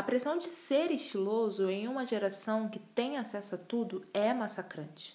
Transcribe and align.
A 0.00 0.02
pressão 0.02 0.38
de 0.38 0.46
ser 0.46 0.90
estiloso 0.90 1.68
em 1.68 1.86
uma 1.86 2.06
geração 2.06 2.70
que 2.70 2.78
tem 2.78 3.18
acesso 3.18 3.56
a 3.56 3.58
tudo 3.58 4.02
é 4.14 4.32
massacrante. 4.32 5.14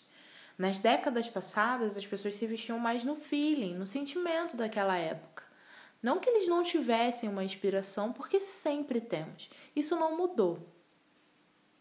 Nas 0.56 0.78
décadas 0.78 1.28
passadas, 1.28 1.98
as 1.98 2.06
pessoas 2.06 2.36
se 2.36 2.46
vestiam 2.46 2.78
mais 2.78 3.04
no 3.04 3.16
feeling, 3.16 3.74
no 3.74 3.88
sentimento 3.88 4.56
daquela 4.56 4.96
época. 4.96 5.42
Não 6.04 6.20
que 6.20 6.30
eles 6.30 6.48
não 6.48 6.62
tivessem 6.62 7.28
uma 7.28 7.44
inspiração, 7.44 8.14
porque 8.14 8.40
sempre 8.40 9.02
temos. 9.02 9.50
Isso 9.76 9.96
não 9.96 10.16
mudou. 10.16 10.60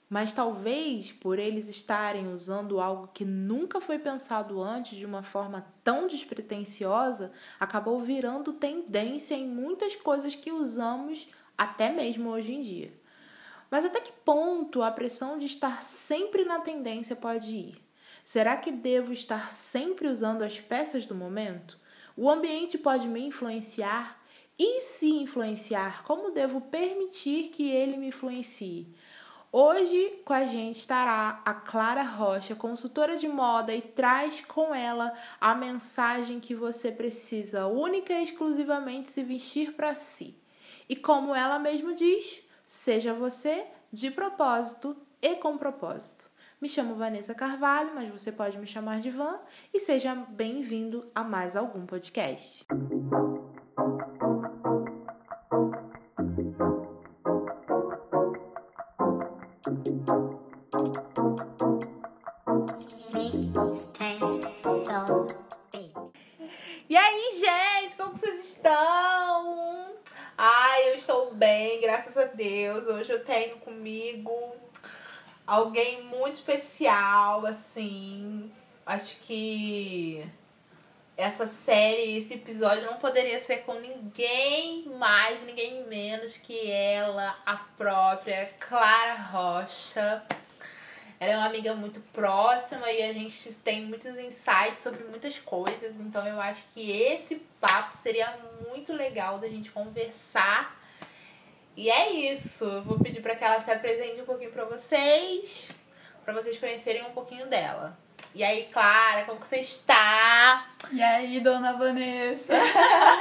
Mas 0.09 0.33
talvez 0.33 1.13
por 1.13 1.39
eles 1.39 1.69
estarem 1.69 2.33
usando 2.33 2.81
algo 2.81 3.11
que 3.13 3.27
nunca 3.27 3.83
foi 3.83 3.99
pensado 3.99 4.63
antes 4.63 4.97
de 4.97 5.05
uma 5.05 5.23
forma 5.23 5.67
tão 5.83 6.07
despretensiosa, 6.07 7.33
acabou 7.61 8.01
virando 8.01 8.55
tendência 8.55 9.35
em 9.35 9.47
muitas 9.47 9.95
coisas 9.95 10.35
que 10.35 10.51
usamos 10.51 11.29
até 11.57 11.91
mesmo 11.91 12.31
hoje 12.31 12.53
em 12.53 12.63
dia. 12.63 12.93
Mas 13.71 13.85
até 13.85 14.01
que 14.01 14.13
ponto 14.25 14.83
a 14.83 14.91
pressão 14.91 15.39
de 15.39 15.47
estar 15.47 15.83
sempre 15.83 16.45
na 16.45 16.61
tendência 16.61 17.17
pode 17.17 17.55
ir? 17.55 17.85
Será 18.25 18.57
que 18.57 18.71
devo 18.71 19.13
estar 19.13 19.51
sempre 19.51 20.09
usando 20.09 20.43
as 20.43 20.61
peças 20.61 21.07
do 21.07 21.15
momento? 21.15 21.79
O 22.17 22.31
ambiente 22.31 22.79
pode 22.79 23.07
me 23.09 23.21
influenciar? 23.21 24.23
E 24.59 24.83
se 24.83 25.11
influenciar, 25.11 26.05
como 26.05 26.31
devo 26.31 26.61
permitir 26.61 27.49
que 27.49 27.69
ele 27.69 27.97
me 27.97 28.09
influencie? 28.09 28.95
Hoje 29.51 30.21
com 30.25 30.33
a 30.33 30.45
gente 30.45 30.79
estará 30.79 31.43
a 31.45 31.55
Clara 31.55 32.03
Rocha, 32.03 32.55
consultora 32.55 33.17
de 33.17 33.29
moda, 33.29 33.75
e 33.75 33.83
traz 33.83 34.41
com 34.41 34.75
ela 34.75 35.13
a 35.41 35.55
mensagem 35.55 36.41
que 36.41 36.55
você 36.55 36.91
precisa 36.91 37.67
única 37.67 38.13
e 38.13 38.25
exclusivamente 38.25 39.11
se 39.11 39.23
vestir 39.23 39.75
para 39.75 39.95
si. 39.95 40.37
E 40.89 40.95
como 40.95 41.35
ela 41.35 41.59
mesma 41.59 41.95
diz, 41.95 42.43
seja 42.67 43.15
você 43.15 43.67
de 43.93 44.11
propósito 44.11 44.97
e 45.21 45.37
com 45.37 45.57
propósito. 45.57 46.29
Me 46.61 46.69
chamo 46.69 46.95
Vanessa 46.95 47.35
Carvalho, 47.35 47.95
mas 47.95 48.11
você 48.11 48.31
pode 48.31 48.59
me 48.59 48.67
chamar 48.67 49.01
de 49.01 49.11
Van 49.11 49.39
e 49.73 49.81
seja 49.81 50.15
bem-vindo 50.15 51.11
a 51.15 51.23
mais 51.23 51.57
algum 51.57 51.87
podcast. 51.87 52.67
Deus. 72.35 72.87
Hoje 72.87 73.13
eu 73.13 73.25
tenho 73.25 73.57
comigo 73.59 74.33
alguém 75.47 76.03
muito 76.03 76.35
especial, 76.35 77.47
assim. 77.47 78.51
Acho 78.85 79.17
que 79.21 80.25
essa 81.17 81.47
série, 81.47 82.19
esse 82.19 82.35
episódio 82.35 82.87
não 82.87 82.97
poderia 82.97 83.41
ser 83.41 83.59
com 83.59 83.75
ninguém 83.75 84.89
mais, 84.99 85.43
ninguém 85.43 85.85
menos 85.87 86.37
que 86.37 86.71
ela, 86.71 87.39
a 87.47 87.57
própria 87.57 88.53
Clara 88.59 89.15
Rocha. 89.15 90.25
Ela 91.21 91.33
é 91.33 91.37
uma 91.37 91.47
amiga 91.47 91.73
muito 91.75 92.01
próxima 92.13 92.91
e 92.91 93.03
a 93.03 93.13
gente 93.13 93.55
tem 93.55 93.87
muitos 93.87 94.19
insights 94.19 94.83
sobre 94.83 95.05
muitas 95.05 95.39
coisas, 95.39 95.97
então 96.01 96.27
eu 96.27 96.41
acho 96.41 96.65
que 96.75 96.91
esse 96.91 97.37
papo 97.61 97.97
seria 97.97 98.37
muito 98.69 98.93
legal 98.93 99.39
da 99.39 99.49
gente 99.49 99.71
conversar. 99.71 100.84
E 101.77 101.91
é 101.91 102.13
isso. 102.33 102.65
Eu 102.65 102.83
vou 102.83 102.99
pedir 102.99 103.21
para 103.21 103.35
que 103.35 103.45
ela 103.45 103.61
se 103.61 103.71
apresente 103.71 104.21
um 104.21 104.25
pouquinho 104.25 104.51
para 104.51 104.65
vocês, 104.65 105.71
para 106.25 106.33
vocês 106.35 106.57
conhecerem 106.59 107.03
um 107.03 107.11
pouquinho 107.11 107.47
dela. 107.47 107.97
E 108.35 108.43
aí, 108.43 108.69
Clara, 108.73 109.25
como 109.25 109.41
que 109.41 109.47
você 109.47 109.59
está? 109.59 110.67
E 110.91 111.03
aí, 111.03 111.41
dona 111.41 111.73
Vanessa? 111.73 112.53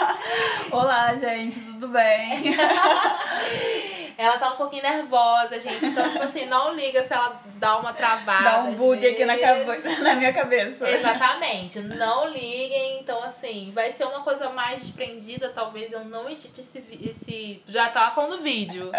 Olá, 0.71 1.15
gente, 1.15 1.59
tudo 1.59 1.87
bem? 1.89 2.55
ela 4.17 4.37
tá 4.37 4.53
um 4.53 4.57
pouquinho 4.57 4.83
nervosa, 4.83 5.59
gente. 5.59 5.85
Então, 5.85 6.09
tipo 6.09 6.23
assim, 6.23 6.45
não 6.45 6.73
liga 6.73 7.03
se 7.03 7.13
ela 7.13 7.41
dá 7.55 7.77
uma 7.77 7.93
travada. 7.93 8.43
Dá 8.43 8.63
um 8.63 8.75
bug 8.75 9.05
aqui 9.05 9.25
na, 9.25 9.35
na, 10.03 10.15
minha 10.15 10.33
cabeça. 10.33 10.89
Exatamente. 10.89 11.79
Não 11.79 12.27
liguem. 12.27 12.99
Então, 12.99 13.23
assim, 13.23 13.71
vai 13.73 13.91
ser 13.91 14.05
uma 14.05 14.21
coisa 14.21 14.49
mais 14.49 14.81
desprendida. 14.81 15.49
Talvez 15.49 15.91
eu 15.91 16.03
não 16.03 16.29
edite 16.29 16.59
esse. 16.59 16.83
esse... 17.01 17.63
Já 17.67 17.89
tava 17.89 18.13
falando 18.13 18.37
do 18.37 18.43
vídeo. 18.43 18.91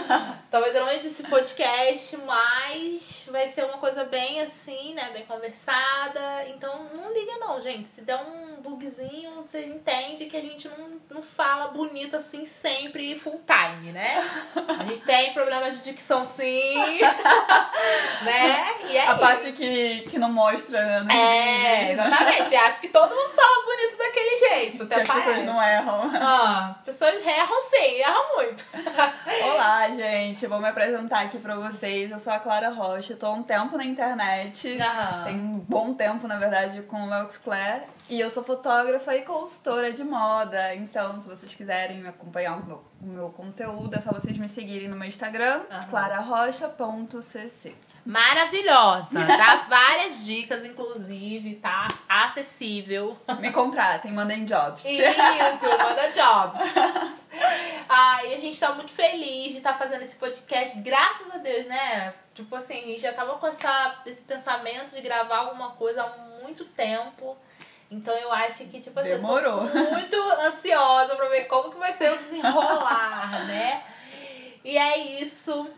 talvez 0.50 0.74
eu 0.74 0.84
não 0.84 0.92
edite 0.92 1.08
esse 1.08 1.22
podcast, 1.24 2.16
mas 2.18 3.26
vai 3.30 3.48
ser 3.48 3.64
uma 3.64 3.78
coisa 3.78 4.04
bem 4.04 4.40
assim, 4.40 4.94
né? 4.94 5.10
Bem 5.12 5.24
conversada. 5.26 6.48
Então, 6.48 6.88
não 6.94 7.12
liga, 7.12 7.32
não, 7.38 7.60
gente. 7.60 7.88
Se 7.88 8.02
der 8.02 8.16
um 8.16 8.60
bugzinho, 8.62 9.34
você 9.34 9.66
entende 9.66 10.26
que 10.26 10.36
a 10.36 10.40
gente 10.40 10.68
não, 10.68 11.00
não 11.10 11.22
fala 11.22 11.68
bonito 11.68 12.16
assim 12.16 12.44
sempre 12.44 13.14
full 13.18 13.40
time, 13.46 13.92
né? 13.92 14.22
A 14.68 14.84
gente 14.84 15.02
tem 15.02 15.32
problemas 15.32 15.76
de 15.76 15.82
dicção 15.84 16.24
sim. 16.24 17.00
né? 18.22 18.66
E 18.88 18.96
é 18.96 19.06
A 19.06 19.10
isso. 19.12 19.20
parte 19.20 19.52
que, 19.52 20.00
que 20.02 20.18
não 20.18 20.32
mostra, 20.32 21.00
né? 21.02 21.14
É, 21.14 21.92
exatamente. 21.92 22.48
Você 22.48 22.56
acha 22.56 22.80
que 22.80 22.88
todo 22.88 23.10
mundo 23.10 23.30
fala 23.34 23.64
bonito 23.64 23.98
daquele 23.98 24.38
jeito. 24.48 24.82
Até 24.84 24.94
que 24.96 25.00
as 25.02 25.08
pessoas 25.16 25.44
não 25.44 25.62
erram. 25.62 26.10
Ah, 26.14 26.76
as 26.78 26.84
pessoas 26.84 27.14
erram 27.26 27.60
sim, 27.70 28.00
erram 28.00 28.36
muito. 28.36 28.64
Olá, 29.52 29.88
gente. 29.90 30.46
Vou 30.46 30.58
me 30.60 30.68
apresentar 30.68 31.20
aqui 31.22 31.38
pra 31.38 31.54
vocês. 31.56 32.10
Eu 32.10 32.18
sou 32.18 32.32
a 32.32 32.38
Clara 32.38 32.70
Rocha. 32.70 33.12
Eu 33.14 33.18
tô 33.18 33.26
há 33.26 33.32
um 33.32 33.42
tempo 33.42 33.76
na 33.76 33.84
internet. 33.84 34.78
Tem 35.24 35.34
um 35.34 35.58
bom 35.58 35.94
tempo, 35.94 36.26
na 36.28 36.36
verdade, 36.38 36.82
com 36.82 37.02
o 37.02 37.08
Lux 37.08 37.36
Claire. 37.36 37.82
E 38.12 38.20
eu 38.20 38.28
sou 38.28 38.44
fotógrafa 38.44 39.16
e 39.16 39.22
consultora 39.22 39.90
de 39.90 40.04
moda. 40.04 40.74
Então, 40.74 41.18
se 41.18 41.26
vocês 41.26 41.54
quiserem 41.54 42.06
acompanhar 42.06 42.58
o 42.58 42.66
meu, 42.66 42.84
o 43.00 43.06
meu 43.06 43.30
conteúdo, 43.30 43.96
é 43.96 44.02
só 44.02 44.12
vocês 44.12 44.36
me 44.36 44.50
seguirem 44.50 44.86
no 44.86 44.94
meu 44.94 45.08
Instagram, 45.08 45.62
Aham. 45.70 45.88
clararocha.cc. 45.88 47.74
Maravilhosa. 48.04 49.08
Dá 49.24 49.64
várias 49.66 50.26
dicas, 50.26 50.62
inclusive, 50.62 51.54
tá? 51.54 51.88
Acessível. 52.06 53.16
Me 53.40 53.50
contratem, 53.50 54.12
mandem 54.12 54.44
jobs. 54.44 54.84
Isso, 54.84 55.00
manda 55.00 56.10
jobs. 56.10 57.26
Ai, 57.88 58.34
a 58.34 58.38
gente 58.38 58.60
tá 58.60 58.74
muito 58.74 58.92
feliz 58.92 59.52
de 59.52 59.56
estar 59.56 59.78
fazendo 59.78 60.02
esse 60.02 60.16
podcast, 60.16 60.78
graças 60.80 61.34
a 61.34 61.38
Deus, 61.38 61.66
né? 61.66 62.12
Tipo 62.34 62.56
assim, 62.56 62.74
a 62.74 62.86
gente 62.88 63.00
já 63.00 63.14
tava 63.14 63.38
com 63.38 63.46
essa, 63.46 64.02
esse 64.04 64.20
pensamento 64.20 64.94
de 64.94 65.00
gravar 65.00 65.38
alguma 65.38 65.70
coisa 65.70 66.02
há 66.02 66.42
muito 66.42 66.66
tempo. 66.66 67.38
Então 67.92 68.14
eu 68.16 68.32
acho 68.32 68.64
que, 68.64 68.80
tipo 68.80 68.98
assim, 68.98 69.10
Demorou. 69.10 69.64
muito 69.64 70.16
ansiosa 70.40 71.14
pra 71.14 71.28
ver 71.28 71.44
como 71.44 71.70
que 71.70 71.78
vai 71.78 71.92
ser 71.92 72.10
o 72.10 72.16
desenrolar, 72.16 73.44
né? 73.46 73.82
E 74.64 74.78
é 74.78 74.96
isso. 75.22 75.68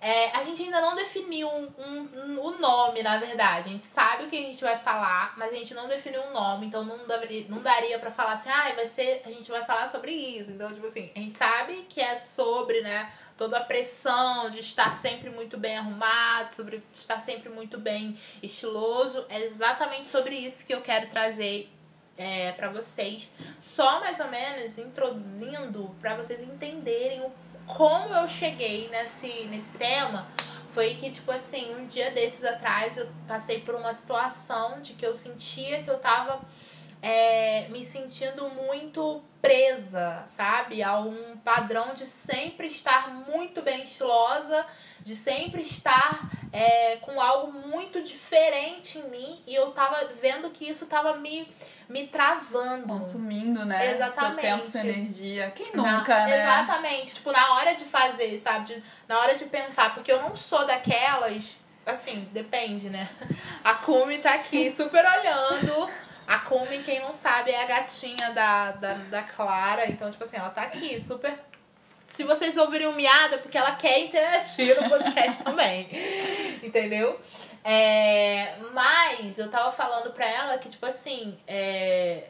É, 0.00 0.30
a 0.34 0.44
gente 0.44 0.62
ainda 0.62 0.80
não 0.80 0.94
definiu 0.96 1.46
um, 1.46 1.68
um- 1.78 2.08
um- 2.22 2.40
o 2.40 2.58
nome, 2.58 3.02
na 3.02 3.18
verdade. 3.18 3.68
A 3.68 3.72
gente 3.72 3.84
sabe 3.86 4.24
o 4.24 4.28
que 4.30 4.36
a 4.38 4.40
gente 4.40 4.62
vai 4.62 4.78
falar, 4.78 5.34
mas 5.36 5.52
a 5.52 5.56
gente 5.56 5.74
não 5.74 5.86
definiu 5.86 6.22
um 6.22 6.32
nome, 6.32 6.66
então 6.66 6.82
não 6.82 7.06
daria, 7.06 7.44
não 7.50 7.60
daria 7.60 7.98
pra 7.98 8.10
falar 8.10 8.32
assim, 8.32 8.48
ah, 8.48 8.72
vai 8.74 8.86
ser, 8.86 9.20
a 9.26 9.28
gente 9.28 9.50
vai 9.50 9.62
falar 9.66 9.88
sobre 9.90 10.10
isso. 10.12 10.50
Então, 10.50 10.72
tipo 10.72 10.86
assim, 10.86 11.10
a 11.14 11.18
gente 11.18 11.36
sabe 11.36 11.84
que 11.88 12.00
é 12.00 12.16
sobre, 12.16 12.80
né, 12.80 13.12
toda 13.36 13.58
a 13.58 13.64
pressão 13.64 14.48
de 14.48 14.60
estar 14.60 14.96
sempre 14.96 15.28
muito 15.28 15.58
bem 15.58 15.76
arrumado, 15.76 16.54
sobre 16.54 16.82
estar 16.94 17.20
sempre 17.20 17.50
muito 17.50 17.76
bem 17.78 18.18
estiloso. 18.42 19.26
É 19.28 19.40
exatamente 19.42 20.08
sobre 20.08 20.34
isso 20.34 20.66
que 20.66 20.72
eu 20.72 20.80
quero 20.80 21.08
trazer 21.08 21.70
é, 22.16 22.52
para 22.52 22.70
vocês. 22.70 23.30
Só 23.58 24.00
mais 24.00 24.18
ou 24.20 24.28
menos 24.28 24.78
introduzindo 24.78 25.94
para 26.00 26.14
vocês 26.16 26.40
entenderem 26.42 27.20
o, 27.22 27.32
como 27.76 28.14
eu 28.14 28.28
cheguei 28.28 28.88
nesse, 28.88 29.44
nesse 29.46 29.70
tema. 29.70 30.26
Foi 30.72 30.94
que, 30.94 31.10
tipo 31.10 31.30
assim, 31.32 31.74
um 31.74 31.86
dia 31.86 32.10
desses 32.12 32.44
atrás 32.44 32.96
eu 32.96 33.08
passei 33.26 33.60
por 33.60 33.74
uma 33.74 33.92
situação 33.92 34.80
de 34.80 34.92
que 34.92 35.04
eu 35.04 35.14
sentia 35.14 35.82
que 35.82 35.90
eu 35.90 35.98
tava 35.98 36.40
é, 37.02 37.66
me 37.70 37.84
sentindo 37.84 38.48
muito 38.50 39.22
presa, 39.40 40.22
sabe? 40.26 40.82
A 40.82 40.98
um 41.00 41.36
padrão 41.38 41.94
de 41.94 42.04
sempre 42.06 42.66
estar 42.66 43.08
muito 43.08 43.62
bem 43.62 43.82
estilosa, 43.84 44.66
de 45.00 45.16
sempre 45.16 45.62
estar 45.62 46.30
é, 46.52 46.96
com 46.96 47.18
algo 47.20 47.52
muito 47.66 48.02
diferente 48.02 48.98
em 48.98 49.08
mim 49.08 49.42
e 49.46 49.54
eu 49.54 49.70
tava 49.70 50.10
vendo 50.20 50.50
que 50.50 50.68
isso 50.68 50.84
tava 50.86 51.16
me, 51.16 51.50
me 51.88 52.06
travando. 52.06 52.86
Consumindo, 52.86 53.64
né? 53.64 53.92
Exatamente. 53.92 54.40
Seu 54.42 54.50
tempo, 54.56 54.66
sua 54.66 54.80
energia. 54.80 55.50
Quem 55.52 55.72
Na- 55.74 55.98
nunca, 55.98 56.26
né? 56.26 56.42
Exatamente. 56.42 57.14
Tipo, 57.14 57.32
na 57.32 57.54
hora 57.54 57.74
de 57.74 57.84
fazer, 57.86 58.38
sabe? 58.38 58.74
De- 58.74 58.82
na 59.08 59.18
hora 59.20 59.36
de 59.38 59.46
pensar. 59.46 59.94
Porque 59.94 60.12
eu 60.12 60.20
não 60.20 60.36
sou 60.36 60.66
daquelas. 60.66 61.56
Assim, 61.86 62.28
depende, 62.30 62.90
né? 62.90 63.08
A 63.64 63.72
Kumi 63.74 64.18
tá 64.18 64.34
aqui 64.34 64.70
super 64.76 65.02
olhando. 65.02 65.88
A 66.30 66.38
Kumi, 66.38 66.84
quem 66.84 67.00
não 67.00 67.12
sabe, 67.12 67.50
é 67.50 67.60
a 67.60 67.66
gatinha 67.66 68.30
da, 68.30 68.70
da, 68.70 68.94
da 68.94 69.22
Clara. 69.24 69.90
Então, 69.90 70.08
tipo 70.08 70.22
assim, 70.22 70.36
ela 70.36 70.50
tá 70.50 70.62
aqui 70.62 71.00
super 71.00 71.36
se 72.14 72.22
vocês 72.22 72.56
ouvirem 72.56 72.86
um 72.86 72.94
miado, 72.94 73.34
é 73.34 73.38
porque 73.38 73.58
ela 73.58 73.74
quer 73.74 73.98
interagir 73.98 74.80
no 74.80 74.88
podcast 74.88 75.42
também. 75.44 75.88
Entendeu? 76.62 77.20
É, 77.64 78.56
mas 78.72 79.38
eu 79.38 79.50
tava 79.50 79.72
falando 79.72 80.12
pra 80.12 80.26
ela 80.26 80.58
que, 80.58 80.68
tipo 80.68 80.86
assim, 80.86 81.36
é, 81.48 82.28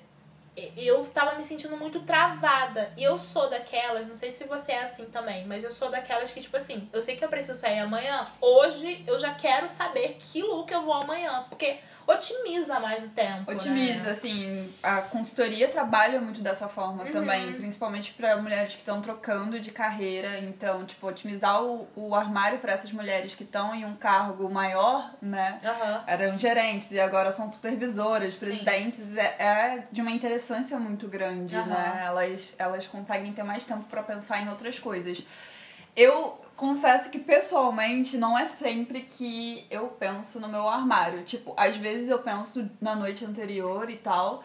eu 0.76 1.04
tava 1.06 1.36
me 1.36 1.44
sentindo 1.44 1.76
muito 1.76 2.00
travada. 2.00 2.92
E 2.96 3.02
eu 3.02 3.18
sou 3.18 3.50
daquelas, 3.50 4.06
não 4.06 4.16
sei 4.16 4.32
se 4.32 4.44
você 4.44 4.72
é 4.72 4.82
assim 4.82 5.06
também, 5.06 5.46
mas 5.46 5.64
eu 5.64 5.70
sou 5.70 5.90
daquelas 5.90 6.32
que, 6.32 6.40
tipo 6.40 6.56
assim, 6.56 6.88
eu 6.92 7.02
sei 7.02 7.16
que 7.16 7.24
eu 7.24 7.28
preciso 7.28 7.58
sair 7.58 7.80
amanhã. 7.80 8.30
Hoje 8.40 9.04
eu 9.06 9.18
já 9.18 9.34
quero 9.34 9.68
saber 9.68 10.16
que 10.18 10.42
look 10.42 10.70
eu 10.72 10.82
vou 10.82 10.94
amanhã. 10.94 11.46
Porque 11.48 11.78
otimiza 12.06 12.80
mais 12.80 13.04
o 13.04 13.08
tempo. 13.08 13.50
Otimiza, 13.50 14.04
né? 14.04 14.10
assim, 14.10 14.74
a 14.82 15.02
consultoria 15.02 15.68
trabalha 15.68 16.20
muito 16.20 16.40
dessa 16.40 16.68
forma 16.68 17.04
uhum. 17.04 17.10
também, 17.10 17.52
principalmente 17.54 18.12
para 18.12 18.36
mulheres 18.36 18.72
que 18.74 18.80
estão 18.80 19.00
trocando 19.00 19.60
de 19.60 19.70
carreira. 19.70 20.38
Então, 20.38 20.84
tipo, 20.84 21.06
otimizar 21.06 21.62
o, 21.62 21.88
o 21.94 22.14
armário 22.14 22.58
para 22.58 22.72
essas 22.72 22.92
mulheres 22.92 23.34
que 23.34 23.44
estão 23.44 23.74
em 23.74 23.84
um 23.84 23.94
cargo 23.94 24.48
maior, 24.50 25.14
né? 25.20 25.58
Uhum. 25.62 26.00
Eram 26.06 26.38
gerentes 26.38 26.90
e 26.90 27.00
agora 27.00 27.32
são 27.32 27.48
supervisoras, 27.48 28.34
presidentes, 28.34 29.00
é, 29.16 29.36
é, 29.38 29.84
de 29.90 30.00
uma 30.00 30.10
interessância 30.10 30.78
muito 30.78 31.06
grande, 31.08 31.56
uhum. 31.56 31.66
né? 31.66 32.02
Elas, 32.06 32.54
elas 32.58 32.86
conseguem 32.86 33.32
ter 33.32 33.42
mais 33.42 33.64
tempo 33.64 33.84
para 33.84 34.02
pensar 34.02 34.40
em 34.42 34.48
outras 34.48 34.78
coisas. 34.78 35.22
Eu 35.96 36.40
confesso 36.60 37.08
que 37.08 37.18
pessoalmente 37.18 38.18
não 38.18 38.38
é 38.38 38.44
sempre 38.44 39.00
que 39.00 39.66
eu 39.70 39.86
penso 39.88 40.38
no 40.38 40.46
meu 40.46 40.68
armário. 40.68 41.22
Tipo, 41.24 41.54
às 41.56 41.74
vezes 41.74 42.10
eu 42.10 42.18
penso 42.18 42.70
na 42.78 42.94
noite 42.94 43.24
anterior 43.24 43.88
e 43.88 43.96
tal, 43.96 44.44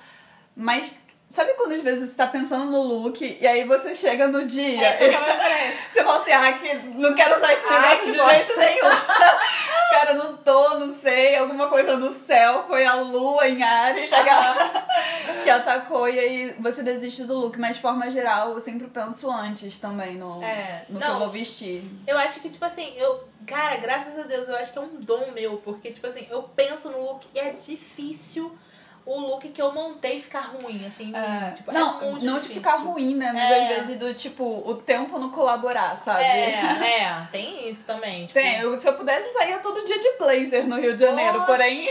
mas 0.55 0.97
Sabe 1.29 1.53
quando 1.55 1.73
às 1.73 1.81
vezes 1.81 2.09
você 2.09 2.15
tá 2.15 2.27
pensando 2.27 2.71
no 2.71 2.81
look 2.81 3.21
e 3.21 3.45
aí 3.45 3.65
você 3.65 3.93
chega 3.93 4.27
no 4.27 4.45
dia 4.45 4.85
é, 4.85 5.09
e 5.91 5.93
você 5.93 6.03
fala 6.03 6.21
assim, 6.21 6.31
ah, 6.31 6.53
que 6.53 6.73
não 6.97 7.13
quero 7.13 7.37
usar 7.37 7.53
esse 7.53 7.69
negócio 7.69 8.05
de 8.05 8.13
jeito 8.13 8.59
nenhum. 8.59 8.95
Cara, 9.91 10.13
não 10.13 10.37
tô, 10.37 10.79
não 10.79 10.95
sei, 10.99 11.35
alguma 11.35 11.67
coisa 11.67 11.97
no 11.97 12.11
céu, 12.11 12.65
foi 12.67 12.85
a 12.85 12.95
lua 12.95 13.47
em 13.47 13.63
Ares 13.63 14.09
que 15.43 15.49
atacou 15.49 16.09
e 16.09 16.19
aí 16.19 16.55
você 16.59 16.83
desiste 16.83 17.23
do 17.23 17.37
look. 17.37 17.57
Mas 17.57 17.75
de 17.75 17.81
forma 17.81 18.09
geral, 18.09 18.51
eu 18.51 18.59
sempre 18.59 18.87
penso 18.87 19.29
antes 19.31 19.79
também 19.79 20.17
no, 20.17 20.43
é, 20.43 20.85
no 20.89 20.99
não, 20.99 21.07
que 21.07 21.13
eu 21.13 21.19
vou 21.19 21.29
vestir. 21.31 21.83
Eu 22.07 22.17
acho 22.17 22.39
que, 22.39 22.49
tipo 22.49 22.65
assim, 22.65 22.93
eu. 22.97 23.27
Cara, 23.45 23.77
graças 23.77 24.17
a 24.17 24.23
Deus, 24.23 24.47
eu 24.47 24.55
acho 24.55 24.73
que 24.73 24.77
é 24.77 24.81
um 24.81 24.95
dom 24.99 25.31
meu, 25.31 25.57
porque, 25.57 25.91
tipo 25.91 26.07
assim, 26.07 26.27
eu 26.29 26.43
penso 26.43 26.89
no 26.89 26.99
look 26.99 27.27
e 27.33 27.39
é 27.39 27.51
difícil 27.51 28.57
o 29.05 29.19
look 29.19 29.47
que 29.49 29.61
eu 29.61 29.71
montei 29.71 30.19
ficar 30.19 30.41
ruim, 30.41 30.83
assim. 30.85 31.15
É. 31.15 31.51
Tipo, 31.51 31.71
não, 31.71 32.01
é 32.01 32.05
não 32.05 32.17
difícil. 32.17 32.39
de 32.39 32.53
ficar 32.53 32.75
ruim, 32.77 33.15
né? 33.15 33.31
Mas 33.31 33.51
é. 33.51 33.61
às 33.61 33.67
vezes 33.67 33.99
do 33.99 34.13
tipo, 34.13 34.43
o 34.43 34.75
tempo 34.75 35.19
não 35.19 35.29
colaborar, 35.29 35.95
sabe? 35.95 36.23
É, 36.23 37.03
é, 37.03 37.27
tem 37.31 37.69
isso 37.69 37.85
também. 37.85 38.25
Tipo... 38.25 38.39
Tem, 38.39 38.59
eu, 38.59 38.75
se 38.77 38.87
eu 38.87 38.93
pudesse 38.93 39.31
sair 39.33 39.59
todo 39.61 39.83
dia 39.85 39.99
de 39.99 40.17
blazer 40.17 40.67
no 40.67 40.79
Rio 40.79 40.95
de 40.95 41.01
Janeiro, 41.01 41.33
Poxa! 41.33 41.45
porém. 41.45 41.87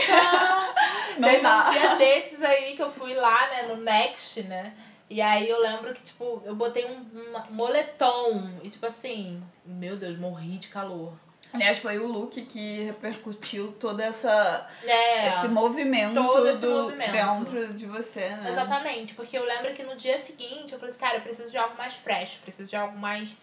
não 1.17 1.29
Teve 1.29 1.41
dá. 1.41 1.69
um 1.69 1.71
dia 1.71 1.95
desses 1.95 2.41
aí 2.41 2.75
que 2.75 2.81
eu 2.81 2.91
fui 2.91 3.13
lá, 3.13 3.47
né, 3.47 3.63
no 3.63 3.77
Next, 3.77 4.43
né? 4.43 4.73
E 5.09 5.21
aí 5.21 5.47
eu 5.47 5.61
lembro 5.61 5.93
que, 5.93 6.01
tipo, 6.01 6.41
eu 6.45 6.55
botei 6.55 6.85
um, 6.85 6.97
um 6.97 7.53
moletom. 7.53 8.49
E 8.63 8.69
tipo 8.69 8.85
assim, 8.85 9.41
meu 9.63 9.95
Deus, 9.95 10.17
morri 10.17 10.57
de 10.57 10.67
calor. 10.67 11.13
Aliás, 11.55 11.79
foi 11.79 11.97
o 11.99 12.07
look 12.07 12.41
que 12.41 12.83
repercutiu 12.83 13.71
toda 13.73 14.03
essa 14.03 14.69
é, 14.83 15.29
esse 15.29 15.47
movimento 15.47 16.15
todo 16.15 16.47
esse 16.47 16.61
do, 16.61 16.83
movimento. 16.83 17.11
dentro 17.11 17.73
de 17.73 17.85
você, 17.85 18.29
né? 18.29 18.51
Exatamente, 18.51 19.13
porque 19.13 19.37
eu 19.37 19.43
lembro 19.45 19.73
que 19.73 19.83
no 19.83 19.95
dia 19.95 20.17
seguinte 20.19 20.73
eu 20.73 20.79
falei 20.79 20.91
assim, 20.91 20.99
cara, 20.99 21.17
eu 21.17 21.21
preciso 21.21 21.49
de 21.49 21.57
algo 21.57 21.77
mais 21.77 21.93
fresh, 21.95 22.35
preciso 22.43 22.69
de 22.69 22.75
algo 22.75 22.97
mais 22.97 23.35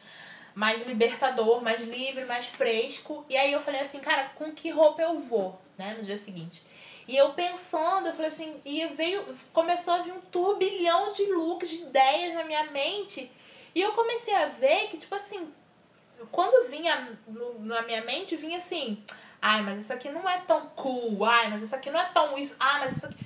mais 0.55 0.87
libertador, 0.87 1.62
mais 1.62 1.81
livre, 1.81 2.25
mais 2.26 2.47
fresco. 2.47 3.25
E 3.29 3.37
aí 3.37 3.53
eu 3.53 3.62
falei 3.62 3.81
assim, 3.81 3.99
cara, 4.00 4.31
com 4.35 4.53
que 4.53 4.70
roupa 4.70 5.00
eu 5.00 5.19
vou, 5.19 5.58
né, 5.79 5.97
no 5.99 6.05
dia 6.05 6.19
seguinte? 6.19 6.62
E 7.08 7.17
eu 7.17 7.32
pensando, 7.32 8.08
eu 8.08 8.12
falei 8.12 8.31
assim, 8.31 8.61
e 8.65 8.87
veio, 8.88 9.25
começou 9.53 9.94
a 9.94 10.03
vir 10.03 10.12
um 10.12 10.20
turbilhão 10.20 11.12
de 11.12 11.25
looks, 11.32 11.69
de 11.69 11.76
ideias 11.82 12.35
na 12.35 12.44
minha 12.44 12.65
mente. 12.70 13.31
E 13.75 13.81
eu 13.81 13.93
comecei 13.93 14.35
a 14.35 14.47
ver 14.47 14.88
que, 14.88 14.99
tipo 14.99 15.15
assim, 15.15 15.53
quando 16.30 16.69
vinha 16.69 17.19
no, 17.26 17.58
na 17.60 17.82
minha 17.82 18.02
mente, 18.02 18.36
vinha 18.36 18.58
assim, 18.58 19.02
ai, 19.40 19.62
mas 19.62 19.80
isso 19.80 19.92
aqui 19.92 20.10
não 20.10 20.28
é 20.28 20.38
tão 20.40 20.66
cool, 20.76 21.24
ai, 21.24 21.48
mas 21.50 21.62
isso 21.62 21.74
aqui 21.74 21.90
não 21.90 22.00
é 22.00 22.04
tão 22.12 22.38
isso, 22.38 22.54
ah, 22.60 22.78
mas 22.80 22.96
isso 22.96 23.06
aqui. 23.06 23.16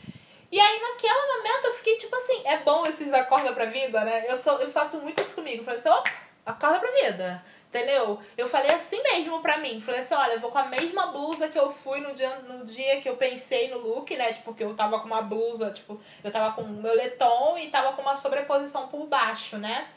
E 0.51 0.61
aí, 0.61 0.81
naquele 0.81 1.37
momento, 1.37 1.65
eu 1.65 1.75
fiquei 1.75 1.97
tipo 1.97 2.15
assim, 2.15 2.43
é 2.45 2.59
bom 2.59 2.85
esses 2.85 3.13
acorda 3.13 3.53
pra 3.53 3.67
vida, 3.67 4.05
né? 4.05 4.25
Eu, 4.29 4.37
sou, 4.37 4.59
eu 4.61 4.71
faço 4.71 4.97
muito 4.99 5.21
isso 5.21 5.35
comigo. 5.35 5.65
Falei 5.65 5.79
assim, 5.79 5.89
opa, 5.89 6.11
acorda 6.47 6.79
pra 6.79 6.91
vida. 6.93 7.45
Entendeu? 7.69 8.21
Eu 8.39 8.49
falei 8.49 8.71
assim 8.71 9.03
mesmo 9.03 9.43
pra 9.43 9.59
mim. 9.59 9.81
Falei 9.81 10.01
assim, 10.01 10.15
olha, 10.15 10.35
eu 10.35 10.41
vou 10.41 10.51
com 10.51 10.59
a 10.59 10.67
mesma 10.67 11.09
blusa 11.09 11.49
que 11.49 11.59
eu 11.59 11.71
fui 11.71 12.01
no 12.01 12.15
dia, 12.15 12.39
no 12.39 12.65
dia 12.65 13.01
que 13.01 13.09
eu 13.09 13.17
pensei 13.17 13.69
no 13.69 13.79
look, 13.79 14.17
né? 14.17 14.33
Tipo, 14.33 14.55
que 14.55 14.63
eu 14.63 14.75
tava 14.75 15.01
com 15.01 15.07
uma 15.07 15.21
blusa, 15.21 15.71
tipo, 15.71 16.01
eu 16.23 16.31
tava 16.31 16.55
com 16.55 16.63
um 16.63 16.81
moletom 16.81 17.59
e 17.59 17.69
tava 17.69 17.93
com 17.93 18.03
uma 18.03 18.15
sobreposição 18.15 18.87
por 18.89 19.07
baixo, 19.07 19.59
né? 19.59 19.89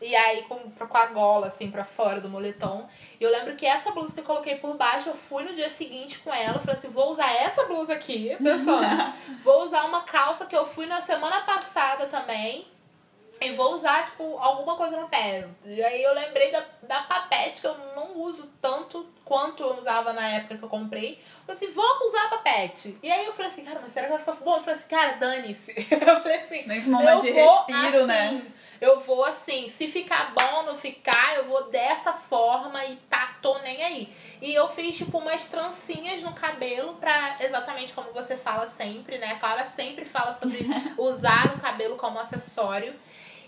E 0.00 0.14
aí 0.14 0.42
com, 0.42 0.70
com 0.70 0.96
a 0.96 1.06
gola, 1.06 1.46
assim, 1.46 1.70
pra 1.70 1.84
fora 1.84 2.20
do 2.20 2.28
moletom. 2.28 2.86
E 3.18 3.24
eu 3.24 3.30
lembro 3.30 3.56
que 3.56 3.64
essa 3.64 3.90
blusa 3.90 4.12
que 4.12 4.20
eu 4.20 4.24
coloquei 4.24 4.56
por 4.56 4.76
baixo, 4.76 5.08
eu 5.08 5.14
fui 5.14 5.42
no 5.42 5.54
dia 5.54 5.70
seguinte 5.70 6.18
com 6.18 6.32
ela. 6.32 6.58
Falei 6.58 6.74
assim, 6.74 6.88
vou 6.88 7.10
usar 7.10 7.32
essa 7.32 7.64
blusa 7.64 7.94
aqui, 7.94 8.36
pensando. 8.36 9.14
vou 9.42 9.62
usar 9.62 9.84
uma 9.84 10.02
calça 10.02 10.44
que 10.44 10.56
eu 10.56 10.66
fui 10.66 10.86
na 10.86 11.00
semana 11.00 11.40
passada 11.42 12.06
também. 12.06 12.66
E 13.40 13.52
vou 13.52 13.74
usar, 13.74 14.06
tipo, 14.06 14.38
alguma 14.38 14.76
coisa 14.76 14.98
no 14.98 15.08
pé. 15.08 15.46
E 15.64 15.82
aí 15.82 16.02
eu 16.02 16.14
lembrei 16.14 16.50
da, 16.50 16.64
da 16.82 17.02
papete, 17.02 17.60
que 17.60 17.66
eu 17.66 17.76
não 17.94 18.18
uso 18.18 18.50
tanto 18.62 19.06
quanto 19.24 19.62
eu 19.62 19.76
usava 19.76 20.12
na 20.14 20.26
época 20.26 20.56
que 20.56 20.62
eu 20.62 20.68
comprei. 20.68 21.12
Eu 21.12 21.54
falei 21.54 21.62
assim, 21.62 21.74
vou 21.74 22.08
usar 22.08 22.24
a 22.24 22.28
papete. 22.28 22.96
E 23.02 23.10
aí 23.10 23.26
eu 23.26 23.34
falei 23.34 23.50
assim, 23.50 23.62
cara, 23.62 23.80
mas 23.82 23.92
será 23.92 24.06
que 24.06 24.12
vai 24.12 24.20
ficar 24.20 24.32
bom? 24.32 24.56
Eu 24.56 24.60
falei 24.60 24.74
assim, 24.74 24.88
cara, 24.88 25.12
dane-se. 25.12 25.74
Eu 25.90 26.20
falei 26.22 26.36
assim, 26.38 26.62
que 26.62 26.88
momento 26.88 27.22
de 27.22 27.30
respiro, 27.30 28.06
né? 28.06 28.26
assim, 28.28 28.36
né? 28.36 28.46
Eu 28.80 29.00
vou 29.00 29.24
assim, 29.24 29.68
se 29.68 29.88
ficar 29.88 30.32
bom, 30.34 30.62
não 30.64 30.76
ficar, 30.76 31.36
eu 31.36 31.44
vou 31.46 31.70
dessa 31.70 32.12
forma 32.12 32.84
e 32.84 32.96
tá, 33.08 33.36
tô 33.40 33.58
nem 33.58 33.82
aí. 33.82 34.16
E 34.40 34.54
eu 34.54 34.68
fiz, 34.68 34.96
tipo, 34.96 35.18
umas 35.18 35.46
trancinhas 35.46 36.22
no 36.22 36.32
cabelo 36.32 36.94
pra, 36.94 37.36
exatamente 37.40 37.92
como 37.92 38.12
você 38.12 38.36
fala 38.36 38.66
sempre, 38.66 39.18
né? 39.18 39.32
A 39.32 39.38
Clara 39.38 39.64
sempre 39.64 40.04
fala 40.04 40.32
sobre 40.32 40.58
usar 40.98 41.54
o 41.54 41.60
cabelo 41.60 41.96
como 41.96 42.18
acessório. 42.18 42.94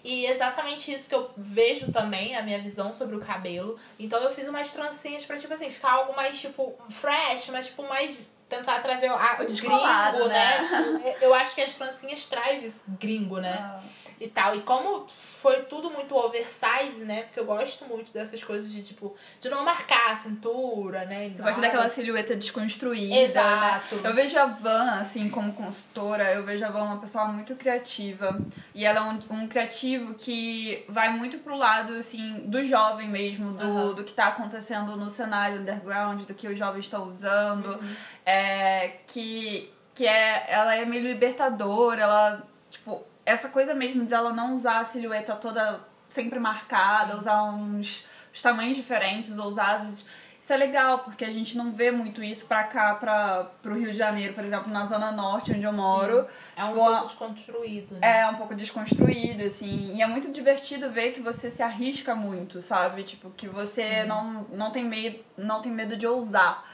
E 0.04 0.26
exatamente 0.26 0.92
isso 0.92 1.08
que 1.08 1.14
eu 1.14 1.31
vejo 1.36 1.90
também, 1.92 2.36
a 2.36 2.42
minha 2.42 2.58
visão 2.60 2.92
sobre 2.92 3.16
o 3.16 3.20
cabelo. 3.20 3.78
Então 3.98 4.20
eu 4.22 4.32
fiz 4.32 4.48
umas 4.48 4.70
trancinhas 4.70 5.24
pra, 5.26 5.36
tipo 5.36 5.52
assim, 5.52 5.70
ficar 5.70 5.92
algo 5.92 6.14
mais, 6.14 6.40
tipo, 6.40 6.79
fresh, 6.88 7.48
mas, 7.48 7.67
tipo, 7.67 7.82
mais 7.82 8.19
tentar 8.48 8.81
trazer 8.81 9.08
a, 9.08 9.38
o 9.41 9.44
gringo, 9.44 10.29
né? 10.29 10.60
né? 10.62 11.12
Tipo, 11.12 11.24
eu 11.24 11.34
acho 11.34 11.55
que 11.55 11.60
as 11.60 11.74
trancinhas 11.74 12.26
traz 12.26 12.62
isso, 12.62 12.82
gringo, 12.86 13.38
né? 13.38 13.56
Ah. 13.60 13.81
E 14.20 14.29
tal. 14.29 14.55
E 14.56 14.63
como 14.63 15.06
foi 15.41 15.63
tudo 15.63 15.91
muito 15.91 16.15
oversize, 16.17 16.98
né? 17.05 17.22
Porque 17.22 17.39
eu 17.39 17.44
gosto 17.44 17.84
muito 17.84 18.13
dessas 18.13 18.43
coisas 18.43 18.70
de, 18.70 18.82
tipo, 18.82 19.15
de 19.41 19.48
não 19.48 19.65
marcar 19.65 20.13
a 20.13 20.17
cintura, 20.17 21.05
né? 21.05 21.31
Você 21.31 21.43
gosta 21.43 21.60
daquela 21.60 21.89
silhueta 21.89 22.34
desconstruída, 22.34 23.15
Exato. 23.15 23.96
Né? 23.96 24.08
Eu 24.08 24.15
vejo 24.15 24.37
a 24.37 24.46
Van, 24.46 24.98
assim, 24.98 25.31
como 25.31 25.53
consultora, 25.53 26.32
eu 26.32 26.44
vejo 26.44 26.65
a 26.65 26.70
Van 26.70 26.82
uma 26.82 26.98
pessoa 26.98 27.27
muito 27.27 27.55
criativa. 27.55 28.39
E 28.75 28.84
ela 28.84 28.98
é 28.98 29.03
um, 29.03 29.43
um 29.43 29.48
criativo 29.48 30.15
que 30.15 30.84
vai 30.89 31.10
muito 31.10 31.39
pro 31.39 31.56
lado, 31.56 31.94
assim, 31.94 32.41
do 32.46 32.63
jovem 32.65 33.08
mesmo, 33.08 33.53
do, 33.53 33.65
uhum. 33.65 33.94
do 33.94 34.03
que 34.03 34.13
tá 34.13 34.29
acontecendo 34.29 34.96
no 34.96 35.08
cenário 35.08 35.60
underground, 35.60 36.22
do 36.22 36.34
que 36.34 36.48
os 36.48 36.58
jovens 36.58 36.87
estão 36.87 37.06
usando. 37.06 37.75
Uhum. 37.81 37.96
É, 38.27 38.89
que, 39.06 39.72
que 39.94 40.05
é, 40.05 40.46
ela 40.48 40.75
é 40.75 40.84
meio 40.84 41.05
libertadora, 41.05 42.03
ela, 42.03 42.43
tipo, 42.70 43.06
essa 43.29 43.49
coisa 43.49 43.75
mesmo 43.75 44.06
de 44.06 44.15
ela 44.15 44.32
não 44.32 44.55
usar 44.55 44.81
a 44.81 44.85
silhueta 44.85 45.35
toda 45.37 45.81
sempre 46.08 46.39
marcada, 46.39 47.13
Sim. 47.13 47.19
usar 47.19 47.43
uns, 47.44 48.05
uns 48.32 48.43
tamanhos 48.43 48.77
diferentes, 48.77 49.39
ousados. 49.39 50.05
Isso 50.41 50.53
é 50.53 50.56
legal, 50.56 51.01
porque 51.01 51.25
a 51.25 51.31
gente 51.31 51.58
não 51.58 51.73
vê 51.73 51.91
muito 51.91 52.23
isso 52.23 52.47
pra 52.47 52.65
cá, 52.65 52.94
pra, 52.94 53.44
pro 53.61 53.75
Rio 53.75 53.91
de 53.91 53.99
Janeiro, 53.99 54.32
por 54.32 54.43
exemplo, 54.43 54.73
na 54.73 54.87
Zona 54.87 55.13
Norte, 55.13 55.53
onde 55.53 55.65
eu 55.65 55.73
moro. 55.73 56.23
Sim. 56.23 56.27
É 56.56 56.65
um 56.65 56.69
tipo, 56.69 56.79
pouco 56.79 57.06
desconstruído, 57.06 57.94
né? 57.97 58.20
É, 58.20 58.29
um 58.29 58.35
pouco 58.37 58.55
desconstruído, 58.55 59.43
assim. 59.43 59.97
E 59.97 60.01
é 60.01 60.06
muito 60.06 60.31
divertido 60.31 60.91
ver 60.91 61.13
que 61.13 61.20
você 61.20 61.51
se 61.51 61.63
arrisca 61.63 62.15
muito, 62.15 62.63
sabe? 62.63 63.03
Tipo, 63.03 63.31
que 63.31 63.47
você 63.47 64.05
não, 64.05 64.47
não, 64.51 64.70
tem 64.70 64.85
medo, 64.85 65.23
não 65.37 65.61
tem 65.61 65.70
medo 65.70 65.97
de 65.97 66.06
ousar. 66.06 66.65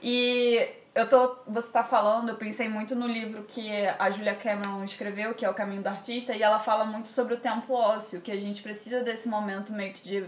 E 0.00 0.70
eu 0.94 1.08
tô, 1.08 1.36
você 1.46 1.70
tá 1.70 1.82
falando, 1.82 2.28
eu 2.28 2.36
pensei 2.36 2.68
muito 2.68 2.94
no 2.94 3.06
livro 3.06 3.44
que 3.44 3.70
a 3.98 4.10
Julia 4.10 4.34
Cameron 4.34 4.84
escreveu, 4.84 5.34
que 5.34 5.44
é 5.44 5.48
O 5.48 5.54
Caminho 5.54 5.82
do 5.82 5.88
Artista, 5.88 6.34
e 6.34 6.42
ela 6.42 6.58
fala 6.58 6.84
muito 6.84 7.08
sobre 7.08 7.34
o 7.34 7.38
tempo 7.38 7.72
ósseo, 7.72 8.20
que 8.20 8.30
a 8.30 8.36
gente 8.36 8.62
precisa 8.62 9.02
desse 9.02 9.28
momento 9.28 9.72
meio 9.72 9.94
que 9.94 10.02
de, 10.02 10.24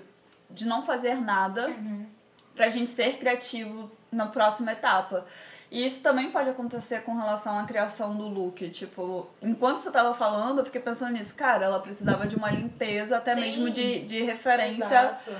de 0.50 0.66
não 0.66 0.82
fazer 0.82 1.16
nada 1.16 1.68
uhum. 1.68 2.06
pra 2.54 2.68
gente 2.68 2.88
ser 2.88 3.18
criativo 3.18 3.90
na 4.10 4.26
próxima 4.26 4.72
etapa. 4.72 5.26
E 5.70 5.84
isso 5.84 6.00
também 6.00 6.30
pode 6.30 6.48
acontecer 6.48 7.02
com 7.02 7.14
relação 7.16 7.58
à 7.58 7.64
criação 7.64 8.16
do 8.16 8.28
look. 8.28 8.70
Tipo, 8.70 9.28
enquanto 9.42 9.78
você 9.78 9.90
tava 9.90 10.14
falando, 10.14 10.60
eu 10.60 10.64
fiquei 10.64 10.80
pensando 10.80 11.12
nisso. 11.12 11.34
Cara, 11.34 11.64
ela 11.64 11.80
precisava 11.80 12.26
de 12.26 12.36
uma 12.36 12.48
limpeza, 12.50 13.16
até 13.16 13.34
Sim. 13.34 13.40
mesmo 13.40 13.70
de, 13.70 14.02
de 14.04 14.22
referência. 14.22 14.84
Exato. 14.84 15.32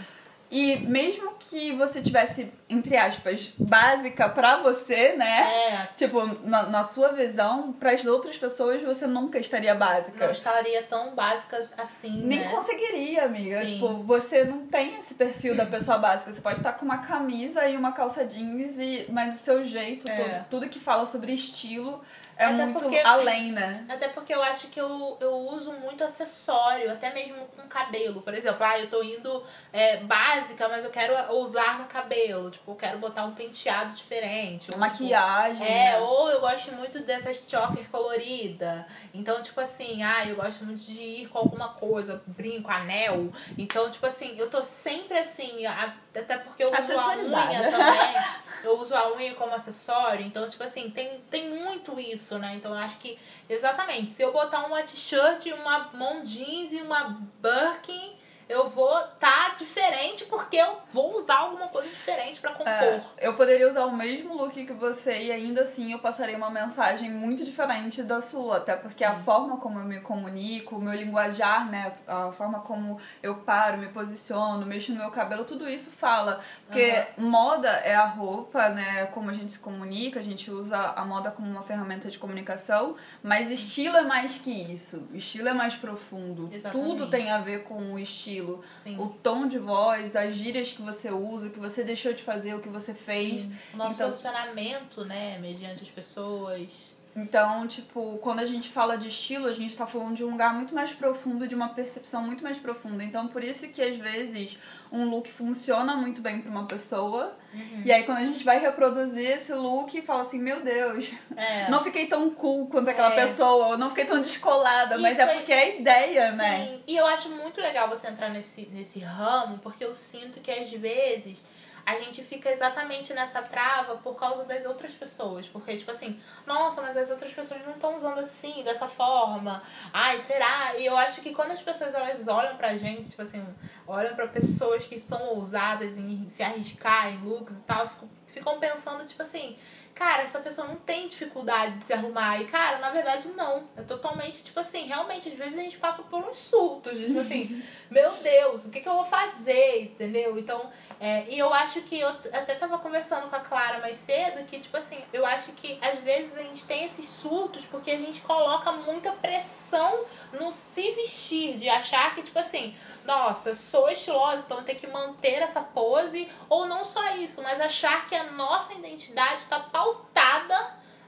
E 0.51 0.77
mesmo 0.81 1.35
que 1.39 1.73
você 1.73 2.03
tivesse, 2.03 2.53
entre 2.75 2.97
aspas, 2.97 3.53
básica 3.59 4.29
pra 4.29 4.59
você, 4.59 5.13
né? 5.15 5.41
É, 5.73 5.89
Tipo, 5.97 6.25
na, 6.47 6.65
na 6.65 6.83
sua 6.83 7.13
visão, 7.13 7.73
pras 7.73 8.05
outras 8.05 8.37
pessoas 8.37 8.83
você 8.83 9.07
nunca 9.07 9.39
estaria 9.39 9.75
básica. 9.75 10.25
não 10.25 10.33
estaria 10.33 10.83
tão 10.83 11.15
básica 11.15 11.69
assim, 11.79 12.23
Nem 12.25 12.41
né? 12.41 12.49
conseguiria, 12.51 13.25
amiga. 13.25 13.63
Sim. 13.65 13.75
Tipo, 13.75 13.89
você 14.03 14.45
não 14.45 14.67
tem 14.67 14.97
esse 14.97 15.15
perfil 15.15 15.57
da 15.57 15.67
pessoa 15.67 15.99
básica. 15.99 16.33
Você 16.33 16.41
pode 16.41 16.59
estar 16.59 16.73
com 16.73 16.85
uma 16.85 16.99
camisa 16.99 17.67
e 17.69 17.77
uma 17.77 17.93
calça 17.93 18.25
jeans, 18.25 18.79
e... 18.79 19.07
mas 19.11 19.35
o 19.35 19.39
seu 19.39 19.63
jeito, 19.65 20.09
É. 20.11 20.17
tudo, 20.17 20.45
tudo 20.65 20.69
que 20.69 20.79
fala 20.81 21.07
sobre 21.07 21.33
estilo 21.33 22.03
é 22.37 22.47
Até 22.47 22.55
muito 22.67 22.81
porque- 22.81 22.99
além, 22.99 23.53
né? 23.53 23.85
Até 23.89 24.09
porque 24.09 24.35
eu 24.35 24.43
acho 24.43 24.67
que 24.69 24.81
eu, 24.81 25.17
eu 25.21 25.33
uso 25.35 25.73
muito 25.73 26.03
acessório, 26.03 26.91
até 26.91 27.13
mesmo 27.13 27.47
com 27.57 27.63
cabelo. 27.69 28.23
Por 28.23 28.35
exemplo, 28.35 28.65
ah, 28.65 28.79
eu 28.79 28.89
tô 28.91 29.03
indo 29.03 29.43
é, 29.73 29.99
básica, 29.99 30.69
mas 30.69 30.85
eu 30.85 30.91
quero 30.91 31.15
usar 31.35 31.79
no 31.79 31.85
cabelo. 31.85 32.51
Tipo, 32.51 32.64
eu 32.67 32.75
quero 32.75 32.99
botar 32.99 33.25
um 33.25 33.35
penteado 33.35 33.95
diferente. 33.95 34.73
ou, 34.73 34.79
Maquiagem. 34.79 35.67
É, 35.67 35.93
né? 35.93 35.99
ou 35.99 36.31
eu 36.31 36.41
gosto 36.41 36.73
muito 36.73 37.01
dessas 37.01 37.43
choker 37.47 37.89
colorida. 37.91 38.87
Então, 39.13 39.43
tipo 39.43 39.61
assim, 39.61 40.03
ah, 40.03 40.27
eu 40.27 40.37
gosto 40.37 40.65
muito 40.65 40.83
de 40.83 41.03
ir 41.03 41.29
com 41.29 41.39
alguma 41.39 41.69
coisa, 41.69 42.23
brinco, 42.27 42.71
anel. 42.71 43.33
Então, 43.59 43.91
tipo 43.91 44.07
assim, 44.07 44.39
eu 44.39 44.49
tô 44.49 44.63
sempre 44.63 45.19
assim, 45.19 45.67
até 45.67 46.39
porque 46.39 46.65
eu 46.65 46.73
uso 46.73 46.93
a 46.93 47.17
unha 47.17 47.71
também. 47.71 48.45
Eu 48.65 48.79
uso 48.79 48.97
a 48.97 49.13
unha 49.15 49.35
como 49.35 49.53
acessório. 49.53 50.25
Então, 50.25 50.49
tipo 50.49 50.63
assim, 50.63 50.89
tem, 50.89 51.21
tem 51.31 51.51
muito 51.51 52.01
isso, 52.01 52.39
né? 52.39 52.55
Então, 52.55 52.73
eu 52.73 52.79
acho 52.79 52.97
que, 52.97 53.19
exatamente, 53.47 54.13
se 54.13 54.23
eu 54.23 54.33
botar 54.33 54.65
uma 54.65 54.83
t-shirt, 54.83 55.47
uma 55.53 55.91
mão 55.93 56.23
jeans 56.23 56.73
e 56.73 56.81
uma 56.81 57.21
Birkin, 57.43 58.17
eu 58.49 58.69
vou 58.71 58.95
tá 59.19 59.55
diferente 59.57 60.25
porque 60.27 60.57
eu 60.57 60.79
vou 60.93 61.15
usar 61.15 61.37
alguma 61.37 61.69
coisa 61.69 61.89
diferente 61.89 62.41
pra 62.41 62.53
compor. 62.53 62.67
É, 62.67 63.05
eu 63.19 63.35
poderia 63.35 63.69
usar 63.69 63.85
o 63.87 63.97
mesmo 63.97 64.35
look 64.35 64.53
que 64.53 64.73
você 64.73 65.25
e 65.25 65.33
ainda 65.33 65.63
assim 65.63 65.93
eu 65.93 65.99
passaria 65.99 66.37
uma 66.37 66.51
mensagem 66.51 67.11
muito 67.11 67.45
diferente 67.45 68.03
da 68.03 68.21
sua, 68.21 68.59
até 68.59 68.77
porque 68.77 69.05
a 69.05 69.15
forma 69.15 69.57
como 69.57 69.79
eu 69.79 69.85
me 69.85 70.01
comunico, 70.01 70.77
o 70.77 70.81
meu 70.81 70.95
linguajar, 70.95 71.71
né, 71.71 71.95
a 72.07 72.31
forma 72.33 72.61
como 72.61 72.99
eu 73.23 73.37
paro, 73.37 73.79
me 73.79 73.89
posiciono, 73.89 74.67
mexo 74.67 74.93
no 74.93 74.99
meu 74.99 75.11
cabelo, 75.11 75.45
tudo 75.45 75.69
isso 75.69 75.91
fala. 75.91 76.41
Porque 76.67 77.07
moda 77.17 77.69
é 77.69 77.95
a 77.95 78.07
roupa, 78.07 78.69
né, 78.69 79.07
como 79.07 79.31
a 79.31 79.33
gente 79.33 79.53
se 79.53 79.59
comunica, 79.59 80.21
a 80.21 80.23
gente 80.23 80.51
usa 80.51 80.79
a 80.79 81.05
moda 81.05 81.31
como 81.31 81.49
uma 81.49 81.63
ferramenta 81.63 82.11
de 82.11 82.19
comunicação, 82.19 82.97
mas 83.23 83.51
estilo 83.51 83.97
é 83.97 84.03
mais 84.03 84.39
que 84.39 84.51
isso. 84.51 85.09
Estilo 85.13 85.49
é 85.49 85.55
mais 85.55 85.75
profundo. 85.75 86.51
Exatamente. 86.53 86.87
Tudo 86.87 87.09
tem 87.09 87.31
a 87.31 87.39
ver 87.39 87.65
com 87.65 87.95
o 87.95 87.99
estilo 87.99 88.34
Sim. 88.83 88.99
o 88.99 89.09
tom 89.09 89.47
de 89.47 89.59
voz, 89.59 90.15
as 90.17 90.35
gírias 90.35 90.73
que 90.73 90.83
você 90.83 91.11
usa, 91.11 91.47
o 91.47 91.51
que 91.51 91.59
você 91.59 91.83
deixou 91.85 92.13
de 92.13 92.23
fazer, 92.23 92.55
o 92.55 92.61
que 92.61 92.69
você 92.69 92.95
fez. 92.95 93.43
Sim. 93.43 93.57
O 93.75 93.77
nosso 93.77 93.95
Então- 93.95 94.09
posicionamento, 94.11 95.05
né, 95.05 95.39
mediante 95.39 95.83
as 95.83 95.91
pessoas. 95.91 96.94
Então, 97.17 97.67
tipo, 97.69 98.19
quando 98.19 98.41
a 98.41 98.45
gente 98.45 98.69
fala 98.69 98.97
de 98.99 99.07
estilo, 99.09 99.47
a 99.47 99.53
gente 99.53 99.77
tá 99.77 99.87
falando 99.87 100.17
de 100.17 100.25
um 100.25 100.31
lugar 100.31 100.53
muito 100.53 100.75
mais 100.75 100.93
profundo, 100.93 101.47
de 101.47 101.55
uma 101.55 101.69
percepção 101.69 102.23
muito 102.23 102.43
mais 102.43 102.59
profunda. 102.59 103.05
Então, 103.05 103.29
por 103.29 103.45
isso 103.45 103.69
que 103.69 103.81
às 103.81 103.97
vezes 103.97 104.59
um 104.91 105.05
look 105.09 105.31
funciona 105.31 105.95
muito 105.95 106.21
bem 106.21 106.41
pra 106.41 106.51
uma 106.51 106.67
pessoa, 106.67 107.37
e 107.85 107.93
aí 107.93 108.03
quando 108.03 108.19
a 108.19 108.25
gente 108.25 108.43
vai 108.43 108.59
reproduzir 108.59 109.25
esse 109.31 109.53
look, 109.55 110.03
fala 110.03 110.23
assim: 110.23 110.41
"Meu 110.41 110.63
Deus, 110.65 111.13
É. 111.37 111.71
não 111.71 111.85
fiquei 111.85 112.07
tão 112.07 112.31
cool 112.31 112.67
quanto 112.67 112.91
aquela 112.91 113.13
É. 113.13 113.27
pessoa, 113.27 113.67
ou 113.69 113.79
não 113.79 113.91
fiquei 113.91 114.07
tão 114.07 114.19
descolada", 114.21 114.97
E 114.97 115.01
mas 115.01 115.17
é 115.17 115.27
porque 115.27 115.53
é 115.53 115.61
a 115.61 115.69
ideia, 115.77 116.33
né? 116.33 116.59
Sim, 116.65 116.83
e 116.89 116.97
eu 116.97 117.07
acho 117.07 117.29
muito 117.29 117.61
legal 117.61 117.89
você 117.89 118.09
entrar 118.09 118.29
nesse, 118.31 118.67
nesse 118.73 118.99
ramo, 118.99 119.59
porque 119.59 119.85
eu 119.85 119.95
sinto 119.95 120.41
que 120.41 120.51
às 120.51 120.69
vezes 120.73 121.39
a 121.87 121.99
gente 121.99 122.23
fica 122.23 122.51
exatamente 122.51 123.13
nessa 123.13 123.43
trava 123.43 123.97
por 123.97 124.15
causa 124.17 124.45
das 124.45 124.65
outras 124.65 124.93
pessoas. 124.93 125.47
Porque, 125.47 125.77
tipo 125.77 125.91
assim, 125.91 126.21
nossa, 126.47 126.81
mas 126.81 126.97
as 126.97 127.11
outras 127.11 127.33
pessoas 127.33 127.65
não 127.65 127.75
estão 127.75 127.95
usando 127.95 128.19
assim, 128.19 128.63
dessa 128.63 128.89
forma. 128.89 129.63
Ai, 129.93 130.21
será? 130.21 130.77
E 130.77 130.87
eu 130.87 130.97
acho 130.97 131.21
que 131.21 131.35
quando 131.35 131.53
as 131.53 131.61
pessoas 131.61 131.95
elas 131.95 132.27
olham 132.29 132.57
pra 132.57 132.77
gente, 132.77 133.11
tipo 133.11 133.23
assim, 133.23 133.45
olham 133.87 134.15
pra 134.15 134.27
pessoas 134.29 134.87
que 134.87 134.99
são 134.99 135.35
ousadas 135.35 135.97
em 135.97 136.29
se 136.29 136.43
arriscar 136.43 137.13
em 137.13 137.19
looks 137.23 137.59
e 137.59 137.63
tal, 137.63 137.91
ficam, 138.27 138.59
pensando, 138.59 139.07
tipo 139.07 139.23
assim, 139.23 139.57
cara, 139.95 140.25
essa 140.25 140.41
pessoa 140.41 140.67
não 140.67 140.77
tem 140.77 141.07
dificuldade 141.07 141.79
de 141.79 141.85
se 141.85 141.93
arrumar. 141.93 142.41
E, 142.41 142.47
cara, 142.47 142.79
na 142.79 142.91
verdade, 142.91 143.29
não. 143.29 143.69
É 143.77 143.83
totalmente, 143.83 144.43
tipo 144.43 144.59
assim, 144.59 144.87
realmente, 144.87 145.29
às 145.29 145.39
vezes 145.39 145.57
a 145.57 145.63
gente 145.63 145.79
passa 145.79 146.03
por 146.03 146.23
uns 146.23 146.37
surtos, 146.37 146.99
tipo 146.99 147.19
assim, 147.21 147.63
meu 147.91 148.11
Deus, 148.15 148.65
o 148.65 148.71
que, 148.71 148.81
que 148.81 148.89
eu 148.89 148.95
vou 148.95 149.05
fazer, 149.05 149.83
entendeu? 149.83 150.37
Então, 150.39 150.69
é, 150.99 151.29
e 151.29 151.39
eu 151.39 151.53
acho 151.55 151.81
que 151.83 152.01
eu 152.01 152.09
até 152.09 152.57
tava 152.57 152.79
conversando 152.79 153.31
com 153.31 153.37
a 153.37 153.41
Clara 153.41 153.79
mais 153.79 153.97
cedo, 153.99 154.45
que, 154.45 154.59
tipo 154.59 154.77
assim, 154.77 154.99
eu 155.13 155.25
acho 155.25 155.53
que 155.53 155.79
às 155.81 155.99
vezes 156.01 156.37
a 156.37 156.43
gente 156.43 156.65
tem 156.65 156.85
esses 156.85 157.09
surtos 157.09 157.65
porque 157.65 157.93
a 157.93 157.97
gente 157.97 158.21
coloca 158.23 158.73
muita 158.73 159.13
pressão 159.13 160.05
no 160.33 160.51
se 160.51 160.91
vestir, 160.93 161.57
de 161.57 161.69
achar 161.69 162.15
que, 162.15 162.23
tipo 162.23 162.39
assim, 162.39 162.75
nossa, 163.05 163.51
eu 163.51 163.55
sou 163.55 163.89
estilosa, 163.89 164.43
então 164.45 164.59
eu 164.59 164.65
tenho 164.65 164.79
que 164.79 164.87
manter 164.87 165.43
essa 165.43 165.61
pose, 165.61 166.29
ou 166.49 166.67
não 166.67 166.85
só 166.85 167.15
isso, 167.17 167.43
mas 167.43 167.61
achar 167.61 168.09
que 168.09 168.15
a 168.15 168.33
nossa 168.33 168.73
identidade 168.73 169.43
está 169.43 169.61
pautada 169.61 169.84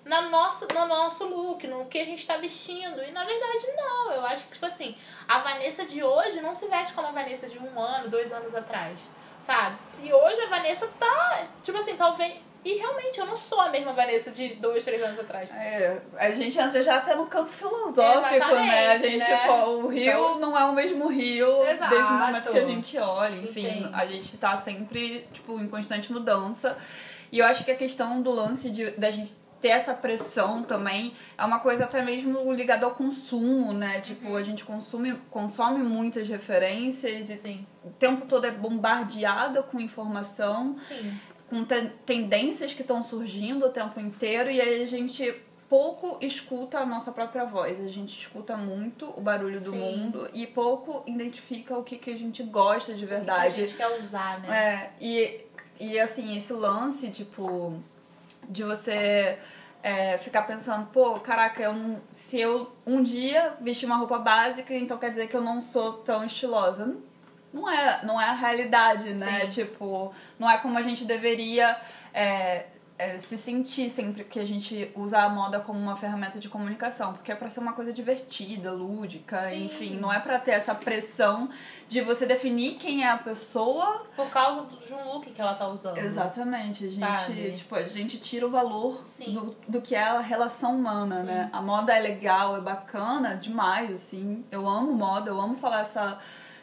na 0.07 0.23
nossa, 0.23 0.67
no 0.73 0.87
nosso 0.87 1.25
look, 1.27 1.67
no 1.67 1.85
que 1.87 1.99
a 1.99 2.05
gente 2.05 2.25
tá 2.27 2.37
vestindo. 2.37 3.03
E 3.03 3.11
na 3.11 3.25
verdade 3.25 3.67
não. 3.77 4.13
Eu 4.13 4.25
acho 4.25 4.45
que, 4.47 4.53
tipo 4.53 4.65
assim, 4.67 4.97
a 5.27 5.41
Vanessa 5.41 5.85
de 5.85 6.03
hoje 6.03 6.41
não 6.41 6.55
se 6.55 6.67
veste 6.69 6.93
como 6.95 7.09
a 7.09 7.11
Vanessa 7.11 7.49
de 7.49 7.59
um 7.59 7.79
ano, 7.79 8.09
dois 8.09 8.33
anos 8.33 8.55
atrás. 8.55 8.99
Sabe? 9.41 9.77
E 10.03 10.13
hoje 10.13 10.41
a 10.43 10.47
Vanessa 10.47 10.87
tá, 10.99 11.47
tipo 11.63 11.77
assim, 11.79 11.97
talvez. 11.97 12.35
E 12.65 12.75
realmente 12.79 13.21
eu 13.21 13.27
não 13.27 13.37
sou 13.37 13.61
a 13.61 13.69
mesma 13.69 13.93
Vanessa 13.93 14.31
de 14.33 14.55
dois, 14.57 14.83
três 14.83 15.01
anos 15.01 15.21
atrás. 15.21 15.49
É, 15.53 16.01
a 16.17 16.31
gente 16.33 16.59
entra 16.59 16.83
já 16.83 16.97
até 16.97 17.15
no 17.15 17.27
campo 17.27 17.51
filosófico, 17.51 18.03
né? 18.23 18.29
A 18.29 18.95
Exatamente, 18.95 19.03
gente, 19.03 19.31
né? 19.31 19.47
pô, 19.47 19.71
o 19.71 19.87
rio 19.89 20.11
Então- 20.11 20.39
não 20.41 20.59
é 20.59 20.65
o 20.65 20.73
mesmo 20.73 21.07
rio 21.07 21.63
Exato. 21.63 21.91
desde 21.95 22.11
o 22.13 22.15
momento 22.17 22.51
que 22.51 22.59
a 22.59 22.65
gente 22.65 22.99
olha. 22.99 23.37
Enfim, 23.37 23.67
Entende. 23.69 23.91
a 23.95 24.07
gente 24.07 24.37
tá 24.39 24.57
sempre, 24.57 25.29
tipo, 25.33 25.61
em 25.61 25.69
constante 25.69 26.13
mudança. 26.13 26.77
E 27.33 27.39
eu 27.39 27.47
acho 27.47 27.65
que 27.65 27.71
a 27.71 27.77
questão 27.77 28.23
do 28.23 28.31
lance 28.31 28.71
de, 28.71 28.91
da 28.93 29.11
gente 29.11 29.33
ter 29.61 29.69
essa 29.69 29.95
pressão 29.95 30.63
também 30.63 31.15
é 31.37 31.43
uma 31.45 31.59
coisa 31.61 31.85
até 31.85 32.03
mesmo 32.03 32.53
ligada 32.53 32.85
ao 32.85 32.93
consumo, 32.95 33.73
né? 33.73 34.01
Tipo, 34.01 34.29
Uhum. 34.29 34.37
a 34.37 34.43
gente 34.43 34.65
consome, 34.65 35.15
consome 35.31 35.83
muitas 35.83 36.29
referências 36.29 37.31
e 37.31 37.37
Sim, 37.39 37.67
o 37.85 37.91
tempo 37.91 38.27
todo 38.27 38.45
é 38.47 38.51
bombardeada 38.51 39.63
com 39.63 39.81
informação 39.81 40.77
sim. 40.79 41.13
com 41.49 41.65
ten- 41.65 41.91
tendências 42.05 42.75
que 42.75 42.83
estão 42.83 43.03
surgindo 43.03 43.65
o 43.67 43.71
tempo 43.71 43.99
inteiro 43.99 44.51
e 44.51 44.61
aí 44.61 44.83
a 44.83 44.87
gente 44.87 45.35
pouco 45.69 46.17
escuta 46.25 46.79
a 46.79 46.87
nossa 46.87 47.11
própria 47.11 47.45
voz. 47.45 47.81
A 47.81 47.89
gente 47.89 48.17
escuta 48.17 48.57
muito 48.57 49.13
o 49.17 49.21
barulho 49.21 49.61
do 49.61 49.73
Sim. 49.73 49.79
mundo 49.79 50.31
e 50.33 50.47
pouco 50.47 51.03
identifica 51.09 51.77
o 51.77 51.83
que, 51.83 51.99
que 51.99 52.11
a 52.11 52.17
gente 52.17 52.41
gosta 52.45 52.95
de 52.95 53.03
A 53.05 53.09
verdade. 53.09 53.55
gente 53.55 53.75
quer 53.77 53.89
usar, 54.01 54.39
né? 54.43 54.57
É, 54.57 54.91
e, 55.01 55.46
e 55.79 55.99
assim, 55.99 56.37
esse 56.37 56.53
lance, 56.53 57.11
tipo, 57.11 57.81
de 58.49 58.63
você 58.63 59.39
é, 59.83 60.19
ficar 60.19 60.43
pensando, 60.43 60.87
pô, 60.87 61.21
caraca, 61.21 61.63
eu 61.63 61.73
não- 61.73 62.01
se 62.11 62.41
eu 62.41 62.73
um 62.87 63.03
dia 63.03 63.55
vestir 63.61 63.87
uma 63.87 63.97
roupa 63.97 64.19
básica, 64.19 64.75
então 64.75 64.99
quer 64.99 65.11
dizer 65.11 65.29
que 65.29 65.37
eu 65.37 65.41
não 65.43 65.61
sou 65.61 65.95
tão 65.99 66.25
estilosa. 66.25 66.97
Não 67.53 67.71
é, 67.71 68.05
não 68.05 68.21
é 68.21 68.25
a 68.29 68.33
realidade, 68.33 69.15
né? 69.15 69.43
Sim. 69.43 69.49
Tipo, 69.49 70.13
não 70.39 70.51
é 70.51 70.59
como 70.59 70.77
a 70.77 70.83
gente 70.83 71.05
deveria 71.05 71.77
é, 72.13 72.67
é, 72.99 73.19
se 73.19 73.37
sentir 73.37 73.91
sempre 73.91 74.25
que 74.25 74.39
a 74.39 74.45
gente 74.45 74.91
usa 74.95 75.19
a 75.19 75.29
moda 75.29 75.61
como 75.61 75.79
uma 75.79 75.97
ferramenta 75.97 76.39
de 76.39 76.49
comunicação, 76.49 77.13
porque 77.13 77.31
é 77.31 77.35
pra 77.35 77.51
ser 77.51 77.61
uma 77.61 77.73
coisa 77.73 77.93
divertida, 77.93 78.73
lúdica, 78.73 79.51
Sim. 79.51 79.65
enfim, 79.67 79.97
não 79.99 80.13
é 80.13 80.19
pra 80.19 80.39
ter 80.39 80.53
essa 80.53 80.75
pressão 80.75 81.51
de 81.89 82.01
você 82.01 82.25
definir 82.25 82.75
quem 82.75 83.05
é 83.05 83.11
a 83.11 83.19
pessoa 83.19 84.07
Por 84.17 84.31
causa 84.31 84.63
do, 84.63 84.77
de 84.79 84.95
um 84.95 85.13
look 85.13 85.31
que 85.31 85.41
ela 85.41 85.55
tá 85.55 85.69
usando. 85.69 85.99
Exatamente, 85.99 86.85
a 86.85 86.91
gente, 86.91 87.01
Sabe? 87.01 87.53
tipo, 87.53 87.75
a 87.75 87.83
gente 87.83 88.19
tira 88.19 88.47
o 88.47 88.51
valor 88.51 89.05
Sim. 89.07 89.35
do, 89.35 89.57
do 89.69 89.83
que 89.83 89.95
é 89.95 90.03
a 90.03 90.21
relação 90.21 90.77
humana, 90.77 91.21
Sim. 91.21 91.27
né? 91.27 91.51
A 91.53 91.61
moda 91.61 91.95
é 91.95 92.01
legal, 92.01 92.57
é 92.57 92.61
bacana 92.61 93.37
demais, 93.37 93.93
assim. 93.93 94.45
Eu 94.51 94.69
amo 94.69 94.93
moda, 94.93 95.31
eu 95.31 95.41
amo 95.41 95.57
falar 95.57 95.81
essa, 95.83 96.19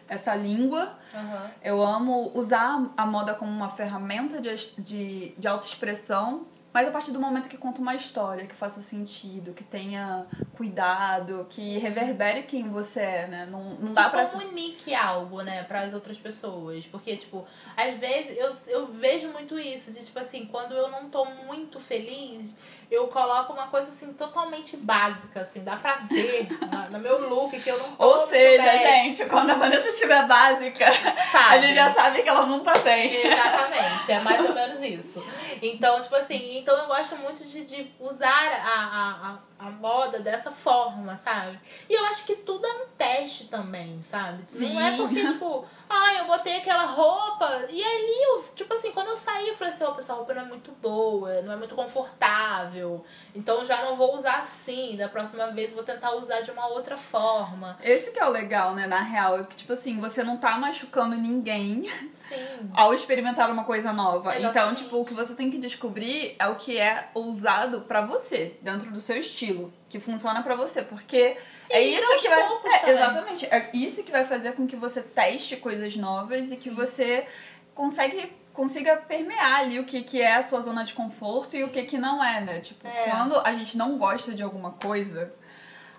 essa 0.08 0.36
língua. 0.36 0.98
Aham. 1.14 1.52
Eu 1.64 1.84
amo 1.84 2.32
usar 2.36 2.92
a 2.98 3.06
moda 3.06 3.34
como 3.34 3.52
uma 3.52 3.70
ferramenta 3.70 4.40
de, 4.42 4.54
de, 4.78 5.34
de 5.38 5.48
autoexpressão, 5.48 6.48
Mas 6.74 6.88
a 6.88 6.92
partir 6.92 7.12
do 7.12 7.20
momento 7.20 7.48
que 7.48 7.56
conta 7.58 7.80
uma 7.80 7.94
história 7.94 8.48
que 8.48 8.56
faça 8.56 8.82
sentido, 8.82 9.54
que 9.54 9.64
tenha 9.64 10.26
cuidado, 10.54 11.46
que 11.48 11.78
reverbere 11.78 12.44
quem 12.44 12.68
você 12.70 13.00
é, 13.00 13.28
né? 13.28 13.46
Não, 13.46 13.76
não 13.76 13.94
dá 13.94 14.06
que 14.06 14.10
pra. 14.10 14.26
comunique 14.26 14.94
algo, 14.96 15.42
né, 15.44 15.64
para 15.64 15.82
as 15.82 15.94
outras 15.94 16.18
pessoas. 16.18 16.84
Porque, 16.88 17.16
tipo, 17.16 17.46
às 17.78 18.00
vezes 18.00 18.36
eu, 18.38 18.56
eu 18.68 18.88
vejo 18.88 19.32
muito 19.32 19.58
isso, 19.60 19.92
de 19.92 20.04
tipo 20.04 20.18
assim, 20.18 20.48
quando 20.48 20.74
eu 20.74 20.90
não 20.90 21.10
tô 21.10 21.26
muito 21.26 21.80
feliz, 21.80 22.56
eu 22.94 23.08
coloco 23.08 23.54
uma 23.54 23.68
coisa 23.68 23.90
assim 23.90 24.14
totalmente 24.14 24.78
básica, 24.78 25.42
assim, 25.42 25.64
dá 25.64 25.76
pra 25.78 25.96
ver 26.10 26.48
na- 26.72 26.90
no 26.90 27.00
meu 27.00 27.30
look 27.30 27.60
que 27.60 27.70
eu 27.70 27.78
não 27.80 27.96
tô 27.96 28.04
Ou 28.04 28.28
seja, 28.28 28.64
bem, 28.64 29.14
gente, 29.14 29.26
quando 29.30 29.50
a 29.52 29.56
Vanessa 29.56 29.90
estiver 29.90 30.28
básica, 30.28 30.86
sabe? 31.32 31.56
a 31.56 31.62
gente 31.62 31.76
já 31.76 31.94
sabe 31.94 32.22
que 32.22 32.30
ela 32.30 32.46
não 32.46 32.60
tá 32.62 32.78
bem. 32.80 33.16
Exatamente, 33.16 34.12
é 34.12 34.20
mais 34.20 34.48
ou 34.48 34.54
menos 34.56 34.82
isso. 34.82 35.26
Então, 35.62 36.02
tipo 36.02 36.16
assim, 36.16 36.58
então 36.60 36.78
eu 36.78 36.88
gosto 36.88 37.16
muito 37.18 37.44
de, 37.44 37.66
de 37.66 37.92
usar 38.00 38.52
a, 38.52 38.70
a, 38.70 39.30
a, 39.30 39.38
a 39.68 39.72
moda 39.72 40.20
dessa 40.20 40.52
forma, 40.52 41.16
sabe? 41.18 41.60
E 41.90 41.94
eu 41.94 42.04
acho 42.06 42.26
que 42.26 42.36
tudo 42.36 42.66
é 42.66 42.74
um 42.84 42.88
teste 42.98 43.46
também, 43.46 44.02
sabe? 44.02 44.44
Não 44.60 44.80
é 44.80 44.92
Sim. 44.92 44.98
porque, 44.98 45.28
tipo, 45.28 45.66
ai, 45.90 46.20
eu 46.20 46.26
botei 46.26 46.58
aquela 46.58 46.86
roupa 46.86 47.66
e 47.70 47.84
ali 47.84 48.24
eu, 48.24 48.44
tipo 48.56 48.74
assim, 48.74 48.92
quando 48.92 49.08
eu 49.10 49.18
saí, 49.18 49.50
eu 49.50 49.56
falei 49.56 49.74
assim, 49.74 49.84
opa, 49.84 50.00
essa 50.00 50.14
roupa 50.14 50.34
não 50.34 50.42
é 50.42 50.46
muito 50.46 50.72
boa, 50.82 51.42
não 51.42 51.54
é 51.54 51.56
muito 51.56 51.76
confortável. 51.76 53.04
Então 53.34 53.64
já 53.66 53.84
não 53.84 53.96
vou 53.96 54.16
usar 54.16 54.40
assim. 54.40 54.96
Da 54.98 55.08
próxima 55.08 55.48
vez 55.52 55.72
vou 55.72 55.84
tentar 55.84 56.12
usar 56.16 56.42
de 56.42 56.52
uma 56.52 56.68
outra 56.68 56.98
forma. 56.98 57.78
Esse 57.82 58.12
que 58.12 58.20
é 58.20 58.26
o 58.26 58.30
legal, 58.30 58.74
né, 58.76 58.88
na 58.88 59.02
real, 59.02 59.40
é 59.40 59.44
que, 59.44 59.56
tipo 59.56 59.74
assim, 59.74 60.00
você 60.00 60.24
não 60.24 60.38
tá 60.38 60.58
machucando 60.58 61.16
ninguém 61.16 61.90
Sim. 62.14 62.36
ao 62.74 62.94
experimentar 62.94 63.50
uma 63.50 63.64
coisa 63.64 63.94
nova. 63.94 64.32
Então, 64.38 64.52
Exatamente. 64.52 64.84
tipo, 64.84 64.98
o 64.98 65.06
que 65.06 65.14
você 65.14 65.34
tem 65.36 65.50
que 65.50 65.58
descobrir 65.58 66.36
é 66.40 66.48
o 66.48 66.56
que 66.56 66.78
é 66.78 67.10
ousado 67.14 67.82
pra 67.82 68.02
você, 68.02 68.58
dentro 68.62 68.92
do 68.92 69.00
seu 69.00 69.18
estilo, 69.18 69.53
que 69.90 70.00
funciona 70.00 70.42
pra 70.44 70.56
você, 70.56 70.82
porque 70.82 71.38
é 71.70 71.84
ir 71.84 71.98
isso 71.98 72.12
aos 72.12 72.22
que 72.22 72.30
vai 72.30 72.42
é, 72.42 72.92
exatamente, 72.92 73.46
é 73.46 73.70
isso 73.74 74.04
que 74.04 74.12
vai 74.12 74.26
fazer 74.26 74.54
com 74.54 74.68
que 74.68 74.76
você 74.76 75.02
teste 75.02 75.58
coisas 75.58 75.96
novas 75.96 76.52
e 76.52 76.58
que 76.58 76.70
você 76.70 77.26
consegue 77.74 78.34
consiga 78.54 78.96
permear 78.98 79.62
ali 79.62 79.80
o 79.80 79.84
que, 79.84 80.04
que 80.04 80.22
é 80.22 80.36
a 80.36 80.44
sua 80.44 80.62
zona 80.62 80.84
de 80.84 80.94
conforto 80.94 81.58
e 81.58 81.64
o 81.64 81.70
que, 81.70 81.84
que 81.84 81.98
não 81.98 82.24
é, 82.24 82.40
né? 82.40 82.60
Tipo, 82.60 82.88
É. 82.88 83.10
quando 83.10 83.36
a 83.40 83.52
gente 83.54 83.76
não 83.76 83.98
gosta 83.98 84.32
de 84.32 84.44
alguma 84.44 84.74
coisa, 84.74 85.34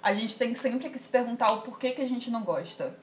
a 0.00 0.12
gente 0.12 0.36
tem 0.36 0.54
sempre 0.54 0.88
que 0.88 0.98
se 0.98 1.08
perguntar 1.08 1.50
o 1.52 1.62
porquê 1.62 1.90
que 1.90 2.00
a 2.00 2.06
gente 2.06 2.30
não 2.30 2.42
gosta. 2.42 2.96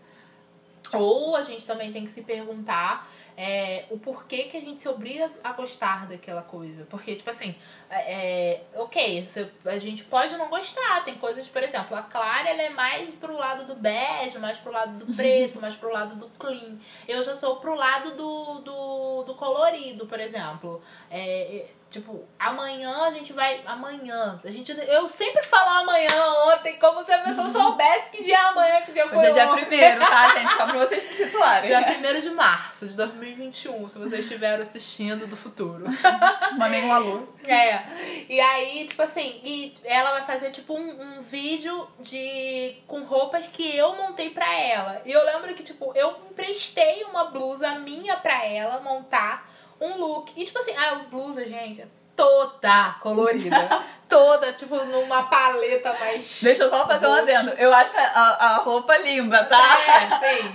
Ou 0.93 1.35
a 1.35 1.43
gente 1.43 1.65
também 1.65 1.91
tem 1.91 2.05
que 2.05 2.11
se 2.11 2.21
perguntar 2.21 3.09
é, 3.37 3.85
o 3.89 3.97
porquê 3.97 4.43
que 4.43 4.57
a 4.57 4.61
gente 4.61 4.81
se 4.81 4.87
obriga 4.87 5.29
a 5.43 5.51
gostar 5.53 6.07
daquela 6.07 6.41
coisa. 6.41 6.85
Porque, 6.89 7.15
tipo 7.15 7.29
assim, 7.29 7.55
é, 7.89 8.61
ok, 8.75 9.25
você- 9.27 9.49
a 9.65 9.77
gente 9.77 10.03
pode 10.03 10.35
não 10.37 10.49
gostar. 10.49 11.03
Tem 11.03 11.15
coisas, 11.15 11.47
por 11.47 11.63
exemplo, 11.63 11.95
a 11.95 12.03
Clara 12.03 12.49
ela 12.49 12.61
é 12.61 12.69
mais 12.69 13.13
pro 13.13 13.33
lado 13.35 13.65
do 13.65 13.75
bege, 13.75 14.37
mais 14.37 14.57
pro 14.57 14.71
lado 14.71 15.05
do 15.05 15.13
preto, 15.15 15.59
mais 15.61 15.75
pro 15.75 15.91
lado 15.91 16.15
do 16.15 16.27
clean. 16.37 16.77
Eu 17.07 17.23
já 17.23 17.35
sou 17.37 17.57
pro 17.57 17.75
lado 17.75 18.15
do, 18.15 18.59
do, 18.59 19.23
do 19.23 19.35
colorido, 19.35 20.05
por 20.05 20.19
exemplo. 20.19 20.81
É, 21.09 21.57
é, 21.57 21.69
tipo, 21.91 22.25
amanhã 22.39 23.03
a 23.03 23.11
gente 23.11 23.33
vai. 23.33 23.61
Amanhã. 23.65 24.39
A 24.43 24.49
gente, 24.49 24.71
eu 24.71 25.09
sempre 25.09 25.43
falo 25.43 25.81
amanhã, 25.81 26.09
ontem, 26.47 26.79
como 26.79 27.03
se 27.03 27.11
a 27.11 27.19
pessoa 27.19 27.49
soubesse 27.49 28.09
que 28.09 28.23
dia 28.23 28.37
é 28.37 28.47
amanhã, 28.47 28.81
que 28.81 28.93
dia 28.93 29.07
foi 29.09 29.17
Hoje 29.17 29.27
é 29.27 29.33
dia 29.33 29.51
ontem. 29.51 29.65
primeiro, 29.65 29.99
tá, 29.99 30.27
gente? 30.33 30.51
Só 30.53 30.65
pra 30.65 30.79
vocês 30.79 31.03
se 31.03 31.25
situarem. 31.25 31.67
Dia 31.67 32.15
1 32.15 32.19
de 32.21 32.29
março 32.29 32.87
de 32.87 32.93
2021, 32.93 33.87
se 33.89 33.99
vocês 33.99 34.23
estiveram 34.23 34.63
assistindo 34.63 35.27
do 35.27 35.35
futuro. 35.35 35.85
Mandei 36.57 36.81
um 36.83 36.93
alô. 36.93 37.27
É. 37.45 37.83
E 38.29 38.39
aí, 38.39 38.85
tipo 38.87 39.01
assim, 39.01 39.41
e 39.43 39.73
ela 39.83 40.11
vai 40.11 40.23
fazer 40.25 40.51
tipo 40.51 40.73
um, 40.73 41.17
um 41.17 41.21
vídeo 41.21 41.87
de 41.99 42.77
com 42.87 43.03
roupas 43.03 43.47
que 43.47 43.75
eu 43.75 43.95
montei 43.97 44.29
pra 44.29 44.49
ela. 44.57 45.01
E 45.05 45.11
eu 45.11 45.25
lembro 45.25 45.53
que, 45.53 45.63
tipo, 45.63 45.91
eu 45.93 46.17
emprestei 46.31 47.03
uma 47.03 47.25
blusa 47.25 47.75
minha 47.79 48.15
pra 48.15 48.45
ela 48.45 48.79
montar 48.79 49.49
um 49.81 49.97
look. 49.97 50.31
E 50.35 50.45
tipo 50.45 50.59
assim, 50.59 50.75
a 50.77 50.95
blusa, 50.95 51.43
gente, 51.43 51.81
é 51.81 51.87
toda 52.15 52.95
colorida. 53.01 53.83
toda, 54.11 54.51
tipo, 54.51 54.75
numa 54.75 55.23
paleta 55.23 55.93
mais. 55.93 56.39
Deixa 56.41 56.63
eu 56.63 56.69
só 56.69 56.85
fazer 56.85 57.07
um 57.07 57.13
adendo. 57.13 57.51
Eu 57.51 57.73
acho 57.73 57.97
a, 57.97 58.01
a 58.01 58.55
roupa 58.57 58.97
linda, 58.97 59.41
tá? 59.45 59.77
É, 59.79 60.01
sim. 60.41 60.51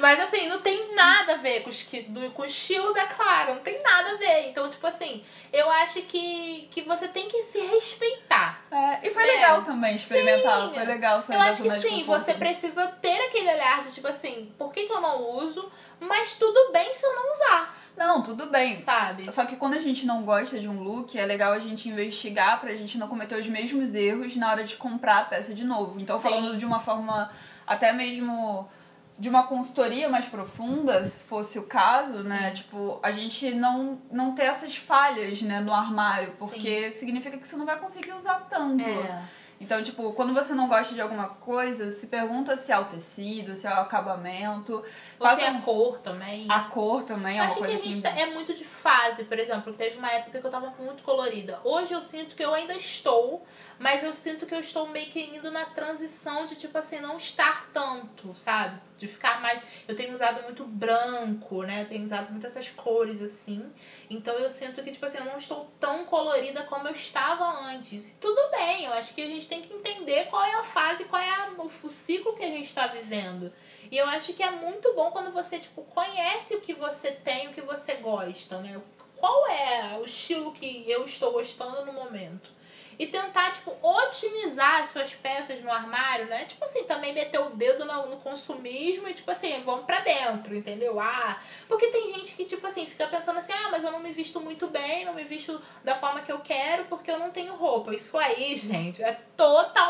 Mas 0.00 0.18
assim, 0.20 0.48
não 0.48 0.60
tem 0.60 0.92
nada 0.92 1.34
a 1.34 1.36
ver 1.36 1.60
com, 1.62 1.70
do- 2.12 2.30
com 2.32 2.42
o 2.42 2.46
estilo 2.46 2.92
da 2.92 3.06
Clara. 3.06 3.54
Não 3.54 3.60
tem 3.62 3.80
nada 3.80 4.10
a 4.10 4.14
ver. 4.16 4.48
Então, 4.48 4.68
tipo 4.68 4.84
assim, 4.88 5.24
eu 5.52 5.70
acho 5.70 6.02
que, 6.02 6.68
que 6.72 6.82
você 6.82 7.06
tem 7.06 7.28
que 7.28 7.44
se 7.44 7.60
respeitar. 7.60 8.60
É, 8.72 9.06
e 9.06 9.10
foi 9.10 9.22
É. 9.22 9.26
legal 9.36 9.62
também 9.62 9.94
experimentar. 9.94 10.62
Sim. 10.62 10.74
Foi 10.74 10.84
legal 10.84 11.22
sair 11.22 11.36
Eu 11.36 11.42
acho 11.42 11.62
que 11.62 11.80
sim, 11.80 12.02
você 12.04 12.34
precisa 12.34 12.88
ter 13.00 13.20
aquele 13.26 13.52
olhar 13.52 13.84
de 13.84 13.92
tipo 13.92 14.08
assim, 14.08 14.52
por 14.58 14.72
que, 14.72 14.86
que 14.86 14.92
eu 14.92 15.00
não 15.00 15.22
uso? 15.38 15.70
Mas 16.00 16.34
tudo 16.34 16.72
bem 16.72 16.92
se 16.92 17.06
eu 17.06 17.14
não 17.14 17.32
usar, 17.34 17.76
Não, 17.96 18.22
tudo 18.22 18.46
bem. 18.46 18.78
sabe? 18.78 19.30
Só 19.32 19.44
que 19.44 19.56
quando 19.56 19.74
a 19.74 19.80
gente 19.80 20.04
não 20.04 20.22
gosta 20.22 20.58
de 20.58 20.68
um 20.68 20.82
look, 20.82 21.18
é 21.18 21.24
legal 21.24 21.52
a 21.52 21.58
gente 21.58 21.88
investigar 21.88 22.60
pra 22.60 22.74
gente 22.74 22.98
não 22.98 23.08
cometer 23.08 23.38
os 23.38 23.46
mesmos 23.46 23.94
erros 23.94 24.36
na 24.36 24.50
hora 24.50 24.64
de 24.64 24.76
comprar 24.76 25.18
a 25.18 25.24
peça 25.24 25.54
de 25.54 25.64
novo. 25.64 26.00
Então, 26.00 26.16
Sim. 26.16 26.22
falando 26.28 26.56
de 26.56 26.66
uma 26.66 26.80
forma 26.80 27.30
até 27.66 27.92
mesmo 27.92 28.68
de 29.16 29.28
uma 29.28 29.44
consultoria 29.44 30.08
mais 30.08 30.26
profunda, 30.26 31.04
se 31.04 31.18
fosse 31.18 31.58
o 31.58 31.62
caso, 31.62 32.24
né? 32.24 32.48
Sim. 32.48 32.62
Tipo, 32.62 32.98
a 33.02 33.12
gente 33.12 33.54
não, 33.54 33.98
não 34.10 34.34
ter 34.34 34.44
essas 34.44 34.76
falhas, 34.76 35.40
né, 35.40 35.60
no 35.60 35.72
armário, 35.72 36.32
porque 36.36 36.90
significa 36.90 37.38
que 37.38 37.46
você 37.46 37.56
não 37.56 37.64
vai 37.64 37.78
conseguir 37.78 38.12
usar 38.12 38.40
tanto. 38.50 38.82
É. 38.82 39.22
Então, 39.64 39.82
tipo, 39.82 40.12
quando 40.12 40.34
você 40.34 40.52
não 40.52 40.68
gosta 40.68 40.94
de 40.94 41.00
alguma 41.00 41.26
coisa, 41.30 41.88
se 41.88 42.06
pergunta 42.08 42.54
se 42.54 42.70
é 42.70 42.78
o 42.78 42.84
tecido, 42.84 43.56
se 43.56 43.66
é 43.66 43.70
o 43.70 43.80
acabamento. 43.80 44.82
Você 44.82 45.18
Passa 45.18 45.46
a 45.48 45.60
cor 45.62 45.98
também. 46.00 46.46
a 46.50 46.60
cor 46.64 47.02
também 47.04 47.38
é 47.38 47.40
uma 47.40 47.46
Acho 47.46 47.54
que 47.54 47.60
coisa 47.62 47.78
a 47.78 47.82
gente 47.82 48.02
tá- 48.02 48.10
é 48.10 48.26
muito 48.26 48.52
de 48.52 48.62
fase, 48.62 49.24
por 49.24 49.38
exemplo, 49.38 49.72
teve 49.72 49.96
uma 49.96 50.10
época 50.12 50.38
que 50.38 50.46
eu 50.46 50.50
tava 50.50 50.68
muito 50.78 51.02
colorida. 51.02 51.60
Hoje 51.64 51.94
eu 51.94 52.02
sinto 52.02 52.36
que 52.36 52.44
eu 52.44 52.52
ainda 52.52 52.74
estou, 52.74 53.42
mas 53.78 54.02
eu 54.04 54.14
sinto 54.14 54.46
que 54.46 54.54
eu 54.54 54.60
estou 54.60 54.88
meio 54.88 55.10
que 55.10 55.20
indo 55.20 55.50
na 55.50 55.66
transição 55.66 56.46
de, 56.46 56.56
tipo 56.56 56.76
assim, 56.78 57.00
não 57.00 57.16
estar 57.16 57.68
tanto, 57.72 58.34
sabe? 58.36 58.80
De 58.96 59.06
ficar 59.08 59.40
mais. 59.40 59.62
Eu 59.88 59.96
tenho 59.96 60.14
usado 60.14 60.42
muito 60.44 60.64
branco, 60.64 61.62
né? 61.62 61.82
Eu 61.82 61.88
tenho 61.88 62.04
usado 62.04 62.30
muito 62.30 62.46
essas 62.46 62.68
cores 62.70 63.20
assim. 63.20 63.72
Então 64.08 64.34
eu 64.34 64.48
sinto 64.48 64.82
que, 64.82 64.92
tipo 64.92 65.04
assim, 65.04 65.18
eu 65.18 65.24
não 65.24 65.36
estou 65.36 65.66
tão 65.80 66.04
colorida 66.04 66.62
como 66.64 66.86
eu 66.88 66.92
estava 66.94 67.44
antes. 67.68 68.14
Tudo 68.20 68.50
bem, 68.50 68.84
eu 68.84 68.92
acho 68.92 69.14
que 69.14 69.22
a 69.22 69.26
gente 69.26 69.48
tem 69.48 69.62
que 69.62 69.72
entender 69.74 70.26
qual 70.26 70.42
é 70.44 70.54
a 70.54 70.64
fase, 70.64 71.04
qual 71.04 71.20
é 71.20 71.28
a- 71.30 71.50
o, 71.58 71.66
o 71.66 71.90
ciclo 71.90 72.34
que 72.34 72.44
a 72.44 72.48
gente 72.48 72.66
está 72.68 72.86
vivendo. 72.86 73.52
E 73.90 73.96
eu 73.96 74.06
acho 74.06 74.32
que 74.32 74.42
é 74.42 74.50
muito 74.50 74.94
bom 74.94 75.10
quando 75.10 75.32
você, 75.32 75.58
tipo, 75.58 75.82
conhece 75.84 76.54
o 76.54 76.60
que 76.60 76.74
você 76.74 77.10
tem, 77.12 77.48
o 77.48 77.52
que 77.52 77.60
você 77.60 77.94
gosta, 77.94 78.58
né? 78.60 78.80
Qual 79.16 79.48
é 79.48 79.96
o 79.98 80.04
estilo 80.04 80.52
que 80.52 80.84
eu 80.90 81.04
estou 81.04 81.32
gostando 81.32 81.84
no 81.84 81.92
momento. 81.92 82.53
E 82.98 83.06
tentar, 83.06 83.52
tipo, 83.52 83.72
otimizar 83.82 84.82
as 84.82 84.90
suas 84.90 85.14
peças 85.14 85.62
no 85.62 85.70
armário, 85.70 86.26
né? 86.26 86.44
Tipo 86.44 86.64
assim, 86.64 86.84
também 86.84 87.12
meter 87.12 87.40
o 87.40 87.50
dedo 87.50 87.84
no, 87.84 88.06
no 88.08 88.16
consumismo 88.16 89.08
e, 89.08 89.14
tipo 89.14 89.30
assim, 89.30 89.60
vamos 89.64 89.84
pra 89.84 90.00
dentro, 90.00 90.54
entendeu? 90.54 91.00
Ah, 91.00 91.38
porque 91.68 91.88
tem 91.88 92.12
gente 92.12 92.34
que, 92.34 92.44
tipo 92.44 92.66
assim, 92.66 92.86
fica 92.86 93.06
pensando 93.06 93.38
assim, 93.38 93.52
ah, 93.52 93.68
mas 93.70 93.84
eu 93.84 93.92
não 93.92 94.00
me 94.00 94.12
visto 94.12 94.40
muito 94.40 94.66
bem, 94.66 95.04
não 95.04 95.14
me 95.14 95.24
visto 95.24 95.60
da 95.82 95.94
forma 95.94 96.20
que 96.20 96.32
eu 96.32 96.40
quero 96.40 96.84
porque 96.84 97.10
eu 97.10 97.18
não 97.18 97.30
tenho 97.30 97.54
roupa. 97.54 97.94
Isso 97.94 98.16
aí, 98.16 98.56
gente, 98.56 99.02
é 99.02 99.18
totalmente 99.36 99.84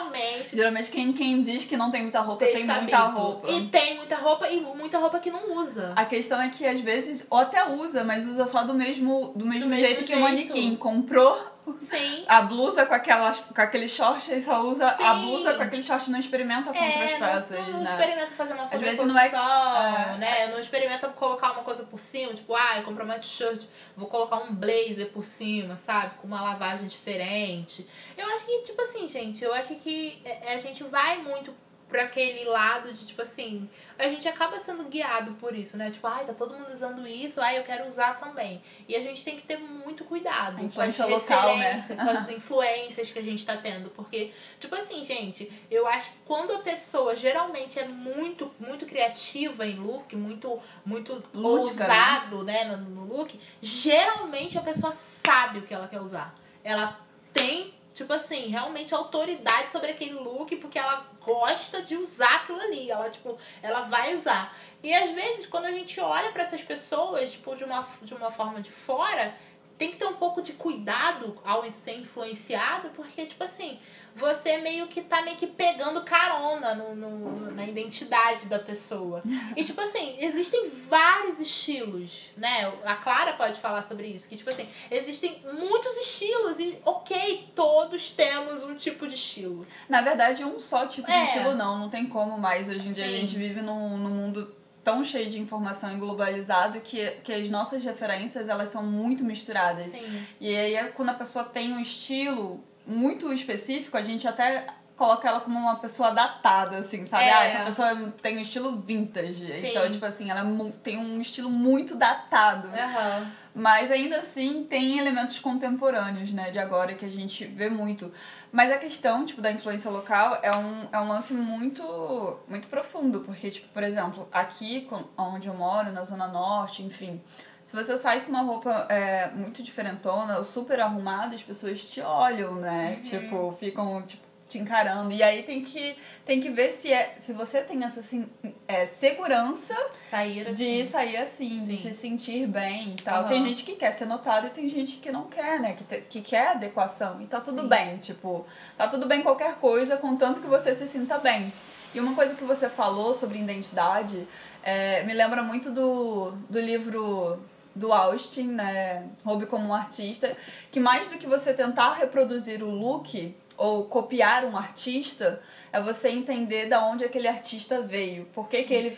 Geralmente 0.53 0.91
quem, 0.91 1.13
quem 1.13 1.41
diz 1.43 1.65
que 1.65 1.77
não 1.77 1.91
tem 1.91 2.03
muita 2.03 2.21
roupa 2.21 2.45
tem 2.45 2.65
muita 2.65 2.99
roupa. 2.99 3.51
E 3.51 3.69
tem 3.69 3.97
muita 3.97 4.17
roupa 4.17 4.49
e 4.49 4.61
muita 4.61 4.99
roupa 4.99 5.19
que 5.19 5.31
não 5.31 5.57
usa. 5.57 5.93
A 5.97 6.05
questão 6.05 6.41
é 6.41 6.49
que 6.49 6.67
às 6.67 6.81
vezes, 6.81 7.27
ou 7.31 7.39
até 7.39 7.67
usa, 7.69 8.05
mas 8.05 8.27
usa 8.27 8.47
só 8.47 8.63
do 8.65 8.75
mesmo, 8.75 9.33
do 9.37 9.45
mesmo, 9.45 9.69
mesmo 9.69 9.87
jeito 9.87 10.05
que 10.05 10.15
o 10.15 10.21
manequim. 10.21 10.77
Comprou 10.77 11.54
Sim. 11.81 12.25
a 12.29 12.43
blusa 12.43 12.85
com, 12.87 12.95
aquela, 12.95 13.33
com 13.35 13.61
aquele 13.61 13.89
short 13.89 14.33
e 14.33 14.43
só 14.43 14.61
usa 14.63 14.87
a 14.89 15.15
Sim. 15.15 15.21
blusa 15.23 15.55
com 15.55 15.63
aquele 15.63 15.83
short 15.83 16.11
não 16.11 16.19
experimenta 16.19 16.73
com 16.73 16.79
outras 16.85 17.11
É, 17.13 17.19
peças, 17.19 17.59
não, 17.59 17.71
não 17.73 17.81
né? 17.83 17.91
experimenta 17.91 18.31
fazer 18.33 18.55
uma 18.55 18.67
sobreposição, 18.67 19.17
é- 19.17 20.13
é. 20.15 20.19
né? 20.19 20.47
Não 20.49 20.59
experimenta 20.61 21.09
colocar 21.09 21.53
uma 21.53 21.63
coisa 21.63 21.83
por 21.85 21.99
cima, 21.99 22.35
tipo, 22.35 22.55
ah, 22.55 22.77
eu 22.77 22.83
comprei 22.85 23.05
uma 23.07 23.19
t-shirt, 23.19 23.65
vou 23.97 24.09
colocar 24.09 24.37
um 24.37 24.55
blazer 24.55 25.09
por 25.13 25.25
cima, 25.25 25.77
sabe? 25.77 26.15
Com 26.21 26.27
uma 26.27 26.41
lavagem 26.43 26.87
diferente. 26.87 27.89
Eu 28.17 28.27
acho 28.35 28.45
que, 28.47 28.63
tipo 28.63 28.81
assim, 28.83 29.09
gente, 29.09 29.43
eu 29.45 29.53
acho 29.55 29.75
que 29.77 30.21
é, 30.25 30.55
a 30.55 30.59
gente 30.59 30.83
vai 30.85 31.19
muito 31.19 31.55
pra 31.95 32.03
aquele 32.03 32.45
lado 32.45 32.93
de, 32.93 33.07
tipo 33.07 33.23
assim, 33.23 33.71
a 33.97 34.09
gente 34.09 34.27
acaba 34.27 34.59
sendo 34.59 34.83
guiado 34.89 35.35
por 35.35 35.55
isso, 35.55 35.77
né? 35.77 35.93
Tipo, 35.93 36.09
ai, 36.09 36.25
tá 36.25 36.35
todo 36.35 36.53
mundo 36.53 36.73
usando 36.73 37.07
isso, 37.07 37.41
ai, 37.41 37.57
eu 37.57 37.63
quero 37.63 37.87
usar 37.87 38.19
também. 38.19 38.61
E 38.89 38.97
a 38.97 39.01
gente 39.01 39.23
tem 39.23 39.37
que 39.37 39.47
ter 39.47 39.59
muito 39.59 40.05
cuidado 40.05 40.69
com 40.71 40.81
as 40.81 40.99
local, 40.99 41.57
né? 41.57 41.87
com 41.87 42.11
as 42.11 42.29
influências 42.37 43.13
que 43.13 43.19
a 43.21 43.23
gente 43.23 43.47
tá 43.47 43.57
tendo. 43.59 43.91
Porque, 43.91 44.33
tipo 44.59 44.75
assim, 44.75 45.05
gente, 45.05 45.49
eu 45.71 45.87
acho 45.87 46.11
que 46.11 46.19
quando 46.27 46.53
a 46.53 46.59
pessoa 46.59 47.15
geralmente 47.15 47.79
é 47.79 47.87
muito, 47.87 48.51
muito 48.59 48.87
criativa 48.87 49.65
em 49.65 49.77
look, 49.77 50.17
muito, 50.17 50.61
muito 50.85 51.23
Lúdica, 51.33 51.87
né? 51.87 51.95
ousado, 51.95 52.43
né, 52.43 52.65
no, 52.65 52.77
no 52.79 53.05
look, 53.05 53.39
geralmente 53.63 54.59
a 54.59 54.63
pessoa 54.63 54.93
sabe 54.93 55.61
o 55.61 55.63
que 55.63 55.73
ela 55.73 55.87
quer 55.87 56.01
usar. 56.01 56.35
Ela 56.65 56.99
tem, 57.35 57.74
tipo 57.95 58.13
assim, 58.13 58.49
realmente 58.49 58.95
autoridade 58.95 59.71
sobre 59.71 59.93
aquele 59.93 60.15
look 60.15 60.55
porque 60.57 60.79
ela 60.79 61.07
gosta 61.25 61.81
de 61.83 61.97
usar 61.97 62.37
aquilo 62.37 62.61
ali. 62.61 62.91
Ela, 62.91 63.09
tipo, 63.09 63.39
ela 63.63 63.83
vai 63.83 64.15
usar. 64.15 64.55
E 64.83 64.93
às 64.93 65.11
vezes, 65.13 65.47
quando 65.47 65.67
a 65.67 65.73
gente 65.73 65.99
olha 66.01 66.31
pra 66.33 66.43
essas 66.43 66.63
pessoas, 66.63 67.31
tipo, 67.33 67.55
de 67.57 67.65
uma, 67.65 67.89
de 68.03 68.13
uma 68.13 68.31
forma 68.31 68.61
de 68.61 68.71
fora, 68.71 69.35
tem 69.77 69.91
que 69.91 69.97
ter 69.97 70.07
um 70.07 70.15
pouco 70.15 70.41
de 70.41 70.53
cuidado 70.53 71.37
ao 71.45 71.65
ser 71.73 71.99
influenciado, 71.99 72.91
porque, 72.91 73.27
tipo 73.27 73.43
assim, 73.43 73.79
você 74.15 74.59
meio 74.59 74.87
que 74.87 75.03
tá 75.03 75.23
meio 75.23 75.37
que 75.37 75.47
pegando 75.49 76.05
carona 76.05 76.75
no, 76.75 76.95
no- 76.95 77.51
na 77.53 77.67
identidade 77.67 78.47
da 78.47 78.59
pessoa. 78.61 79.23
E, 79.57 79.65
tipo 79.65 79.81
assim, 79.81 80.17
existem 80.21 80.71
vários 80.89 81.41
estilos, 81.41 82.31
né? 82.37 82.73
A 82.85 82.95
Clara 82.97 83.33
pode 83.33 83.59
falar 83.59 83.83
sobre 83.83 84.07
isso, 84.07 84.29
que, 84.29 84.37
tipo 84.37 84.49
assim, 84.51 84.69
existem 84.91 85.43
muitos 85.53 85.97
estilos 85.97 86.59
e, 86.61 86.79
ok, 86.85 87.49
todos 87.57 88.11
temos 88.11 88.63
um 88.63 88.77
tipo 88.77 89.09
de 89.09 89.17
estilo. 89.17 89.67
Na 89.89 90.01
verdade, 90.03 90.45
um 90.45 90.61
só 90.61 90.87
tipo 90.87 91.07
de 91.09 91.13
É. 91.13 91.25
estilo 91.25 91.55
não, 91.57 91.79
não 91.79 91.89
tem 91.91 92.07
como 92.07 92.39
mais. 92.39 92.69
Hoje 92.69 92.87
em 92.89 92.93
dia 92.93 93.05
a 93.05 93.09
Sim. 93.09 93.19
gente 93.21 93.37
vive 93.37 93.61
num, 93.61 93.99
num 93.99 94.11
mundo 94.11 94.55
tão 94.85 95.03
cheio 95.03 95.31
de 95.31 95.41
informação 95.41 95.95
e 95.95 95.99
globalizado 95.99 96.81
que, 96.81 97.11
que 97.25 97.33
as 97.33 97.49
nossas 97.49 97.83
referências 97.83 98.49
elas 98.49 98.69
são 98.69 98.85
muito 98.85 99.25
misturadas. 99.25 99.87
Sim. 99.87 100.27
E 100.39 100.55
aí 100.55 100.75
é 100.75 100.85
quando 100.85 101.09
a 101.09 101.15
pessoa 101.15 101.45
tem 101.45 101.73
um 101.73 101.81
estilo 101.81 102.63
muito 102.87 103.33
específico, 103.33 103.97
a 103.97 104.03
gente 104.03 104.29
até 104.29 104.67
coloca 104.97 105.29
ela 105.29 105.41
como 105.41 105.59
uma 105.59 105.77
pessoa 105.77 106.11
datada, 106.11 106.77
assim, 106.79 107.05
sabe? 107.05 107.25
É. 107.25 107.33
Ah, 107.33 107.45
essa 107.45 107.65
pessoa 107.65 108.13
tem 108.23 108.39
um 108.39 108.41
estilo 108.41 108.77
vintage. 108.81 109.61
Sim. 109.61 109.69
Então, 109.69 109.91
tipo 109.91 110.05
assim, 110.05 110.31
ela 110.31 110.41
é 110.41 110.73
tem 110.83 110.97
um 110.99 111.21
estilo 111.21 111.51
muito 111.51 111.97
datado. 111.97 112.69
Aham. 112.69 113.31
Mas 113.57 113.91
ainda 113.91 114.19
assim 114.19 114.65
tem 114.65 114.99
elementos 114.99 115.39
contemporâneos, 115.39 116.33
né, 116.33 116.51
de 116.51 116.59
agora 116.59 116.95
que 116.95 117.05
a 117.05 117.09
gente 117.09 117.45
vê 117.45 117.69
muito. 117.69 118.13
Mas 118.51 118.71
a 118.73 118.79
questão, 118.79 119.25
tipo, 119.25 119.41
da 119.41 119.51
influência 119.53 119.89
local 119.91 120.39
é 120.43 120.51
um, 120.57 120.89
é 120.91 120.99
um 120.99 121.07
lance 121.07 121.33
muito, 121.33 122.39
muito 122.49 122.67
profundo, 122.67 123.21
porque, 123.21 123.51
tipo, 123.51 123.69
por 123.69 123.85
exemplo, 123.85 124.29
aqui 124.33 124.81
com- 124.83 125.05
onde 125.17 125.47
eu 125.47 125.55
moro, 125.55 125.93
na 125.93 126.05
Zona 126.05 126.27
Norte, 126.27 126.83
enfim, 126.83 127.23
se 127.65 127.75
você 127.77 127.97
sai 127.97 128.23
com 128.23 128.31
uma 128.31 128.43
roupa 128.43 128.87
é, 128.89 129.31
muito 129.31 129.63
diferentona, 129.63 130.37
ou 130.39 130.45
super 130.45 130.81
arrumada, 130.81 131.37
as 131.37 131.43
pessoas 131.43 131.81
te 131.85 132.01
olham, 132.01 132.57
né? 132.57 132.97
Tipo, 133.03 133.57
ficam, 133.61 134.03
tipo, 134.03 134.23
te 134.49 134.59
encarando. 134.59 135.11
E 135.13 135.23
aí 135.23 135.43
tem 135.43 135.63
que, 135.63 135.97
tem 136.25 136.41
que 136.41 136.51
ver 136.51 136.71
se, 136.71 136.93
é, 136.93 137.15
se 137.19 137.33
você 137.33 137.63
tem 137.63 137.83
essa 137.85 138.01
assim, 138.01 138.29
é, 138.69 138.87
segurança 138.87 139.75
Sair 139.95 140.43
assim. 140.49 140.55
de 140.55 140.85
sair 140.85 141.17
assim, 141.17 141.65
de 141.67 141.77
se 141.77 141.93
sentir 141.95 142.47
bem 142.47 142.91
e 142.99 143.03
tal. 143.03 143.21
Aham. 143.21 143.29
Tem 143.29 143.43
gente 143.43 143.63
que 143.65 143.75
quer 143.77 143.91
ser 143.93 144.05
notada 144.07 144.47
e 144.47 144.51
tem 144.51 144.69
gente 144.69 144.97
que 144.99 145.11
não 145.11 145.25
quer, 145.25 145.59
né? 145.61 145.73
Que, 145.73 145.85
te- 145.85 146.01
que 146.09 146.21
quer 146.21 146.49
adequação. 146.49 147.21
E 147.23 147.27
tá 147.27 147.41
tudo 147.41 147.63
Sim. 147.63 147.69
bem, 147.69 147.97
tipo, 147.99 148.47
tá 148.77 148.87
tudo 148.89 149.07
bem 149.07 149.23
qualquer 149.23 149.55
coisa, 149.57 149.97
contanto 149.97 150.41
que 150.41 150.47
você 150.47 150.75
se 150.75 150.87
sinta 150.87 151.19
bem. 151.19 151.53
E 151.95 152.01
uma 152.01 152.15
coisa 152.15 152.35
que 152.35 152.43
você 152.45 152.69
falou 152.69 153.15
sobre 153.15 153.39
identidade 153.39 154.27
é, 154.63 155.03
me 155.05 155.15
lembra 155.15 155.43
muito 155.43 155.71
do, 155.71 156.33
do 156.51 156.61
livro 156.61 157.41
do 157.75 157.93
Austin, 157.93 158.49
né? 158.49 159.09
Roube 159.25 159.47
como 159.47 159.69
um 159.69 159.75
artista, 159.75 160.37
que 160.71 160.79
mais 160.79 161.09
do 161.09 161.17
que 161.19 161.27
você 161.27 161.53
tentar 161.53 161.93
reproduzir 161.95 162.63
o 162.63 162.71
look 162.71 163.35
ou 163.57 163.85
copiar 163.85 164.45
um 164.45 164.57
artista, 164.57 165.43
é 165.73 165.81
você 165.81 166.09
entender 166.09 166.67
da 166.67 166.85
onde 166.85 167.05
aquele 167.05 167.29
artista 167.29 167.81
veio, 167.81 168.27
por 168.27 168.49
que, 168.49 168.63
que 168.65 168.75
ele 168.75 168.97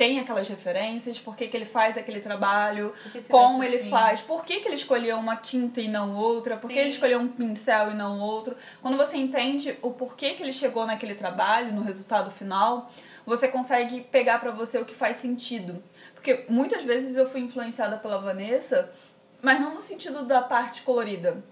tem 0.00 0.18
aquelas 0.18 0.48
referências, 0.48 1.18
por 1.18 1.36
que, 1.36 1.46
que 1.46 1.54
ele 1.54 1.66
faz 1.66 1.98
aquele 1.98 2.20
trabalho, 2.20 2.94
que 3.12 3.20
como 3.24 3.62
ele 3.62 3.76
assim? 3.76 3.90
faz, 3.90 4.20
por 4.22 4.42
que, 4.46 4.60
que 4.60 4.66
ele 4.66 4.76
escolheu 4.76 5.18
uma 5.18 5.36
tinta 5.36 5.78
e 5.78 5.88
não 5.88 6.16
outra, 6.16 6.56
por 6.56 6.68
que 6.68 6.74
Sim. 6.74 6.80
ele 6.80 6.88
escolheu 6.88 7.18
um 7.20 7.28
pincel 7.28 7.90
e 7.90 7.94
não 7.94 8.18
outro. 8.18 8.56
Quando 8.80 8.96
você 8.96 9.18
entende 9.18 9.78
o 9.82 9.90
porquê 9.90 10.32
que 10.32 10.42
ele 10.42 10.54
chegou 10.54 10.86
naquele 10.86 11.14
trabalho, 11.14 11.74
no 11.74 11.82
resultado 11.82 12.30
final, 12.30 12.90
você 13.26 13.46
consegue 13.46 14.00
pegar 14.00 14.38
pra 14.38 14.50
você 14.50 14.78
o 14.78 14.86
que 14.86 14.94
faz 14.94 15.16
sentido. 15.16 15.82
Porque 16.14 16.46
muitas 16.48 16.82
vezes 16.82 17.14
eu 17.16 17.28
fui 17.28 17.42
influenciada 17.42 17.98
pela 17.98 18.18
Vanessa, 18.18 18.90
mas 19.42 19.60
não 19.60 19.74
no 19.74 19.80
sentido 19.80 20.24
da 20.24 20.40
parte 20.40 20.80
colorida. 20.80 21.44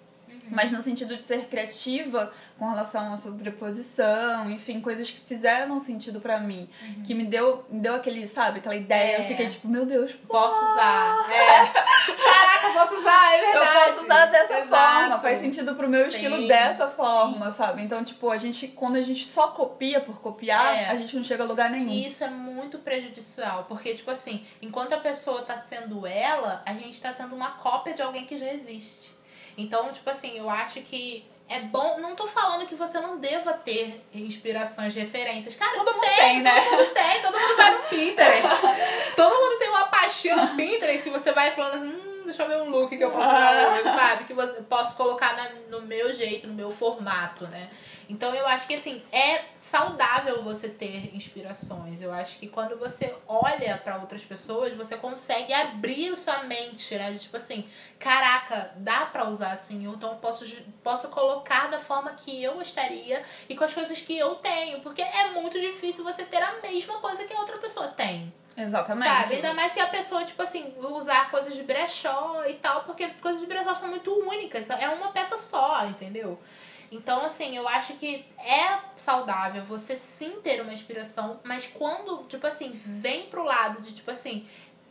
Mas 0.50 0.70
no 0.72 0.80
sentido 0.80 1.16
de 1.16 1.22
ser 1.22 1.46
criativa 1.48 2.32
com 2.58 2.68
relação 2.68 3.12
à 3.12 3.16
sobreposição, 3.16 4.50
enfim, 4.50 4.80
coisas 4.80 5.10
que 5.10 5.20
fizeram 5.20 5.78
sentido 5.78 6.20
pra 6.20 6.38
mim. 6.40 6.68
Que 7.06 7.14
me 7.14 7.24
deu, 7.24 7.64
me 7.70 7.80
deu 7.80 7.94
aquele, 7.94 8.26
sabe, 8.26 8.58
aquela 8.58 8.76
ideia. 8.76 9.16
É. 9.18 9.20
Eu 9.20 9.24
fiquei 9.26 9.46
tipo, 9.46 9.68
meu 9.68 9.84
Deus, 9.86 10.12
Posso 10.26 10.64
usar. 10.72 11.30
É. 11.30 11.66
Caraca, 11.66 12.66
eu 12.66 12.72
posso 12.74 13.00
usar, 13.00 13.34
é 13.34 13.38
eu 13.38 13.52
verdade. 13.60 13.92
posso 13.92 14.04
usar 14.04 14.26
dessa 14.26 14.58
Exato. 14.60 14.68
forma, 15.00 15.20
faz 15.20 15.38
sentido 15.38 15.74
pro 15.74 15.88
meu 15.88 16.10
Sim, 16.10 16.16
estilo 16.16 16.48
dessa 16.48 16.88
forma, 16.88 17.50
sabe? 17.52 17.82
Então, 17.82 18.02
tipo, 18.04 18.30
a 18.30 18.36
gente, 18.36 18.68
quando 18.68 18.96
a 18.96 19.02
gente 19.02 19.26
só 19.26 19.48
copia 19.48 20.00
por 20.00 20.20
copiar, 20.20 20.74
É. 20.76 20.88
a 20.90 20.96
gente 20.96 21.14
não 21.16 21.22
chega 21.24 21.42
a 21.42 21.46
lugar 21.46 21.70
nenhum. 21.70 21.88
E 21.90 22.06
isso 22.06 22.22
é 22.24 22.28
muito 22.30 22.78
prejudicial, 22.78 23.64
porque, 23.68 23.94
tipo 23.94 24.10
assim, 24.10 24.44
enquanto 24.60 24.92
a 24.94 24.98
pessoa 24.98 25.42
tá 25.42 25.56
sendo 25.56 26.06
ela, 26.06 26.62
a 26.66 26.72
gente 26.74 27.00
tá 27.00 27.12
sendo 27.12 27.34
uma 27.34 27.52
cópia 27.52 27.94
de 27.94 28.02
alguém 28.02 28.26
que 28.26 28.38
já 28.38 28.52
existe. 28.52 29.16
Então, 29.58 29.92
tipo 29.92 30.08
assim, 30.08 30.38
eu 30.38 30.48
acho 30.48 30.80
que 30.82 31.26
é 31.48 31.60
bom. 31.60 31.98
Não 31.98 32.14
tô 32.14 32.28
falando 32.28 32.66
que 32.66 32.76
você 32.76 33.00
não 33.00 33.18
deva 33.18 33.52
ter 33.52 34.04
inspirações, 34.14 34.94
referências. 34.94 35.56
Cara, 35.56 35.78
Todo 35.78 35.92
mundo 35.92 36.00
tem, 36.00 36.16
tem, 36.16 36.40
né? 36.42 36.60
Todo 36.60 36.78
mundo 36.78 36.90
tem, 36.94 37.22
todo 37.22 37.38
mundo 37.38 37.56
vai 37.56 37.70
no 37.74 37.82
Pinterest. 37.88 38.56
todo 39.16 39.34
mundo 39.34 39.58
tem 39.58 39.68
uma 39.68 39.86
pastinha 39.88 40.36
no 40.36 40.56
Pinterest 40.56 41.02
que 41.02 41.10
você 41.10 41.32
vai 41.32 41.50
falando 41.50 41.74
assim, 41.74 41.86
hum, 41.88 42.07
deixa 42.28 42.42
eu 42.44 42.48
ver 42.48 42.62
um 42.62 42.70
look 42.70 42.96
que 42.96 43.02
eu 43.02 43.10
posso 43.10 43.26
hoje, 43.26 43.82
sabe? 43.84 44.24
Que 44.24 44.34
você 44.34 44.62
posso 44.62 44.96
colocar 44.96 45.34
na- 45.36 45.50
no 45.70 45.82
meu 45.86 46.12
jeito, 46.12 46.46
no 46.46 46.54
meu 46.54 46.70
formato, 46.70 47.46
né? 47.48 47.68
Então 48.08 48.34
eu 48.34 48.46
acho 48.46 48.66
que 48.66 48.74
assim, 48.74 49.02
é 49.12 49.44
saudável 49.60 50.42
você 50.42 50.68
ter 50.68 51.14
inspirações. 51.14 52.00
Eu 52.00 52.12
acho 52.12 52.38
que 52.38 52.46
quando 52.48 52.78
você 52.78 53.14
olha 53.26 53.76
pra 53.78 53.96
outras 53.98 54.24
pessoas, 54.24 54.72
você 54.74 54.96
consegue 54.96 55.52
abrir 55.52 56.16
sua 56.16 56.42
mente, 56.44 56.94
né? 56.94 57.12
De 57.12 57.18
tipo 57.18 57.36
assim, 57.36 57.68
caraca, 57.98 58.72
dá 58.76 59.06
pra 59.06 59.28
usar 59.28 59.52
assim, 59.52 59.84
então 59.86 60.10
eu 60.12 60.16
posso, 60.16 60.44
posso 60.82 61.08
colocar 61.08 61.68
da 61.68 61.80
forma 61.80 62.12
que 62.12 62.42
eu 62.42 62.54
gostaria 62.54 63.22
e 63.48 63.54
com 63.56 63.64
as 63.64 63.74
coisas 63.74 64.00
que 64.00 64.16
eu 64.16 64.36
tenho. 64.36 64.80
Porque 64.80 65.02
é 65.02 65.30
muito 65.30 65.58
difícil 65.60 66.02
você 66.04 66.24
ter 66.24 66.42
a 66.42 66.54
mesma 66.62 66.98
coisa 67.00 67.24
que 67.24 67.34
a 67.34 67.40
outra 67.40 67.58
pessoa 67.58 67.88
tem. 67.88 68.32
Exatamente. 68.58 69.08
Sabe? 69.08 69.34
Ainda 69.36 69.54
mais 69.54 69.72
se 69.72 69.80
a 69.80 69.86
pessoa, 69.86 70.24
tipo 70.24 70.42
assim, 70.42 70.74
usar 70.78 71.30
coisas 71.30 71.54
de 71.54 71.62
brechó 71.62 72.44
e 72.46 72.54
tal, 72.54 72.82
porque 72.82 73.06
coisas 73.20 73.40
de 73.40 73.46
brechó 73.46 73.74
são 73.74 73.88
muito 73.88 74.12
únicas. 74.12 74.68
É 74.68 74.88
uma 74.88 75.12
peça 75.12 75.38
só, 75.38 75.86
entendeu? 75.86 76.38
Então, 76.90 77.22
assim, 77.22 77.54
eu 77.54 77.68
acho 77.68 77.92
que 77.94 78.24
é 78.38 78.78
saudável 78.96 79.62
você 79.64 79.94
sim 79.94 80.40
ter 80.42 80.60
uma 80.62 80.72
inspiração, 80.72 81.38
mas 81.44 81.66
quando, 81.66 82.24
tipo 82.28 82.46
assim, 82.46 82.80
vem 82.84 83.26
pro 83.26 83.44
lado 83.44 83.82
de, 83.82 83.92
tipo 83.92 84.10
assim, 84.10 84.48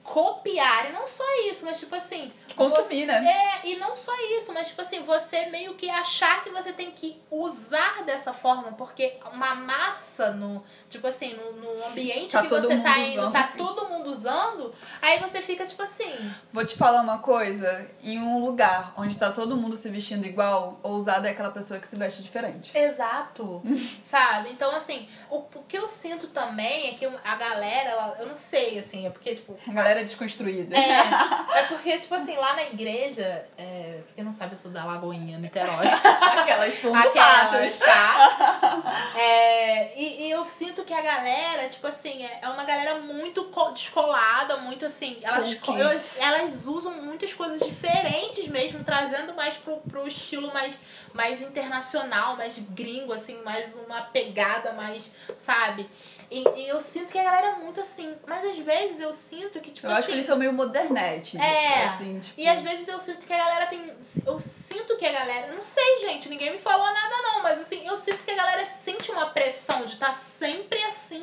copiar, 0.08 0.90
e 0.90 0.94
não 0.94 1.08
só 1.08 1.24
isso, 1.50 1.66
mas 1.66 1.78
tipo 1.80 1.94
assim. 1.96 2.32
Consumir, 2.56 3.06
você- 3.06 3.06
né? 3.06 3.62
É, 3.64 3.68
e 3.68 3.76
não 3.76 3.96
só 3.96 4.12
isso, 4.40 4.52
mas 4.54 4.70
tipo 4.70 4.82
assim, 4.82 5.04
você 5.04 5.46
meio 5.48 5.76
que 5.76 5.90
achar 5.90 6.44
que 6.44 6.50
você 6.50 6.72
tem 6.74 6.90
que 6.92 7.22
usar 7.30 8.04
dessa 8.04 8.34
forma, 8.34 8.72
porque 8.72 9.18
uma 9.32 9.54
massa 9.54 10.32
no, 10.32 10.64
tipo 10.90 11.06
assim, 11.06 11.34
no, 11.36 11.52
no 11.54 11.86
ambiente 11.86 12.32
Tá 12.32 12.42
que 12.42 12.48
você 12.50 12.82
tá 12.82 12.98
indo, 13.00 13.20
usando, 13.20 13.34
tá 13.34 13.42
assim. 13.42 13.58
todo 13.58 13.88
mundo 13.90 14.10
usando, 14.10 14.74
aí 15.02 15.20
você 15.20 15.42
fica 15.42 15.66
tipo 15.68 15.84
assim, 15.84 16.34
Vou 16.52 16.66
te 16.66 16.76
falar 16.76 17.02
uma 17.02 17.20
coisa, 17.20 17.88
em 18.02 18.18
um 18.18 18.44
lugar 18.44 18.94
onde 18.98 19.16
tá 19.18 19.30
todo 19.32 19.56
mundo 19.56 19.76
se 19.76 19.90
vestindo 19.90 20.26
igual, 20.26 20.80
ousada 20.82 21.28
é 21.28 21.32
aquela 21.32 21.52
pessoa 21.52 21.80
que 21.80 21.86
se 21.86 21.96
veste 21.96 22.24
diferente. 22.24 22.76
Exato, 22.76 23.62
sabe? 24.04 24.50
Então, 24.50 24.72
assim, 24.72 25.08
o, 25.30 25.38
o 25.38 25.64
que 25.68 25.78
eu 25.78 25.88
sinto 25.88 26.28
também 26.28 26.90
é 26.90 26.94
que 26.94 27.06
a 27.06 27.36
galera, 27.36 27.90
ela- 27.90 28.16
eu 28.20 28.26
não 28.26 28.36
sei, 28.36 28.80
assim, 28.80 29.06
é 29.06 29.10
porque, 29.12 29.36
tipo, 29.36 29.56
A 29.68 29.72
galera 29.74 29.97
é 30.00 30.04
desconstruída. 30.04 30.76
é, 30.78 31.00
é 31.60 31.64
porque, 31.68 31.98
tipo 32.00 32.14
assim, 32.16 32.36
lá 32.38 32.54
na 32.56 32.64
igreja, 32.64 33.46
é, 33.58 34.00
pra 34.06 34.14
quem 34.16 34.24
não 34.24 34.32
sabe, 34.32 34.54
eu 34.54 34.58
sou 34.58 34.72
da 34.72 34.84
Lagoinha, 34.86 35.38
Niterói. 35.38 35.86
Aquelas 35.88 36.80
Aquelas, 36.96 37.78
tá? 37.78 38.84
É, 39.18 40.00
e, 40.00 40.24
e 40.28 40.32
eu 40.32 40.46
sinto 40.46 40.84
que 40.84 40.94
a 40.94 41.02
galera, 41.02 41.68
tipo 41.70 41.88
assim, 41.88 42.24
é 42.24 42.40
é 42.42 42.50
uma 42.50 42.64
galera 42.64 43.00
muito 43.00 43.46
co- 43.46 43.72
descolada, 43.72 44.58
muito 44.58 44.86
assim. 44.86 45.20
Elas, 45.24 45.48
elas, 45.68 46.20
elas 46.22 46.68
usam 46.68 46.94
muitas 47.02 47.34
coisas 47.34 47.60
diferentes 47.62 48.48
mesmo, 48.48 48.84
trazendo 48.84 49.34
mais 49.34 49.56
pro, 49.58 49.78
pro 49.78 50.08
estilo 50.08 50.54
mais, 50.54 50.80
mais 51.14 51.42
internacional, 51.42 52.36
mais 52.38 52.58
gringo, 52.60 53.12
assim, 53.14 53.42
mais 53.44 53.76
uma 53.76 54.02
pegada 54.02 54.72
mais, 54.74 55.12
sabe? 55.38 55.90
E, 56.30 56.44
e, 56.58 56.68
eu 56.68 56.80
sinto 56.80 57.12
que 57.12 57.18
a 57.18 57.24
galera 57.24 57.48
é 57.48 57.56
muito 57.56 57.80
assim. 57.80 58.16
Mas 58.28 58.44
às 58.44 58.58
vezes 58.58 59.00
eu 59.00 59.14
sinto 59.14 59.62
que, 59.62 59.72
tipo 59.72 59.88
eu 59.88 59.92
assim. 59.92 60.00
acho 60.00 60.08
que 60.08 60.14
eles 60.14 60.26
são 60.26 60.38
meio 60.38 60.52
modernete. 60.52 61.38
É. 61.38 61.86
Assim, 61.86 62.20
tipo... 62.20 62.40
E 62.40 62.48
às 62.48 62.62
vezes 62.62 62.88
eu 62.88 63.00
sinto 63.00 63.26
que 63.26 63.34
a 63.34 63.38
galera 63.38 63.66
tem. 63.68 63.92
Eu 64.26 64.38
sinto 64.40 64.98
que 64.98 65.06
a 65.06 65.12
galera. 65.12 65.54
Não 65.54 65.64
sei, 65.64 66.00
gente, 66.02 66.28
ninguém 66.28 66.52
me 66.52 66.58
falou 66.60 66.86
nada, 66.86 67.16
não. 67.24 67.44
Mas 67.44 67.62
assim, 67.62 67.88
eu 67.88 67.96
sinto 67.96 68.26
que 68.26 68.32
a 68.32 68.36
galera 68.36 68.66
sente 68.66 69.10
uma 69.10 69.28
pressão 69.28 69.86
de 69.86 69.94
estar 69.94 70.08
tá 70.08 70.14
sempre 70.14 70.84
assim. 70.84 71.22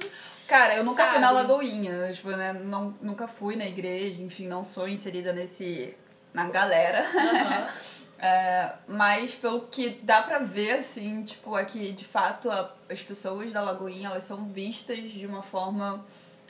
Cara, 0.49 0.77
eu 0.77 0.85
nunca 0.85 1.03
sabe? 1.03 1.13
fui 1.13 1.21
na 1.21 1.31
Lagoinha, 1.31 2.13
tipo, 2.13 2.31
né? 2.31 2.53
Não, 2.53 2.95
nunca 3.01 3.27
fui 3.27 3.57
na 3.57 3.67
igreja, 3.67 4.23
enfim, 4.23 4.47
não 4.47 4.65
sou 4.65 4.89
inserida 4.89 5.33
nesse. 5.33 5.95
na 6.33 6.49
galera. 6.49 7.03
Uhum. 7.03 7.67
É, 8.27 8.77
mas 8.89 9.35
pelo 9.35 9.67
que 9.67 9.91
dá 10.03 10.23
pra 10.23 10.39
ver, 10.39 10.79
assim, 10.79 11.23
tipo, 11.25 11.59
é 11.59 11.65
que 11.67 11.93
de 11.93 12.07
fato 12.07 12.51
a, 12.51 12.73
as 12.91 13.03
pessoas 13.03 13.53
da 13.53 13.61
Lagoinha 13.61 14.09
elas 14.09 14.23
são 14.23 14.47
vistas 14.49 15.11
de 15.11 15.27
uma 15.27 15.43
forma 15.43 16.03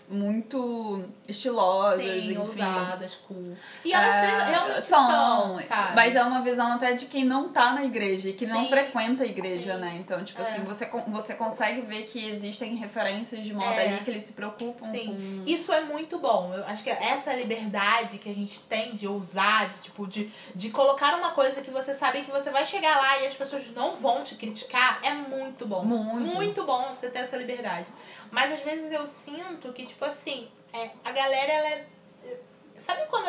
muito 0.09 1.05
estilosas, 1.27 2.03
Sim, 2.03 2.19
enfim. 2.19 2.39
ousadas, 2.39 3.15
cool. 3.27 3.57
E 3.85 3.93
elas 3.93 4.15
é, 4.15 4.51
realmente 4.51 4.85
são, 4.85 5.11
são, 5.11 5.61
sabe? 5.63 5.97
Mas 5.97 6.15
é 6.15 6.23
uma 6.23 6.43
visão 6.43 6.73
até 6.73 6.93
de 6.93 7.07
quem 7.07 7.25
não 7.25 7.49
tá 7.49 7.73
na 7.73 7.85
igreja 7.85 8.29
e 8.29 8.33
que 8.35 8.47
Sim. 8.47 8.53
não 8.53 8.69
frequenta 8.69 9.23
a 9.25 9.27
igreja, 9.27 9.75
Sim. 9.75 9.81
né? 9.81 9.97
Então, 9.99 10.23
tipo 10.23 10.41
é. 10.43 10.45
assim, 10.45 10.63
você, 10.63 10.87
você 11.09 11.35
consegue 11.35 11.81
ver 11.83 12.03
que 12.03 12.23
existem 12.23 12.75
referências 12.77 13.45
de 13.45 13.55
moda 13.55 13.81
é. 13.81 13.89
ali 13.89 14.05
que 14.05 14.11
eles 14.11 14.25
se 14.25 14.33
preocupam 14.33 14.87
Sim. 14.91 15.07
com... 15.07 15.51
Isso 15.51 15.73
é 15.73 15.81
muito 15.81 16.19
bom. 16.19 16.53
Eu 16.55 16.65
acho 16.67 16.85
que 16.85 16.91
essa 16.91 17.35
liberdade 17.35 18.19
que 18.19 18.29
a 18.29 18.35
gente 18.35 18.61
tem 18.61 18.95
de 18.95 19.09
ousar, 19.09 19.71
de, 19.71 19.81
tipo, 19.81 20.07
de, 20.07 20.31
de 20.55 20.71
colocar 20.71 21.17
uma 21.17 21.31
coisa 21.31 21.63
que 21.63 21.71
você 21.71 21.95
sabe 21.95 22.23
que 22.23 22.31
você 22.31 22.51
vai 22.51 22.67
chegar 22.67 22.99
lá 22.99 23.21
e 23.21 23.27
as 23.27 23.35
pessoas 23.35 23.69
não 23.71 23.95
vão 23.95 24.23
te 24.23 24.35
criticar, 24.35 25.01
é 25.03 25.15
muito 25.15 25.67
bom. 25.67 25.85
Muito. 25.85 26.35
Muito 26.35 26.65
bom 26.65 26.95
você 26.95 27.09
ter 27.09 27.21
essa 27.21 27.37
liberdade. 27.37 27.87
Mas 28.31 28.53
às 28.53 28.61
vezes 28.61 28.91
eu 28.93 29.07
sinto 29.07 29.73
que, 29.73 29.94
tipo 29.95 30.05
assim, 30.05 30.49
é, 30.73 30.91
a 31.05 31.13
galera, 31.13 31.53
ela 31.53 31.69
é. 31.69 31.87
Sabe 32.77 33.07
quando. 33.07 33.27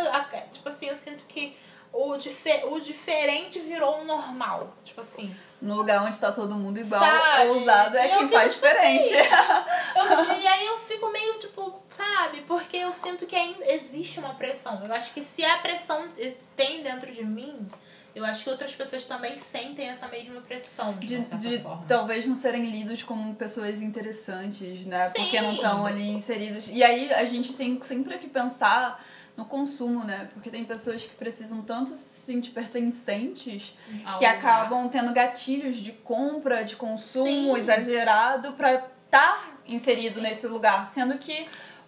Tipo 0.52 0.68
assim, 0.68 0.88
eu 0.88 0.96
sinto 0.96 1.24
que 1.26 1.56
o, 1.94 2.18
difer, 2.18 2.66
o 2.74 2.80
diferente 2.80 3.60
virou 3.60 4.02
o 4.02 4.04
normal. 4.04 4.74
Tipo 4.84 5.02
assim. 5.02 5.36
No 5.62 5.76
lugar 5.76 6.04
onde 6.04 6.18
tá 6.18 6.32
todo 6.32 6.56
mundo 6.56 6.80
igual, 6.80 7.00
sabe? 7.00 7.50
ousado 7.50 7.98
é 7.98 8.10
quem 8.10 8.28
faz 8.30 8.54
tipo 8.54 8.66
diferente. 8.66 9.16
Assim, 9.16 10.32
eu, 10.32 10.38
e 10.42 10.48
aí 10.48 10.66
eu 10.66 10.80
fico 10.80 11.10
meio 11.12 11.38
tipo, 11.38 11.82
sabe? 11.88 12.42
Porque 12.42 12.78
eu 12.78 12.92
sinto 12.92 13.28
que 13.28 13.36
ainda 13.36 13.72
existe 13.72 14.20
uma 14.20 14.34
pressão. 14.34 14.82
Eu 14.84 14.94
acho 14.94 15.14
que 15.14 15.22
se 15.22 15.46
a 15.46 15.60
pressão 15.60 16.10
tem 16.56 16.82
dentro 16.82 17.12
de 17.12 17.24
mim, 17.24 17.68
eu 18.16 18.24
acho 18.24 18.46
que 18.46 18.50
outras 18.50 18.74
pessoas 18.74 19.04
também 19.04 19.38
sentem 19.38 19.90
essa 19.90 20.08
mesma 20.08 20.40
pressão. 20.40 20.94
De, 20.94 21.20
de, 21.20 21.38
de 21.38 21.66
talvez 21.86 22.26
não 22.26 22.34
serem 22.34 22.66
lidos 22.66 23.04
como 23.04 23.36
pessoas 23.36 23.82
interessantes, 23.82 24.86
né? 24.86 25.10
Sim. 25.10 25.22
Porque 25.22 25.42
não 25.42 25.54
estão 25.54 25.86
ali 25.86 26.08
inseridos. 26.08 26.70
E 26.72 26.82
aí 26.82 27.14
a 27.14 27.26
gente 27.26 27.54
tem 27.54 27.80
sempre 27.82 28.18
que 28.18 28.30
pensar 28.30 29.04
no 29.36 29.44
consumo, 29.44 30.06
né? 30.06 30.30
Porque 30.34 30.50
tem 30.50 30.64
pessoas 30.64 31.04
que 31.04 31.14
precisam 31.14 31.62
tanto 31.62 31.90
se 31.92 32.22
sentir 32.22 32.52
pertencentes 32.52 33.76
Ao 34.06 34.18
que 34.18 34.26
lugar. 34.26 34.38
acabam 34.38 34.88
tendo 34.88 35.12
gatilhos 35.12 35.76
de 35.76 35.92
compra, 35.92 36.64
de 36.64 36.78
consumo 36.78 37.54
Sim. 37.54 37.58
exagerado 37.58 38.54
para 38.54 38.76
estar 38.76 38.90
tá 39.10 39.58
inserido 39.68 40.16
Sim. 40.16 40.22
nesse 40.22 40.48
lugar, 40.48 40.88
sendo 40.88 41.18
que 41.18 41.46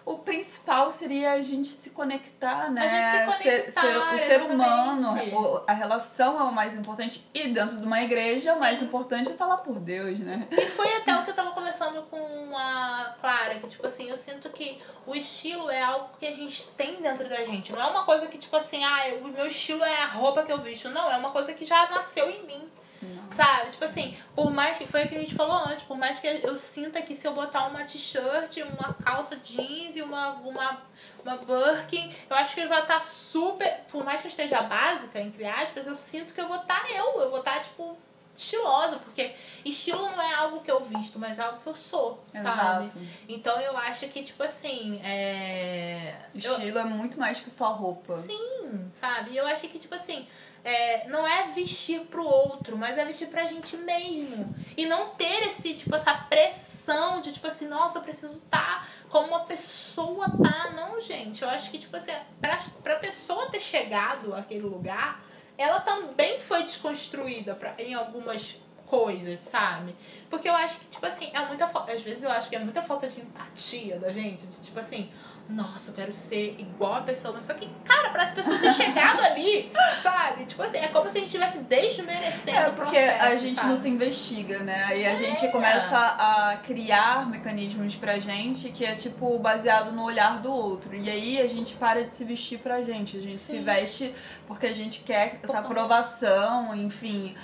o 0.07 0.17
principal 0.19 0.89
seria 0.89 1.33
a 1.33 1.41
gente 1.41 1.67
se 1.67 1.89
conectar, 1.89 2.71
né? 2.71 2.81
Se 3.11 3.25
conectar, 3.25 3.41
ser, 3.43 3.71
ser, 3.73 3.97
o 3.97 4.19
ser 4.19 4.41
humano, 4.41 5.61
a 5.67 5.73
relação 5.73 6.39
é 6.39 6.43
o 6.43 6.51
mais 6.51 6.73
importante. 6.73 7.21
E 7.33 7.49
dentro 7.49 7.75
de 7.75 7.83
uma 7.83 8.01
igreja, 8.01 8.51
Sim. 8.53 8.57
o 8.57 8.59
mais 8.61 8.81
importante 8.81 9.27
é 9.27 9.33
estar 9.33 9.45
lá 9.45 9.57
por 9.57 9.77
Deus, 9.81 10.17
né? 10.17 10.47
E 10.49 10.65
foi 10.67 10.95
até 10.95 11.13
o 11.13 11.25
que 11.25 11.31
eu 11.31 11.35
tava 11.35 11.51
conversando 11.51 12.03
com 12.03 12.57
a 12.57 13.15
Clara, 13.19 13.55
que 13.55 13.67
tipo 13.67 13.85
assim, 13.85 14.09
eu 14.09 14.15
sinto 14.15 14.49
que 14.49 14.81
o 15.05 15.13
estilo 15.13 15.69
é 15.69 15.81
algo 15.81 16.07
que 16.17 16.25
a 16.25 16.33
gente 16.33 16.65
tem 16.77 17.01
dentro 17.01 17.27
da 17.27 17.43
gente. 17.43 17.73
Não 17.73 17.81
é 17.81 17.87
uma 17.87 18.05
coisa 18.05 18.27
que, 18.27 18.37
tipo 18.37 18.55
assim, 18.55 18.81
ah, 18.85 19.13
o 19.21 19.27
meu 19.27 19.47
estilo 19.47 19.83
é 19.83 20.03
a 20.03 20.07
roupa 20.07 20.43
que 20.43 20.53
eu 20.53 20.59
visto. 20.59 20.89
Não, 20.89 21.11
é 21.11 21.17
uma 21.17 21.31
coisa 21.31 21.53
que 21.53 21.65
já 21.65 21.85
nasceu 21.89 22.29
em 22.29 22.45
mim. 22.45 22.71
Não. 23.01 23.31
Sabe? 23.31 23.71
Tipo 23.71 23.85
assim, 23.85 24.17
por 24.35 24.51
mais 24.51 24.77
que 24.77 24.87
foi 24.87 25.05
o 25.05 25.09
que 25.09 25.15
a 25.15 25.19
gente 25.19 25.35
falou 25.35 25.55
antes, 25.67 25.83
por 25.83 25.97
mais 25.97 26.19
que 26.19 26.27
eu 26.27 26.55
sinta 26.55 27.01
que 27.01 27.15
se 27.15 27.27
eu 27.27 27.33
botar 27.33 27.65
uma 27.67 27.83
t-shirt, 27.83 28.57
uma 28.57 28.93
calça 28.93 29.35
jeans 29.35 29.95
e 29.95 30.01
uma, 30.01 30.31
uma, 30.33 30.81
uma 31.23 31.37
Birkin, 31.37 32.13
eu 32.29 32.35
acho 32.35 32.55
que 32.55 32.65
vai 32.65 32.81
estar 32.81 32.95
tá 32.95 32.99
super. 32.99 33.81
Por 33.91 34.03
mais 34.03 34.21
que 34.21 34.27
eu 34.27 34.31
esteja 34.31 34.61
básica, 34.63 35.19
entre 35.19 35.45
aspas, 35.45 35.87
eu 35.87 35.95
sinto 35.95 36.33
que 36.33 36.41
eu 36.41 36.47
vou 36.47 36.57
estar 36.57 36.81
tá 36.81 36.91
eu. 36.91 37.21
Eu 37.21 37.29
vou 37.29 37.39
estar, 37.39 37.55
tá, 37.55 37.59
tipo, 37.61 37.97
estilosa, 38.37 38.97
porque 38.99 39.33
estilo 39.65 40.03
não 40.03 40.21
é 40.21 40.33
algo 40.35 40.61
que 40.61 40.71
eu 40.71 40.85
visto, 40.85 41.17
mas 41.17 41.39
é 41.39 41.41
algo 41.41 41.59
que 41.59 41.67
eu 41.67 41.75
sou, 41.75 42.23
Exato. 42.33 42.55
sabe? 42.55 43.09
Então 43.27 43.59
eu 43.59 43.75
acho 43.75 44.07
que, 44.07 44.21
tipo 44.23 44.43
assim, 44.43 45.01
é. 45.03 46.15
Estilo 46.33 46.61
eu... 46.61 46.79
é 46.79 46.83
muito 46.85 47.19
mais 47.19 47.39
que 47.39 47.49
só 47.49 47.73
roupa. 47.73 48.13
Sim, 48.21 48.89
sabe? 48.91 49.35
Eu 49.35 49.47
acho 49.47 49.67
que, 49.67 49.79
tipo 49.79 49.95
assim, 49.95 50.27
é, 50.63 51.07
não 51.07 51.27
é 51.27 51.51
vestir 51.53 52.01
pro 52.01 52.23
outro, 52.23 52.77
mas 52.77 52.97
é 52.97 53.05
vestir 53.05 53.27
pra 53.27 53.45
gente 53.45 53.75
mesmo. 53.75 54.55
E 54.75 54.85
não 54.85 55.09
ter 55.15 55.47
esse, 55.47 55.73
tipo, 55.73 55.95
essa 55.95 56.13
pressão 56.13 57.21
de, 57.21 57.31
tipo 57.31 57.47
assim, 57.47 57.67
nossa, 57.67 57.97
eu 57.97 58.03
preciso 58.03 58.33
estar 58.33 58.81
tá 58.81 58.87
como 59.09 59.29
uma 59.29 59.45
pessoa 59.45 60.27
tá. 60.29 60.71
Não, 60.75 61.01
gente. 61.01 61.41
Eu 61.41 61.49
acho 61.49 61.71
que, 61.71 61.79
tipo 61.79 61.95
assim, 61.97 62.11
pra, 62.39 62.59
pra 62.83 62.97
pessoa 62.97 63.49
ter 63.49 63.59
chegado 63.59 64.35
àquele 64.35 64.65
lugar, 64.65 65.23
ela 65.57 65.79
também 65.79 66.39
foi 66.39 66.63
desconstruída 66.63 67.55
pra, 67.55 67.73
em 67.79 67.93
algumas 67.93 68.57
coisas, 68.85 69.39
sabe? 69.41 69.95
Porque 70.29 70.47
eu 70.47 70.55
acho 70.55 70.79
que, 70.79 70.85
tipo 70.85 71.05
assim, 71.05 71.29
é 71.33 71.45
muita 71.45 71.67
falta. 71.67 71.91
Às 71.91 72.01
vezes 72.01 72.23
eu 72.23 72.31
acho 72.31 72.49
que 72.49 72.55
é 72.55 72.59
muita 72.59 72.81
falta 72.81 73.07
de 73.07 73.19
empatia 73.19 73.99
da 73.99 74.09
gente. 74.11 74.45
De, 74.45 74.57
tipo 74.61 74.79
assim, 74.79 75.09
nossa, 75.49 75.91
eu 75.91 75.95
quero 75.95 76.11
ser 76.11 76.55
igual 76.59 76.95
a 76.95 77.01
pessoa. 77.01 77.33
Mas 77.33 77.45
só 77.45 77.53
que, 77.53 77.69
cara, 77.85 78.09
pra 78.09 78.25
pessoa 78.27 78.57
ter 78.59 78.73
chegado 78.73 79.21
ali, 79.21 79.71
sabe? 80.03 80.45
Tipo 80.45 80.61
assim, 80.61 80.77
é 80.77 80.87
como 80.87 81.09
se 81.09 81.17
a 81.17 81.21
gente 81.21 81.31
tivesse 81.31 81.59
desmerecendo 81.59 82.57
é, 82.57 82.71
porque 82.71 82.97
processo, 82.97 83.23
a 83.23 83.35
gente 83.35 83.55
sabe? 83.55 83.69
não 83.69 83.75
se 83.75 83.89
investiga, 83.89 84.59
né? 84.59 84.99
E 84.99 85.05
a 85.05 85.11
é. 85.11 85.15
gente 85.15 85.47
começa 85.49 85.97
a 85.97 86.57
criar 86.57 87.29
mecanismos 87.29 87.95
pra 87.95 88.19
gente 88.19 88.69
que 88.69 88.85
é, 88.85 88.95
tipo, 88.95 89.39
baseado 89.39 89.91
no 89.91 90.03
olhar 90.03 90.39
do 90.39 90.51
outro. 90.51 90.95
E 90.95 91.09
aí 91.09 91.39
a 91.39 91.47
gente 91.47 91.75
para 91.75 92.03
de 92.03 92.13
se 92.13 92.25
vestir 92.25 92.59
pra 92.59 92.81
gente. 92.81 93.17
A 93.17 93.21
gente 93.21 93.37
Sim. 93.37 93.57
se 93.57 93.59
veste 93.59 94.15
porque 94.47 94.67
a 94.67 94.73
gente 94.73 94.99
quer 94.99 95.39
essa 95.41 95.59
aprovação, 95.59 96.75
enfim. 96.75 97.35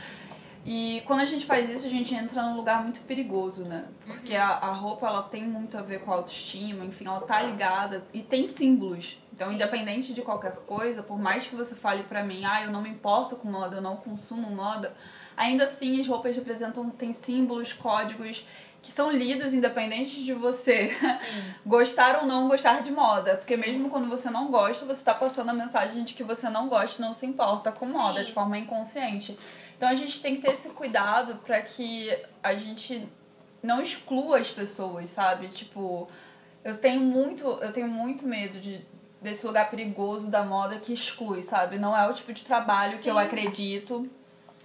E 0.66 1.02
quando 1.06 1.20
a 1.20 1.26
gente 1.26 1.46
faz 1.46 1.70
isso, 1.70 1.86
a 1.86 1.90
gente 1.90 2.16
entra 2.16 2.42
num 2.44 2.56
lugar 2.56 2.82
muito 2.82 3.02
perigoso, 3.02 3.64
né? 3.64 3.86
Porque 4.06 4.34
a, 4.34 4.48
a 4.48 4.72
roupa, 4.72 5.08
ela 5.08 5.24
tem 5.24 5.44
muito 5.44 5.78
a 5.78 5.82
ver 5.82 6.00
com 6.02 6.12
a 6.12 6.16
autoestima, 6.16 6.86
enfim, 6.86 7.06
ela 7.06 7.20
tá 7.22 7.42
ligada 7.42 8.06
e 8.14 8.22
tem 8.22 8.48
símbolos. 8.48 9.18
Então, 9.34 9.50
Sim. 9.50 9.56
independente 9.56 10.14
de 10.14 10.22
qualquer 10.22 10.56
coisa, 10.58 11.04
por 11.04 11.20
mais 11.20 11.46
que 11.46 11.56
você 11.56 11.76
fale 11.76 12.04
pra 12.04 12.24
mim, 12.24 12.46
ah, 12.46 12.64
eu 12.64 12.72
não 12.72 12.82
me 12.82 12.90
importo 12.90 13.36
com 13.36 13.50
moda, 13.50 13.78
eu 13.78 13.82
não 13.82 13.98
consumo 13.98 14.50
moda, 14.50 14.94
ainda 15.36 15.66
assim 15.66 16.00
as 16.00 16.08
roupas 16.08 16.36
representam, 16.36 16.90
tem 16.92 17.12
símbolos, 17.12 17.74
códigos 17.74 18.46
que 18.84 18.92
são 18.92 19.10
lidos 19.10 19.54
independente 19.54 20.26
de 20.26 20.34
você 20.34 20.92
gostar 21.66 22.20
ou 22.20 22.28
não 22.28 22.50
gostar 22.50 22.82
de 22.82 22.92
moda. 22.92 23.34
Porque 23.38 23.56
mesmo 23.56 23.90
quando 23.90 24.10
você 24.10 24.30
não 24.30 24.52
gosta, 24.52 24.86
você 24.86 25.00
está 25.00 25.14
passando 25.14 25.50
a 25.50 25.54
mensagem 25.54 26.04
de 26.04 26.14
que 26.14 26.22
você 26.22 26.50
não 26.50 26.68
gosta 26.68 27.02
e 27.02 27.06
não 27.06 27.14
se 27.14 27.26
importa 27.26 27.72
com 27.72 27.88
Sim. 27.88 27.94
moda 27.94 28.26
de 28.26 28.34
forma 28.34 28.58
inconsciente. 28.58 29.38
Então 29.84 29.92
a 29.92 29.96
gente 29.96 30.22
tem 30.22 30.38
que 30.38 30.42
ter 30.42 30.54
esse 30.54 30.70
cuidado 30.70 31.36
para 31.46 31.62
que 31.62 32.10
a 32.42 32.56
gente 32.56 33.06
não 33.62 33.82
exclua 33.82 34.38
as 34.38 34.50
pessoas, 34.50 35.10
sabe? 35.10 35.50
Tipo, 35.50 36.08
eu 36.64 36.78
tenho 36.78 37.02
muito, 37.02 37.46
eu 37.46 37.70
tenho 37.74 37.90
muito 37.90 38.26
medo 38.26 38.62
de 38.62 38.80
desse 39.22 39.46
lugar 39.46 39.70
perigoso 39.70 40.30
da 40.30 40.42
moda 40.42 40.78
que 40.78 40.94
exclui, 40.94 41.42
sabe? 41.42 41.78
Não 41.78 41.98
é 41.98 42.10
o 42.10 42.14
tipo 42.14 42.32
de 42.32 42.46
trabalho 42.46 42.96
Sim. 42.96 43.04
que 43.04 43.10
eu 43.10 43.20
acredito 43.20 44.10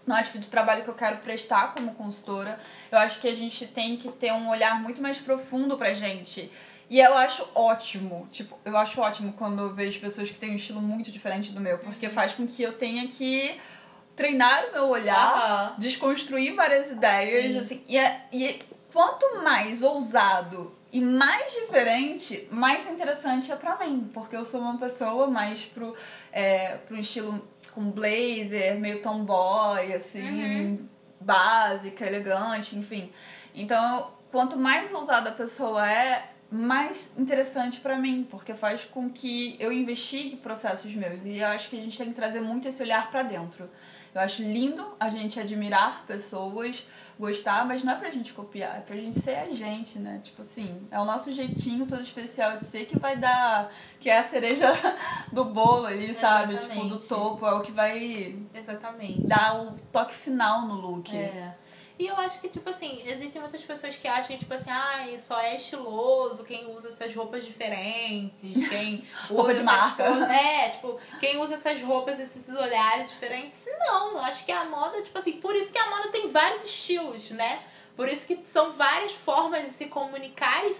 não 0.06 0.16
é 0.16 0.22
o 0.22 0.24
tipo 0.24 0.38
de 0.38 0.48
trabalho 0.48 0.82
que 0.82 0.88
eu 0.88 0.94
quero 0.94 1.18
prestar 1.18 1.74
como 1.74 1.94
consultora. 1.94 2.58
Eu 2.90 2.98
acho 2.98 3.18
que 3.18 3.28
a 3.28 3.34
gente 3.34 3.66
tem 3.66 3.94
que 3.96 4.08
ter 4.08 4.32
um 4.32 4.48
olhar 4.48 4.80
muito 4.80 5.02
mais 5.02 5.18
profundo 5.18 5.76
pra 5.76 5.92
gente. 5.92 6.50
E 6.88 6.98
eu 6.98 7.14
acho 7.14 7.46
ótimo, 7.54 8.26
tipo, 8.32 8.58
eu 8.64 8.74
acho 8.78 8.98
ótimo 8.98 9.34
quando 9.34 9.60
eu 9.60 9.74
vejo 9.74 10.00
pessoas 10.00 10.30
que 10.30 10.38
têm 10.38 10.52
um 10.52 10.54
estilo 10.54 10.80
muito 10.80 11.12
diferente 11.12 11.52
do 11.52 11.60
meu, 11.60 11.76
porque 11.78 12.08
faz 12.08 12.32
com 12.32 12.46
que 12.46 12.62
eu 12.62 12.72
tenha 12.72 13.06
que 13.06 13.60
treinar 14.18 14.66
o 14.68 14.72
meu 14.72 14.88
olhar, 14.88 15.76
desconstruir 15.78 16.52
várias 16.56 16.90
ideias, 16.90 17.52
Sim. 17.52 17.58
assim, 17.58 17.84
e, 17.86 17.96
é, 17.96 18.24
e 18.32 18.58
quanto 18.92 19.42
mais 19.44 19.80
ousado 19.80 20.74
e 20.92 21.00
mais 21.00 21.52
diferente, 21.52 22.48
mais 22.50 22.88
interessante 22.88 23.52
é 23.52 23.56
para 23.56 23.76
mim, 23.76 24.10
porque 24.12 24.34
eu 24.34 24.44
sou 24.44 24.60
uma 24.60 24.76
pessoa 24.76 25.28
mais 25.28 25.64
pro, 25.64 25.94
é, 26.32 26.78
pro 26.78 26.98
estilo 26.98 27.46
com 27.72 27.90
blazer, 27.92 28.76
meio 28.80 29.00
tomboy, 29.00 29.92
assim, 29.92 30.20
uhum. 30.20 30.88
básica, 31.20 32.04
elegante, 32.04 32.76
enfim. 32.76 33.12
Então, 33.54 34.10
quanto 34.32 34.58
mais 34.58 34.92
ousada 34.92 35.30
a 35.30 35.32
pessoa 35.32 35.88
é, 35.88 36.30
mais 36.50 37.12
interessante 37.16 37.78
para 37.78 37.96
mim, 37.96 38.26
porque 38.28 38.52
faz 38.52 38.84
com 38.84 39.08
que 39.08 39.54
eu 39.60 39.72
investigue 39.72 40.34
processos 40.36 40.92
meus 40.92 41.24
e 41.24 41.38
eu 41.38 41.46
acho 41.46 41.68
que 41.68 41.78
a 41.78 41.80
gente 41.80 41.96
tem 41.96 42.08
que 42.08 42.14
trazer 42.14 42.40
muito 42.40 42.66
esse 42.66 42.82
olhar 42.82 43.10
para 43.10 43.22
dentro. 43.22 43.70
Eu 44.14 44.20
acho 44.20 44.42
lindo 44.42 44.96
a 44.98 45.08
gente 45.10 45.38
admirar 45.38 46.04
pessoas, 46.06 46.84
gostar, 47.18 47.66
mas 47.66 47.82
não 47.82 47.92
é 47.92 47.96
pra 47.96 48.10
gente 48.10 48.32
copiar, 48.32 48.78
é 48.78 48.80
pra 48.80 48.96
gente 48.96 49.18
ser 49.20 49.36
a 49.36 49.50
gente, 49.50 49.98
né? 49.98 50.20
Tipo 50.22 50.42
assim, 50.42 50.86
é 50.90 50.98
o 50.98 51.04
nosso 51.04 51.32
jeitinho 51.32 51.86
todo 51.86 52.00
especial 52.00 52.56
de 52.56 52.64
ser 52.64 52.86
que 52.86 52.98
vai 52.98 53.16
dar, 53.16 53.70
que 54.00 54.08
é 54.08 54.18
a 54.18 54.22
cereja 54.22 54.72
do 55.32 55.44
bolo 55.44 55.86
ali, 55.86 56.14
sabe? 56.14 56.56
Tipo, 56.56 56.84
do 56.86 56.98
topo, 56.98 57.46
é 57.46 57.52
o 57.52 57.60
que 57.60 57.72
vai 57.72 58.38
Exatamente. 58.54 59.26
dar 59.26 59.60
o 59.60 59.72
toque 59.92 60.14
final 60.14 60.66
no 60.66 60.74
look. 60.74 61.14
É. 61.14 61.54
E 61.98 62.06
eu 62.06 62.16
acho 62.16 62.40
que, 62.40 62.48
tipo 62.48 62.70
assim, 62.70 63.02
existem 63.04 63.40
muitas 63.40 63.60
pessoas 63.62 63.96
que 63.96 64.06
acham 64.06 64.38
tipo 64.38 64.54
assim, 64.54 64.70
ai, 64.70 65.14
ah, 65.14 65.18
só 65.18 65.40
é 65.40 65.56
estiloso 65.56 66.44
quem 66.44 66.70
usa 66.72 66.88
essas 66.88 67.12
roupas 67.12 67.44
diferentes, 67.44 68.68
quem 68.68 69.04
Roupa 69.28 69.52
de 69.52 69.62
marca. 69.64 70.04
Coisas, 70.04 70.30
é, 70.30 70.68
tipo, 70.70 71.00
quem 71.18 71.40
usa 71.40 71.54
essas 71.54 71.82
roupas, 71.82 72.20
esses 72.20 72.48
olhares 72.48 73.10
diferentes. 73.10 73.66
Não, 73.80 74.12
eu 74.12 74.20
acho 74.20 74.44
que 74.44 74.52
a 74.52 74.64
moda, 74.64 75.02
tipo 75.02 75.18
assim, 75.18 75.32
por 75.32 75.56
isso 75.56 75.72
que 75.72 75.78
a 75.78 75.90
moda 75.90 76.08
tem 76.10 76.30
vários 76.30 76.64
estilos, 76.64 77.30
né? 77.32 77.62
Por 77.96 78.08
isso 78.08 78.24
que 78.26 78.44
são 78.46 78.74
várias 78.74 79.12
formas 79.12 79.64
de 79.64 79.70
se 79.70 79.86
comunicar 79.86 80.64
e 80.66 80.76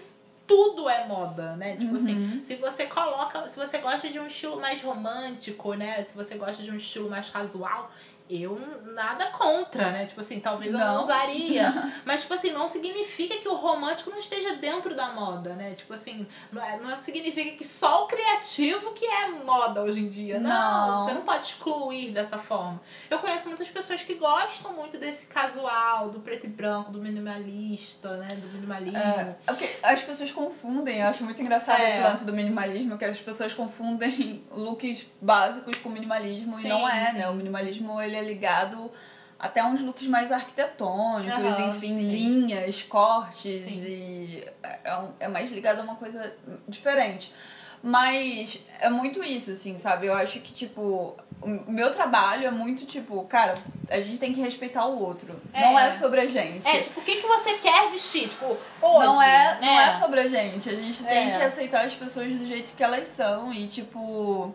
tudo 0.49 0.89
é 0.89 1.05
moda, 1.05 1.55
né? 1.57 1.75
Tipo 1.75 1.95
assim, 1.95 2.17
uhum. 2.17 2.27
assim, 2.27 2.43
se 2.43 2.55
você 2.55 2.87
coloca, 2.87 3.47
se 3.47 3.55
você 3.55 3.77
gosta 3.77 4.09
de 4.09 4.19
um 4.19 4.25
estilo 4.25 4.59
mais 4.59 4.81
romântico, 4.81 5.75
né? 5.75 6.03
Se 6.05 6.15
você 6.15 6.35
gosta 6.35 6.63
de 6.63 6.71
um 6.71 6.75
estilo 6.75 7.07
mais 7.07 7.29
casual, 7.29 7.91
eu 8.29 8.59
nada 8.93 9.27
contra, 9.31 9.91
né? 9.91 10.05
Tipo 10.05 10.21
assim, 10.21 10.39
talvez 10.39 10.71
eu 10.71 10.79
não, 10.79 10.95
não 10.95 11.01
usaria. 11.01 11.91
mas, 12.05 12.21
tipo 12.21 12.33
assim, 12.33 12.51
não 12.51 12.67
significa 12.67 13.37
que 13.37 13.47
o 13.47 13.55
romântico 13.55 14.11
não 14.11 14.19
esteja 14.19 14.55
dentro 14.55 14.95
da 14.95 15.13
moda, 15.13 15.53
né? 15.53 15.73
Tipo 15.73 15.93
assim, 15.93 16.27
não, 16.51 16.63
é, 16.63 16.77
não 16.77 16.95
significa 16.97 17.57
que 17.57 17.65
só 17.65 18.03
o 18.03 18.07
criativo 18.07 18.91
que 18.91 19.05
é 19.05 19.29
moda 19.29 19.81
hoje 19.81 20.01
em 20.01 20.09
dia. 20.09 20.39
Não, 20.39 20.49
não, 20.49 21.05
você 21.05 21.13
não 21.13 21.21
pode 21.21 21.45
excluir 21.45 22.11
dessa 22.11 22.37
forma. 22.37 22.79
Eu 23.09 23.19
conheço 23.19 23.47
muitas 23.47 23.69
pessoas 23.69 24.03
que 24.03 24.13
gostam 24.15 24.73
muito 24.73 24.99
desse 24.99 25.25
casual, 25.25 26.09
do 26.09 26.19
preto 26.19 26.45
e 26.45 26.49
branco, 26.49 26.91
do 26.91 26.99
minimalista, 26.99 28.17
né? 28.17 28.35
Do 28.35 28.47
minimalismo. 28.49 28.97
É, 28.97 29.35
é 29.47 29.51
porque 29.51 29.69
as 29.81 30.03
pessoas 30.03 30.31
confundem, 30.31 30.99
eu 30.99 31.07
acho 31.07 31.23
muito 31.23 31.41
engraçado 31.41 31.81
é. 31.81 31.89
esse 31.89 32.03
lance 32.03 32.25
do 32.25 32.33
minimalismo, 32.33 32.97
que 32.97 33.05
as 33.05 33.19
pessoas 33.19 33.53
confundem 33.53 34.43
looks 34.51 35.05
básicos 35.21 35.77
com 35.77 35.89
minimalismo 35.89 36.57
sim, 36.57 36.65
e 36.65 36.69
não 36.69 36.87
é, 36.87 37.11
sim. 37.11 37.17
né? 37.17 37.29
O 37.29 37.33
minimalismo, 37.33 37.99
ele 38.01 38.18
é 38.19 38.23
ligado 38.23 38.91
até 39.39 39.63
uns 39.63 39.79
looks 39.81 40.05
mais 40.07 40.31
arquitetônicos, 40.31 41.57
uhum, 41.57 41.69
enfim, 41.69 41.97
sim. 41.97 42.11
linhas, 42.11 42.83
cortes 42.83 43.61
sim. 43.61 43.83
e 43.85 44.43
é, 44.61 44.79
é, 44.83 45.03
é 45.21 45.27
mais 45.29 45.49
ligado 45.49 45.79
a 45.79 45.83
uma 45.83 45.95
coisa 45.95 46.35
diferente. 46.67 47.33
Mas 47.81 48.61
é 48.79 48.89
muito 48.89 49.23
isso, 49.23 49.51
assim, 49.51 49.77
sabe? 49.77 50.07
Eu 50.07 50.13
acho 50.13 50.41
que, 50.41 50.51
tipo, 50.51 51.15
o 51.41 51.71
meu 51.71 51.91
trabalho 51.91 52.45
é 52.45 52.51
muito, 52.51 52.85
tipo, 52.85 53.23
cara, 53.23 53.53
a 53.89 54.01
gente 54.01 54.17
tem 54.17 54.33
que 54.33 54.41
respeitar 54.41 54.85
o 54.85 55.01
outro. 55.01 55.39
É. 55.53 55.61
Não 55.61 55.79
é 55.79 55.91
sobre 55.93 56.19
a 56.19 56.27
gente. 56.27 56.67
É, 56.67 56.81
tipo, 56.81 56.99
o 56.99 57.03
que, 57.03 57.21
que 57.21 57.27
você 57.27 57.53
quer 57.53 57.89
vestir? 57.89 58.27
Tipo, 58.27 58.57
hoje. 58.81 59.07
Não 59.07 59.21
é, 59.21 59.57
né? 59.59 59.59
não 59.61 59.79
é 59.79 59.97
sobre 59.97 60.19
a 60.19 60.27
gente. 60.27 60.69
A 60.69 60.75
gente 60.75 61.01
tem 61.03 61.31
é. 61.31 61.37
que 61.37 61.43
aceitar 61.43 61.85
as 61.85 61.93
pessoas 61.93 62.27
do 62.33 62.45
jeito 62.45 62.73
que 62.75 62.83
elas 62.83 63.07
são 63.07 63.53
e, 63.53 63.65
tipo 63.67 64.53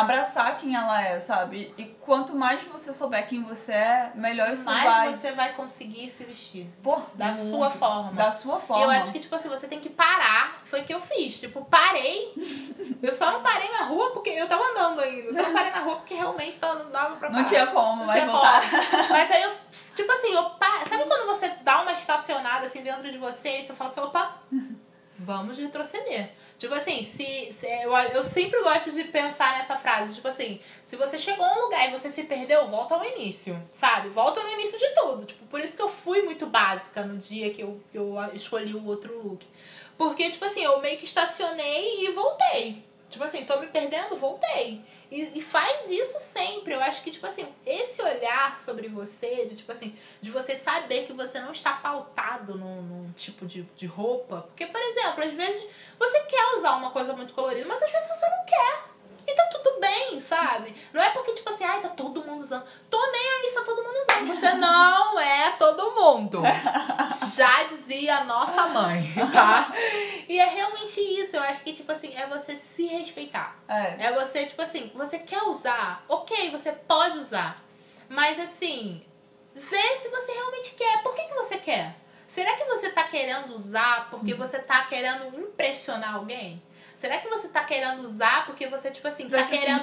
abraçar 0.00 0.56
quem 0.58 0.74
ela 0.74 1.02
é, 1.02 1.18
sabe? 1.18 1.74
E 1.78 1.84
quanto 1.84 2.34
mais 2.34 2.62
você 2.64 2.92
souber 2.92 3.26
quem 3.26 3.42
você 3.42 3.72
é, 3.72 4.12
melhor 4.14 4.52
isso 4.52 4.64
mais 4.64 4.84
vai. 4.84 5.06
Mais 5.06 5.18
você 5.18 5.32
vai 5.32 5.52
conseguir 5.54 6.10
se 6.10 6.24
vestir. 6.24 6.66
Por 6.82 7.10
da 7.14 7.26
muito. 7.26 7.50
sua 7.50 7.70
forma. 7.70 8.12
Da 8.12 8.30
sua 8.30 8.58
forma. 8.60 8.84
Eu 8.84 8.90
acho 8.90 9.10
que, 9.10 9.18
tipo 9.18 9.34
assim, 9.34 9.48
você 9.48 9.66
tem 9.66 9.80
que 9.80 9.88
parar. 9.88 10.60
Foi 10.66 10.82
o 10.82 10.84
que 10.84 10.92
eu 10.92 11.00
fiz. 11.00 11.40
Tipo, 11.40 11.64
parei. 11.64 12.34
eu 13.02 13.12
só 13.14 13.32
não 13.32 13.42
parei 13.42 13.70
na 13.72 13.84
rua 13.84 14.10
porque 14.10 14.30
eu 14.30 14.46
tava 14.46 14.62
andando 14.64 15.00
ainda. 15.00 15.28
Eu 15.28 15.34
só 15.34 15.42
não 15.42 15.52
parei 15.52 15.70
na 15.70 15.80
rua 15.80 15.96
porque 15.96 16.14
realmente 16.14 16.58
tava, 16.58 16.84
não 16.84 16.90
dava 16.90 17.16
pra 17.16 17.28
parar. 17.28 17.40
Não 17.40 17.44
tinha 17.44 17.66
como, 17.68 18.04
não 18.04 18.10
tinha 18.10 18.26
voltar. 18.26 18.62
como. 18.68 19.08
Mas 19.08 19.30
aí 19.30 19.42
eu, 19.42 19.52
tipo 19.94 20.12
assim, 20.12 20.32
eu 20.32 20.56
Sabe 20.88 21.04
quando 21.04 21.26
você 21.26 21.48
dá 21.62 21.82
uma 21.82 21.92
estacionada 21.92 22.66
assim 22.66 22.82
dentro 22.82 23.10
de 23.10 23.18
você 23.18 23.60
e 23.60 23.66
você 23.66 23.74
fala 23.74 23.90
assim, 23.90 24.00
opa 24.00 24.36
vamos 25.18 25.58
retroceder. 25.58 26.30
Tipo 26.58 26.74
assim, 26.74 27.02
se, 27.04 27.52
se, 27.52 27.66
eu, 27.66 27.92
eu 27.92 28.24
sempre 28.24 28.62
gosto 28.62 28.92
de 28.92 29.04
pensar 29.04 29.58
nessa 29.58 29.76
frase, 29.76 30.14
tipo 30.14 30.28
assim, 30.28 30.60
se 30.84 30.96
você 30.96 31.18
chegou 31.18 31.44
a 31.44 31.52
um 31.52 31.62
lugar 31.64 31.88
e 31.88 31.92
você 31.92 32.10
se 32.10 32.22
perdeu, 32.24 32.68
volta 32.68 32.94
ao 32.94 33.04
início, 33.04 33.60
sabe? 33.72 34.08
Volta 34.08 34.40
ao 34.40 34.48
início 34.48 34.78
de 34.78 34.88
tudo. 34.94 35.26
Tipo, 35.26 35.44
por 35.46 35.60
isso 35.60 35.76
que 35.76 35.82
eu 35.82 35.88
fui 35.88 36.22
muito 36.22 36.46
básica 36.46 37.04
no 37.04 37.18
dia 37.18 37.52
que 37.52 37.62
eu, 37.62 37.80
eu 37.92 38.16
escolhi 38.34 38.74
o 38.74 38.86
outro 38.86 39.22
look. 39.22 39.46
Porque, 39.96 40.30
tipo 40.30 40.44
assim, 40.44 40.62
eu 40.62 40.80
meio 40.80 40.98
que 40.98 41.04
estacionei 41.04 42.06
e 42.06 42.12
voltei. 42.12 42.84
Tipo 43.16 43.24
assim, 43.24 43.46
tô 43.46 43.58
me 43.58 43.66
perdendo, 43.68 44.18
voltei. 44.18 44.84
E, 45.10 45.38
e, 45.38 45.40
faz 45.40 45.88
isso 45.88 46.18
sempre. 46.18 46.74
Eu 46.74 46.82
acho 46.82 47.02
que, 47.02 47.10
tipo 47.10 47.26
assim, 47.26 47.48
esse 47.64 48.02
olhar 48.02 48.58
sobre 48.58 48.88
você, 48.88 49.46
de 49.46 49.56
tipo 49.56 49.72
assim, 49.72 49.96
de 50.20 50.30
você 50.30 50.54
saber 50.54 51.06
que 51.06 51.14
você 51.14 51.40
não 51.40 51.50
está 51.50 51.72
pautado 51.72 52.58
num, 52.58 52.82
num, 52.82 53.12
tipo 53.12 53.46
de, 53.46 53.62
de 53.74 53.86
roupa. 53.86 54.42
Porque, 54.42 54.66
por 54.66 54.78
exemplo, 54.82 55.24
às 55.24 55.32
vezes 55.32 55.66
você 55.98 56.20
quer 56.24 56.56
usar 56.58 56.76
uma 56.76 56.90
coisa 56.90 57.14
muito 57.14 57.32
colorida, 57.32 57.66
mas 57.66 57.82
às 57.82 57.90
vezes 57.90 58.06
você 58.06 58.28
não 58.28 58.44
quer. 58.44 58.84
E 59.26 59.34
tá 59.34 59.46
tudo 59.46 59.65
bem, 59.86 60.20
sabe? 60.20 60.74
Não 60.92 61.00
é 61.00 61.10
porque, 61.10 61.32
tipo 61.32 61.48
assim, 61.48 61.64
ai, 61.64 61.80
tá 61.80 61.88
todo 61.88 62.24
mundo 62.24 62.42
usando. 62.42 62.64
Tô 62.90 62.98
nem 63.12 63.28
aí, 63.28 63.52
tá 63.54 63.62
todo 63.62 63.82
mundo 63.82 63.96
usando. 64.08 64.34
Você 64.34 64.52
não 64.54 65.18
é 65.20 65.50
todo 65.52 65.92
mundo. 65.92 66.42
Já 67.36 67.64
dizia 67.64 68.18
a 68.18 68.24
nossa 68.24 68.66
mãe, 68.66 69.14
tá? 69.32 69.72
E 70.28 70.38
é 70.38 70.44
realmente 70.44 71.00
isso. 71.00 71.36
Eu 71.36 71.42
acho 71.42 71.62
que, 71.62 71.72
tipo 71.72 71.90
assim, 71.92 72.12
é 72.14 72.26
você 72.26 72.56
se 72.56 72.86
respeitar. 72.86 73.56
É. 73.68 74.06
É 74.06 74.12
você, 74.12 74.46
tipo 74.46 74.60
assim, 74.60 74.90
você 74.94 75.18
quer 75.18 75.42
usar, 75.44 76.04
ok, 76.08 76.50
você 76.50 76.72
pode 76.72 77.18
usar. 77.18 77.62
Mas 78.08 78.38
assim, 78.38 79.04
vê 79.54 79.96
se 79.96 80.08
você 80.08 80.32
realmente 80.32 80.74
quer. 80.74 81.02
Por 81.02 81.14
que, 81.14 81.22
que 81.22 81.34
você 81.34 81.58
quer? 81.58 81.96
Será 82.26 82.54
que 82.56 82.64
você 82.64 82.90
tá 82.90 83.04
querendo 83.04 83.54
usar 83.54 84.10
porque 84.10 84.32
uhum. 84.32 84.38
você 84.38 84.58
tá 84.58 84.84
querendo 84.86 85.38
impressionar 85.38 86.16
alguém? 86.16 86.62
Será 86.96 87.18
que 87.18 87.28
você 87.28 87.48
tá 87.48 87.62
querendo 87.62 88.00
usar 88.00 88.46
porque 88.46 88.66
você, 88.66 88.90
tipo 88.90 89.06
assim, 89.06 89.28
pra 89.28 89.42
tá 89.42 89.48
querendo. 89.48 89.82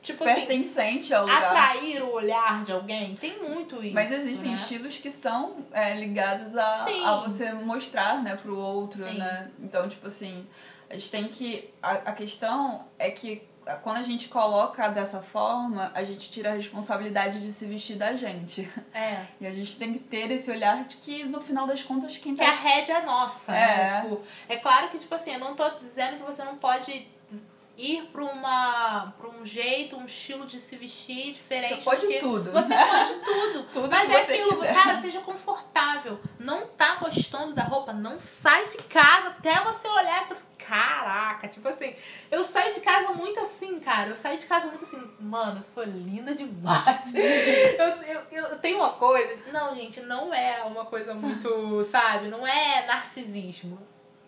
Tipo 0.00 0.24
assim, 0.24 0.34
pertencente 0.34 1.12
ao 1.12 1.22
lugar. 1.22 1.44
Atrair 1.44 2.02
o 2.02 2.12
olhar 2.12 2.64
de 2.64 2.72
alguém? 2.72 3.14
Tem 3.14 3.42
muito 3.42 3.82
isso. 3.84 3.94
Mas 3.94 4.10
existem 4.10 4.52
né? 4.52 4.56
estilos 4.56 4.96
que 4.96 5.10
são 5.10 5.66
é, 5.72 5.94
ligados 5.94 6.56
a, 6.56 6.74
a 7.04 7.20
você 7.20 7.52
mostrar, 7.52 8.22
né, 8.22 8.34
pro 8.34 8.58
outro, 8.58 9.06
Sim. 9.06 9.18
né? 9.18 9.50
Então, 9.60 9.86
tipo 9.88 10.08
assim, 10.08 10.46
a 10.88 10.94
gente 10.94 11.10
tem 11.10 11.28
que. 11.28 11.68
A, 11.82 11.92
a 11.92 12.12
questão 12.12 12.88
é 12.98 13.10
que 13.10 13.46
quando 13.82 13.96
a 13.96 14.02
gente 14.02 14.28
coloca 14.28 14.88
dessa 14.88 15.20
forma, 15.20 15.90
a 15.94 16.04
gente 16.04 16.30
tira 16.30 16.52
a 16.52 16.54
responsabilidade 16.54 17.40
de 17.40 17.52
se 17.52 17.66
vestir 17.66 17.96
da 17.96 18.14
gente. 18.14 18.70
É. 18.94 19.26
E 19.40 19.46
a 19.46 19.52
gente 19.52 19.76
tem 19.76 19.92
que 19.92 19.98
ter 19.98 20.30
esse 20.30 20.50
olhar 20.50 20.84
de 20.84 20.96
que, 20.96 21.24
no 21.24 21.40
final 21.40 21.66
das 21.66 21.82
contas, 21.82 22.16
quem 22.16 22.34
tá... 22.34 22.44
Que 22.44 22.50
a 22.50 22.54
rédea 22.54 22.98
é 22.98 23.02
nossa, 23.04 23.52
né? 23.52 23.62
é. 23.62 23.76
né? 23.76 24.00
Tipo, 24.02 24.22
é 24.48 24.56
claro 24.56 24.88
que, 24.88 24.98
tipo 24.98 25.14
assim, 25.14 25.32
eu 25.32 25.40
não 25.40 25.54
tô 25.54 25.68
dizendo 25.78 26.16
que 26.16 26.22
você 26.22 26.42
não 26.42 26.56
pode 26.56 27.06
ir 27.76 28.06
para 28.06 28.24
uma 28.24 29.12
para 29.18 29.28
um 29.28 29.44
jeito, 29.44 29.96
um 29.96 30.04
estilo 30.04 30.46
de 30.46 30.58
se 30.58 30.76
vestir 30.76 31.34
diferente. 31.34 31.76
Você 31.76 31.82
pode 31.82 32.18
tudo. 32.20 32.50
Você 32.50 32.74
pode 32.74 33.12
tudo. 33.14 33.66
tudo 33.72 33.88
Mas 33.90 34.10
é 34.10 34.22
aquilo, 34.22 34.56
quiser. 34.56 34.74
cara, 34.74 34.96
seja 34.98 35.20
confortável. 35.20 36.18
Não 36.38 36.66
tá 36.68 36.96
gostando 36.96 37.54
da 37.54 37.64
roupa, 37.64 37.92
não 37.92 38.18
sai 38.18 38.66
de 38.66 38.78
casa 38.78 39.28
até 39.28 39.62
você 39.62 39.86
olhar 39.88 40.22
e 40.22 40.26
falar, 40.26 40.40
caraca, 40.58 41.48
tipo 41.48 41.68
assim, 41.68 41.94
eu 42.30 42.42
saio 42.44 42.74
de 42.74 42.80
casa 42.80 43.12
muito 43.12 43.38
assim, 43.40 43.78
cara. 43.78 44.10
Eu 44.10 44.16
saio 44.16 44.38
de 44.38 44.46
casa 44.46 44.66
muito 44.66 44.84
assim, 44.84 45.10
mano, 45.20 45.58
eu 45.58 45.62
sou 45.62 45.84
linda 45.84 46.34
demais. 46.34 47.12
eu, 47.14 48.22
eu, 48.32 48.44
eu 48.48 48.58
tenho 48.58 48.78
uma 48.78 48.92
coisa. 48.94 49.36
Não, 49.52 49.76
gente, 49.76 50.00
não 50.00 50.32
é 50.32 50.62
uma 50.64 50.86
coisa 50.86 51.14
muito, 51.14 51.84
sabe? 51.84 52.28
Não 52.28 52.46
é 52.46 52.86
narcisismo 52.86 53.78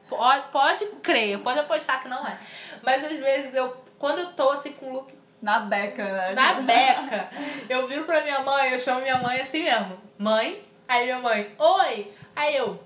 Pode, 0.08 0.48
pode 0.48 0.86
crer, 1.02 1.38
pode 1.40 1.58
apostar 1.58 2.00
que 2.00 2.08
não 2.08 2.26
é. 2.26 2.38
Mas 2.82 3.04
às 3.04 3.18
vezes 3.18 3.54
eu, 3.54 3.76
quando 3.98 4.20
eu 4.20 4.32
tô 4.32 4.50
assim 4.50 4.72
com 4.72 4.90
o 4.90 4.92
look. 4.92 5.18
Na 5.40 5.60
beca, 5.60 6.02
né? 6.04 6.34
Na 6.34 6.54
beca. 6.54 7.30
Eu 7.68 7.86
viro 7.86 8.04
pra 8.04 8.22
minha 8.22 8.40
mãe, 8.40 8.72
eu 8.72 8.80
chamo 8.80 9.02
minha 9.02 9.18
mãe 9.18 9.40
assim 9.40 9.62
mesmo. 9.62 10.00
Mãe? 10.18 10.64
Aí 10.88 11.04
minha 11.04 11.20
mãe, 11.20 11.54
oi! 11.58 12.12
Aí 12.34 12.56
eu, 12.56 12.82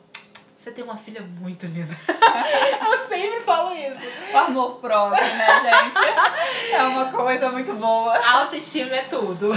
você 0.62 0.70
tem 0.70 0.85
uma 0.85 0.96
filha 0.96 1.22
muito 1.22 1.66
linda. 1.66 1.92
eu 2.87 3.09
sempre 3.09 3.40
falo 3.40 3.75
isso. 3.75 3.98
O 4.33 4.38
amor 4.38 4.77
próprio, 4.77 5.20
né, 5.20 5.61
gente? 5.61 6.72
É 6.72 6.83
uma 6.85 7.11
coisa 7.11 7.51
muito 7.51 7.72
boa. 7.72 8.16
autoestima 8.16 8.94
é 8.94 9.03
tudo. 9.03 9.48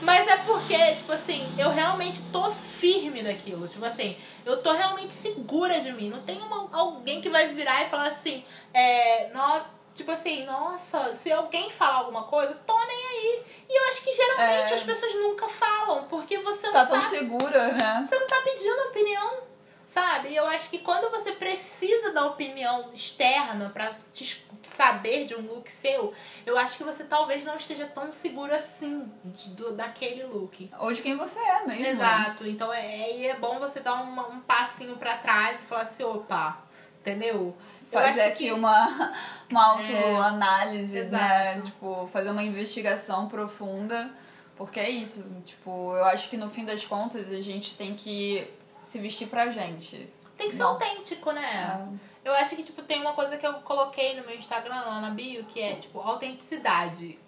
Mas 0.00 0.28
é 0.28 0.36
porque, 0.36 0.94
tipo 0.94 1.10
assim, 1.10 1.52
eu 1.58 1.70
realmente 1.70 2.22
tô 2.32 2.52
firme 2.52 3.20
daquilo. 3.20 3.66
Tipo 3.66 3.84
assim, 3.84 4.16
eu 4.44 4.62
tô 4.62 4.70
realmente 4.70 5.12
segura 5.12 5.80
de 5.80 5.92
mim. 5.92 6.08
Não 6.08 6.22
tem 6.22 6.40
uma, 6.40 6.68
alguém 6.70 7.20
que 7.20 7.28
vai 7.28 7.48
virar 7.48 7.82
e 7.82 7.90
falar 7.90 8.06
assim, 8.06 8.44
é. 8.72 9.28
Não, 9.34 9.74
Tipo 9.92 10.10
assim, 10.10 10.44
nossa, 10.44 11.14
se 11.14 11.32
alguém 11.32 11.70
falar 11.70 12.00
alguma 12.00 12.24
coisa, 12.24 12.54
tô 12.66 12.78
nem 12.78 13.06
aí. 13.06 13.42
E 13.66 13.80
eu 13.80 13.88
acho 13.88 14.02
que 14.02 14.12
geralmente 14.12 14.70
é... 14.70 14.76
as 14.76 14.82
pessoas 14.82 15.14
nunca 15.14 15.48
falam, 15.48 16.04
porque 16.04 16.36
você 16.36 16.70
tá 16.70 16.84
não 16.84 16.86
tá. 16.86 17.00
tão 17.00 17.08
segura, 17.08 17.72
né? 17.72 18.04
Você 18.04 18.18
não 18.18 18.26
tá 18.26 18.36
pedindo 18.42 18.78
opinião 18.90 19.55
sabe? 19.86 20.28
E 20.30 20.36
eu 20.36 20.46
acho 20.46 20.68
que 20.68 20.78
quando 20.80 21.10
você 21.10 21.32
precisa 21.32 22.12
da 22.12 22.26
opinião 22.26 22.90
externa 22.92 23.70
pra 23.70 23.92
te 24.12 24.44
saber 24.62 25.24
de 25.26 25.34
um 25.34 25.40
look 25.42 25.70
seu, 25.70 26.12
eu 26.44 26.58
acho 26.58 26.76
que 26.76 26.84
você 26.84 27.04
talvez 27.04 27.44
não 27.44 27.56
esteja 27.56 27.86
tão 27.86 28.10
seguro 28.12 28.52
assim 28.54 29.08
de- 29.24 29.50
do, 29.50 29.72
daquele 29.72 30.24
look. 30.24 30.68
Ou 30.80 30.92
de 30.92 31.00
quem 31.00 31.16
você 31.16 31.38
é 31.38 31.64
mesmo. 31.64 31.86
Exato. 31.86 32.46
Então 32.46 32.72
é, 32.72 33.16
e 33.16 33.26
é 33.28 33.36
bom 33.38 33.58
você 33.60 33.80
dar 33.80 33.94
uma- 33.94 34.28
um 34.28 34.40
passinho 34.40 34.96
pra 34.96 35.16
trás 35.18 35.60
e 35.60 35.64
falar 35.64 35.82
assim, 35.82 36.02
opa, 36.02 36.58
entendeu? 37.00 37.56
Eu 37.92 38.00
Fazer 38.00 38.20
acho 38.22 38.30
aqui 38.32 38.44
que- 38.46 38.52
uma, 38.52 39.14
uma 39.48 39.64
autoanálise, 39.78 40.98
É, 40.98 41.04
né? 41.04 41.60
Tipo, 41.64 42.08
fazer 42.12 42.30
uma 42.30 42.42
investigação 42.42 43.28
profunda. 43.28 44.10
Porque 44.56 44.80
é 44.80 44.88
isso, 44.88 45.22
tipo, 45.44 45.94
eu 45.94 46.04
acho 46.06 46.30
que 46.30 46.36
no 46.36 46.48
fim 46.50 46.64
das 46.64 46.84
contas 46.84 47.30
a 47.30 47.40
gente 47.42 47.74
tem 47.76 47.94
que 47.94 48.50
se 48.86 49.00
vestir 49.00 49.28
pra 49.28 49.48
gente. 49.50 50.08
Tem 50.36 50.48
que 50.48 50.56
ser 50.56 50.62
Não. 50.62 50.70
autêntico, 50.70 51.32
né? 51.32 51.98
É. 52.24 52.28
Eu 52.28 52.34
acho 52.34 52.54
que, 52.54 52.62
tipo, 52.62 52.82
tem 52.82 53.00
uma 53.00 53.14
coisa 53.14 53.36
que 53.36 53.46
eu 53.46 53.54
coloquei 53.54 54.14
no 54.18 54.24
meu 54.24 54.36
Instagram, 54.36 54.80
lá 54.80 55.00
na 55.00 55.10
bio, 55.10 55.44
que 55.44 55.60
é, 55.60 55.74
tipo, 55.74 55.98
autenticidade. 56.00 57.18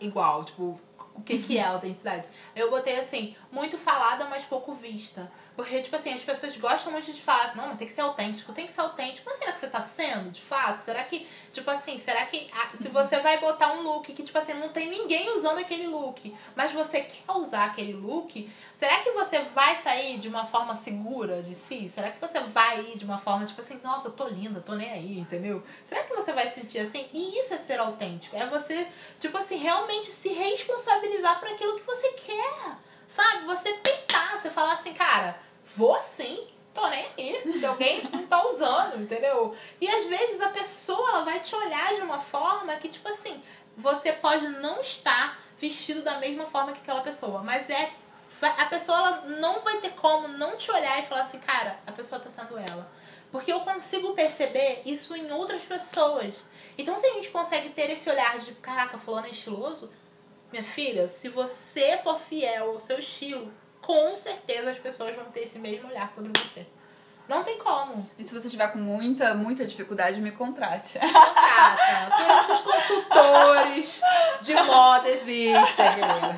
Igual, 0.00 0.44
tipo, 0.44 0.80
o 1.14 1.20
que 1.22 1.38
que 1.38 1.58
é 1.58 1.64
autenticidade? 1.66 2.26
Eu 2.56 2.70
botei 2.70 2.98
assim, 2.98 3.36
muito 3.52 3.76
falada, 3.76 4.24
mas 4.26 4.44
pouco 4.44 4.74
vista. 4.74 5.30
Porque, 5.56 5.82
tipo 5.82 5.94
assim, 5.94 6.12
as 6.12 6.22
pessoas 6.22 6.56
gostam 6.56 6.90
muito 6.92 7.12
de 7.12 7.22
falar 7.22 7.44
assim, 7.44 7.58
não, 7.58 7.68
mas 7.68 7.78
tem 7.78 7.86
que 7.86 7.92
ser 7.92 8.00
autêntico, 8.00 8.52
tem 8.52 8.66
que 8.66 8.72
ser 8.72 8.80
autêntico. 8.80 9.28
Mas 9.28 9.38
será 9.38 9.52
que 9.52 9.60
você 9.60 9.68
tá 9.68 9.80
sendo, 9.80 10.30
de 10.30 10.40
fato? 10.40 10.82
Será 10.82 11.04
que, 11.04 11.28
tipo 11.52 11.70
assim, 11.70 11.96
será 11.98 12.26
que 12.26 12.50
ah, 12.52 12.70
se 12.74 12.88
você 12.88 13.20
vai 13.20 13.38
botar 13.38 13.72
um 13.72 13.82
look 13.82 14.12
que, 14.12 14.22
tipo 14.22 14.36
assim, 14.36 14.52
não 14.54 14.70
tem 14.70 14.90
ninguém 14.90 15.30
usando 15.30 15.58
aquele 15.58 15.86
look, 15.86 16.34
mas 16.56 16.72
você 16.72 17.02
quer 17.02 17.32
usar 17.32 17.66
aquele 17.66 17.92
look, 17.92 18.50
será 18.74 18.98
que 18.98 19.12
você 19.12 19.42
vai 19.54 19.80
sair 19.82 20.18
de 20.18 20.28
uma 20.28 20.44
forma 20.44 20.74
segura 20.74 21.40
de 21.40 21.54
si? 21.54 21.88
Será 21.88 22.10
que 22.10 22.20
você 22.20 22.40
vai 22.40 22.80
ir 22.80 22.98
de 22.98 23.04
uma 23.04 23.18
forma, 23.18 23.46
tipo 23.46 23.60
assim, 23.60 23.80
nossa, 23.82 24.08
eu 24.08 24.12
tô 24.12 24.26
linda, 24.26 24.60
tô 24.60 24.74
nem 24.74 24.90
aí, 24.90 25.18
entendeu? 25.18 25.62
Será 25.84 26.02
que 26.02 26.14
você 26.14 26.32
vai 26.32 26.48
se 26.48 26.60
sentir 26.60 26.80
assim? 26.80 27.08
E 27.12 27.38
isso 27.38 27.54
é 27.54 27.58
ser 27.58 27.78
autêntico. 27.78 28.36
É 28.36 28.46
você, 28.48 28.88
tipo 29.20 29.38
assim, 29.38 29.56
realmente 29.56 30.08
se 30.08 30.30
responsabilizar 30.30 31.38
por 31.38 31.48
aquilo 31.48 31.76
que 31.78 31.86
você 31.86 32.08
quer. 32.12 32.76
Sabe? 33.08 33.44
Você 33.46 33.72
tentar, 33.74 34.40
você 34.40 34.50
falar 34.50 34.74
assim, 34.74 34.94
cara, 34.94 35.38
vou 35.76 36.00
sim, 36.00 36.46
tô 36.72 36.86
nem 36.88 37.06
aí. 37.16 37.58
Se 37.58 37.64
alguém 37.64 38.02
não 38.10 38.26
tá 38.26 38.46
usando, 38.46 39.02
entendeu? 39.02 39.54
E 39.80 39.88
às 39.88 40.06
vezes 40.06 40.40
a 40.40 40.48
pessoa 40.48 41.08
ela 41.10 41.24
vai 41.24 41.40
te 41.40 41.54
olhar 41.54 41.94
de 41.94 42.02
uma 42.02 42.18
forma 42.18 42.74
que, 42.76 42.88
tipo 42.88 43.08
assim, 43.08 43.42
você 43.76 44.12
pode 44.12 44.48
não 44.48 44.80
estar 44.80 45.38
vestido 45.58 46.02
da 46.02 46.18
mesma 46.18 46.46
forma 46.46 46.72
que 46.72 46.80
aquela 46.80 47.00
pessoa, 47.00 47.42
mas 47.42 47.68
é. 47.70 47.92
A 48.42 48.66
pessoa 48.66 48.98
ela 48.98 49.20
não 49.22 49.60
vai 49.60 49.78
ter 49.80 49.92
como 49.92 50.28
não 50.28 50.56
te 50.56 50.70
olhar 50.70 50.98
e 50.98 51.06
falar 51.06 51.22
assim, 51.22 51.38
cara, 51.38 51.78
a 51.86 51.92
pessoa 51.92 52.20
tá 52.20 52.28
sendo 52.28 52.58
ela. 52.58 52.90
Porque 53.30 53.52
eu 53.52 53.60
consigo 53.60 54.12
perceber 54.12 54.82
isso 54.84 55.16
em 55.16 55.32
outras 55.32 55.62
pessoas. 55.62 56.34
Então, 56.76 56.98
se 56.98 57.06
a 57.06 57.12
gente 57.14 57.30
consegue 57.30 57.70
ter 57.70 57.90
esse 57.90 58.10
olhar 58.10 58.38
de, 58.38 58.52
caraca, 58.56 58.98
fulano 58.98 59.28
é 59.28 59.30
estiloso, 59.30 59.90
minha 60.54 60.62
filha, 60.62 61.08
se 61.08 61.28
você 61.28 61.98
for 61.98 62.16
fiel 62.16 62.70
ao 62.70 62.78
seu 62.78 63.00
estilo, 63.00 63.52
com 63.82 64.14
certeza 64.14 64.70
as 64.70 64.78
pessoas 64.78 65.16
vão 65.16 65.24
ter 65.24 65.40
esse 65.40 65.58
mesmo 65.58 65.88
olhar 65.88 66.08
sobre 66.14 66.30
você. 66.38 66.64
Não 67.28 67.42
tem 67.42 67.58
como. 67.58 68.08
E 68.16 68.22
se 68.22 68.32
você 68.32 68.48
tiver 68.48 68.68
com 68.68 68.78
muita, 68.78 69.34
muita 69.34 69.66
dificuldade, 69.66 70.20
me 70.20 70.30
contrate. 70.30 70.96
Contrata. 70.98 72.10
Por 72.16 72.34
isso 72.36 72.46
que 72.46 72.52
os 72.52 72.60
consultores 72.60 74.00
de 74.42 74.54
moda 74.54 75.08
existem, 75.08 75.98
galera. 75.98 76.36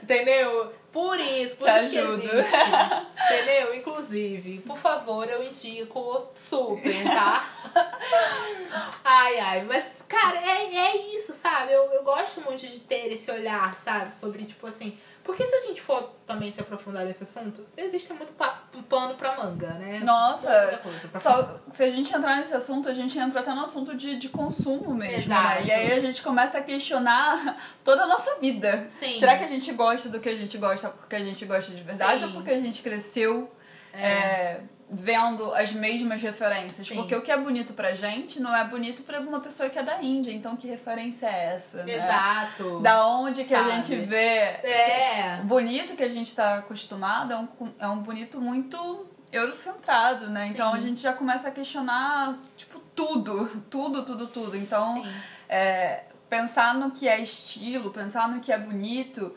Entendeu? 0.00 0.72
Por 0.96 1.20
isso, 1.20 1.56
por 1.56 1.70
Te 1.70 1.78
isso 1.82 1.90
que 1.90 1.98
ajudo. 1.98 2.38
existe. 2.38 2.56
Entendeu? 3.30 3.74
Inclusive, 3.74 4.58
por 4.60 4.78
favor, 4.78 5.28
eu 5.28 5.42
indico 5.42 6.26
super, 6.34 7.04
tá? 7.04 7.46
Ai, 9.04 9.38
ai, 9.38 9.64
mas, 9.64 9.84
cara, 10.08 10.38
é, 10.38 10.74
é 10.74 10.96
isso, 11.14 11.34
sabe? 11.34 11.72
Eu, 11.72 11.84
eu 11.92 12.02
gosto 12.02 12.40
muito 12.40 12.66
de 12.66 12.80
ter 12.80 13.12
esse 13.12 13.30
olhar, 13.30 13.74
sabe? 13.74 14.10
Sobre, 14.10 14.44
tipo 14.46 14.66
assim. 14.66 14.96
Porque 15.26 15.44
se 15.44 15.54
a 15.56 15.60
gente 15.62 15.82
for 15.82 16.14
também 16.24 16.50
se 16.52 16.60
aprofundar 16.60 17.04
nesse 17.04 17.24
assunto, 17.24 17.66
existe 17.76 18.12
muito 18.12 18.32
pa- 18.34 18.62
pano 18.88 19.14
pra 19.16 19.36
manga, 19.36 19.70
né? 19.74 19.98
Nossa, 20.04 20.80
Só, 21.18 21.60
se 21.68 21.82
a 21.82 21.90
gente 21.90 22.14
entrar 22.14 22.36
nesse 22.36 22.54
assunto, 22.54 22.88
a 22.88 22.94
gente 22.94 23.18
entra 23.18 23.40
até 23.40 23.52
no 23.52 23.62
assunto 23.64 23.94
de, 23.96 24.16
de 24.16 24.28
consumo 24.28 24.94
mesmo, 24.94 25.32
Exato. 25.32 25.60
né? 25.60 25.64
E 25.66 25.72
aí 25.72 25.92
a 25.92 25.98
gente 25.98 26.22
começa 26.22 26.58
a 26.58 26.62
questionar 26.62 27.56
toda 27.84 28.04
a 28.04 28.06
nossa 28.06 28.36
vida. 28.38 28.86
Sim. 28.88 29.18
Será 29.18 29.36
que 29.36 29.44
a 29.44 29.48
gente 29.48 29.72
gosta 29.72 30.08
do 30.08 30.20
que 30.20 30.28
a 30.28 30.34
gente 30.34 30.56
gosta 30.56 30.88
porque 30.90 31.16
a 31.16 31.22
gente 31.22 31.44
gosta 31.44 31.72
de 31.72 31.82
verdade 31.82 32.20
Sim. 32.20 32.26
ou 32.26 32.32
porque 32.32 32.50
a 32.52 32.58
gente 32.58 32.80
cresceu 32.82 33.50
é, 33.92 34.60
vendo 34.88 35.52
as 35.54 35.72
mesmas 35.72 36.22
referências? 36.22 36.86
Sim. 36.86 36.94
Porque 36.96 37.14
o 37.14 37.20
que 37.20 37.30
é 37.32 37.36
bonito 37.36 37.72
pra 37.72 37.94
gente 37.94 38.38
não 38.40 38.54
é 38.54 38.64
bonito 38.64 39.02
pra 39.02 39.20
uma 39.20 39.40
pessoa 39.40 39.68
que 39.68 39.78
é 39.78 39.82
da 39.82 40.00
Índia. 40.02 40.30
Então 40.32 40.56
que 40.56 40.66
referência 40.68 41.26
é 41.26 41.54
essa, 41.54 41.82
né? 41.82 41.94
Exato. 41.94 42.80
Da 42.80 43.06
onde 43.06 43.42
que 43.42 43.50
Sabe? 43.50 43.72
a 43.72 43.74
gente 43.80 43.96
vê 44.06 44.38
É. 44.62 45.40
o 45.42 45.46
bonito 45.46 45.96
que 45.96 46.02
a 46.02 46.08
gente 46.08 46.34
tá 46.34 46.58
acostumado 46.58 47.32
é 47.32 47.36
um, 47.36 47.48
é 47.78 47.88
um 47.88 47.98
bonito 47.98 48.40
muito 48.40 49.06
eurocentrado, 49.32 50.30
né? 50.30 50.44
Sim. 50.46 50.50
Então 50.52 50.72
a 50.72 50.80
gente 50.80 51.00
já 51.00 51.12
começa 51.12 51.48
a 51.48 51.50
questionar, 51.50 52.38
tipo, 52.56 52.78
tudo, 52.94 53.48
tudo, 53.68 54.04
tudo, 54.04 54.26
tudo. 54.28 54.56
Então, 54.56 55.04
é, 55.48 56.04
pensar 56.30 56.74
no 56.74 56.90
que 56.90 57.08
é 57.08 57.20
estilo, 57.20 57.90
pensar 57.90 58.28
no 58.28 58.40
que 58.40 58.52
é 58.52 58.58
bonito, 58.58 59.34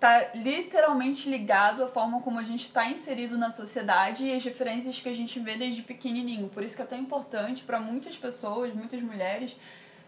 tá 0.00 0.28
literalmente 0.34 1.28
ligado 1.28 1.82
à 1.84 1.88
forma 1.88 2.20
como 2.22 2.38
a 2.38 2.44
gente 2.44 2.62
está 2.64 2.86
inserido 2.86 3.36
na 3.36 3.50
sociedade 3.50 4.24
e 4.24 4.32
as 4.34 4.44
referências 4.44 5.00
que 5.00 5.08
a 5.08 5.12
gente 5.12 5.38
vê 5.40 5.56
desde 5.56 5.82
pequenininho. 5.82 6.48
Por 6.48 6.62
isso 6.62 6.76
que 6.76 6.82
é 6.82 6.86
tão 6.86 6.98
importante 6.98 7.62
para 7.62 7.80
muitas 7.80 8.16
pessoas, 8.16 8.72
muitas 8.72 9.00
mulheres, 9.02 9.56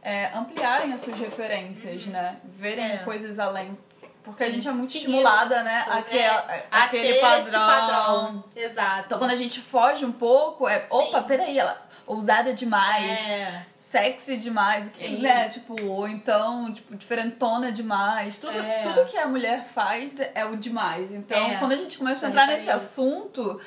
é, 0.03 0.31
ampliarem 0.35 0.93
as 0.93 1.01
suas 1.01 1.19
referências, 1.19 2.07
né? 2.07 2.39
Verem 2.45 2.85
É. 2.85 2.97
coisas 2.99 3.39
além. 3.39 3.77
Porque 4.23 4.45
a 4.45 4.47
Sim. 4.47 4.53
gente 4.55 4.69
é 4.69 4.73
muito 4.73 4.93
Seguir 4.93 5.07
estimulada, 5.07 5.63
né? 5.63 5.85
é, 6.11 6.27
a- 6.29 6.65
a 6.71 6.85
aquele 6.85 7.03
ter 7.05 7.11
esse 7.13 7.21
padrão. 7.21 7.67
padrão. 7.67 8.45
Exato. 8.55 9.03
Então 9.07 9.19
quando 9.19 9.31
a 9.31 9.37
gente 9.37 9.61
foge 9.61 10.05
um 10.05 10.13
pouco, 10.13 10.69
é. 10.69 10.79
Sim. 10.81 10.87
Opa, 10.91 11.23
peraí, 11.23 11.59
ela 11.59 11.81
ousada 12.07 12.53
demais 12.53 13.19
É. 13.27 13.65
sexy 13.91 14.37
demais, 14.37 14.85
Sim. 14.87 15.19
né? 15.21 15.49
Tipo, 15.49 15.75
ou 15.85 16.07
então, 16.09 16.73
tipo, 16.73 16.95
diferentona 16.97 17.73
demais. 17.73 18.39
Tudo, 18.39 18.57
É. 18.57 18.83
tudo 18.85 19.05
que 19.05 19.17
a 19.17 19.27
mulher 19.27 19.65
faz 19.67 20.17
é 20.21 20.45
o 20.45 20.57
demais. 20.57 21.13
Então, 21.13 21.51
É. 21.51 21.57
quando 21.59 21.73
a 21.73 21.77
gente 21.77 21.99
começa 21.99 22.27
a 22.27 22.29
entrar 22.29 22.43
reparei 22.43 22.65
nesse 22.67 22.77
isso. 22.77 23.01
assunto, 23.01 23.61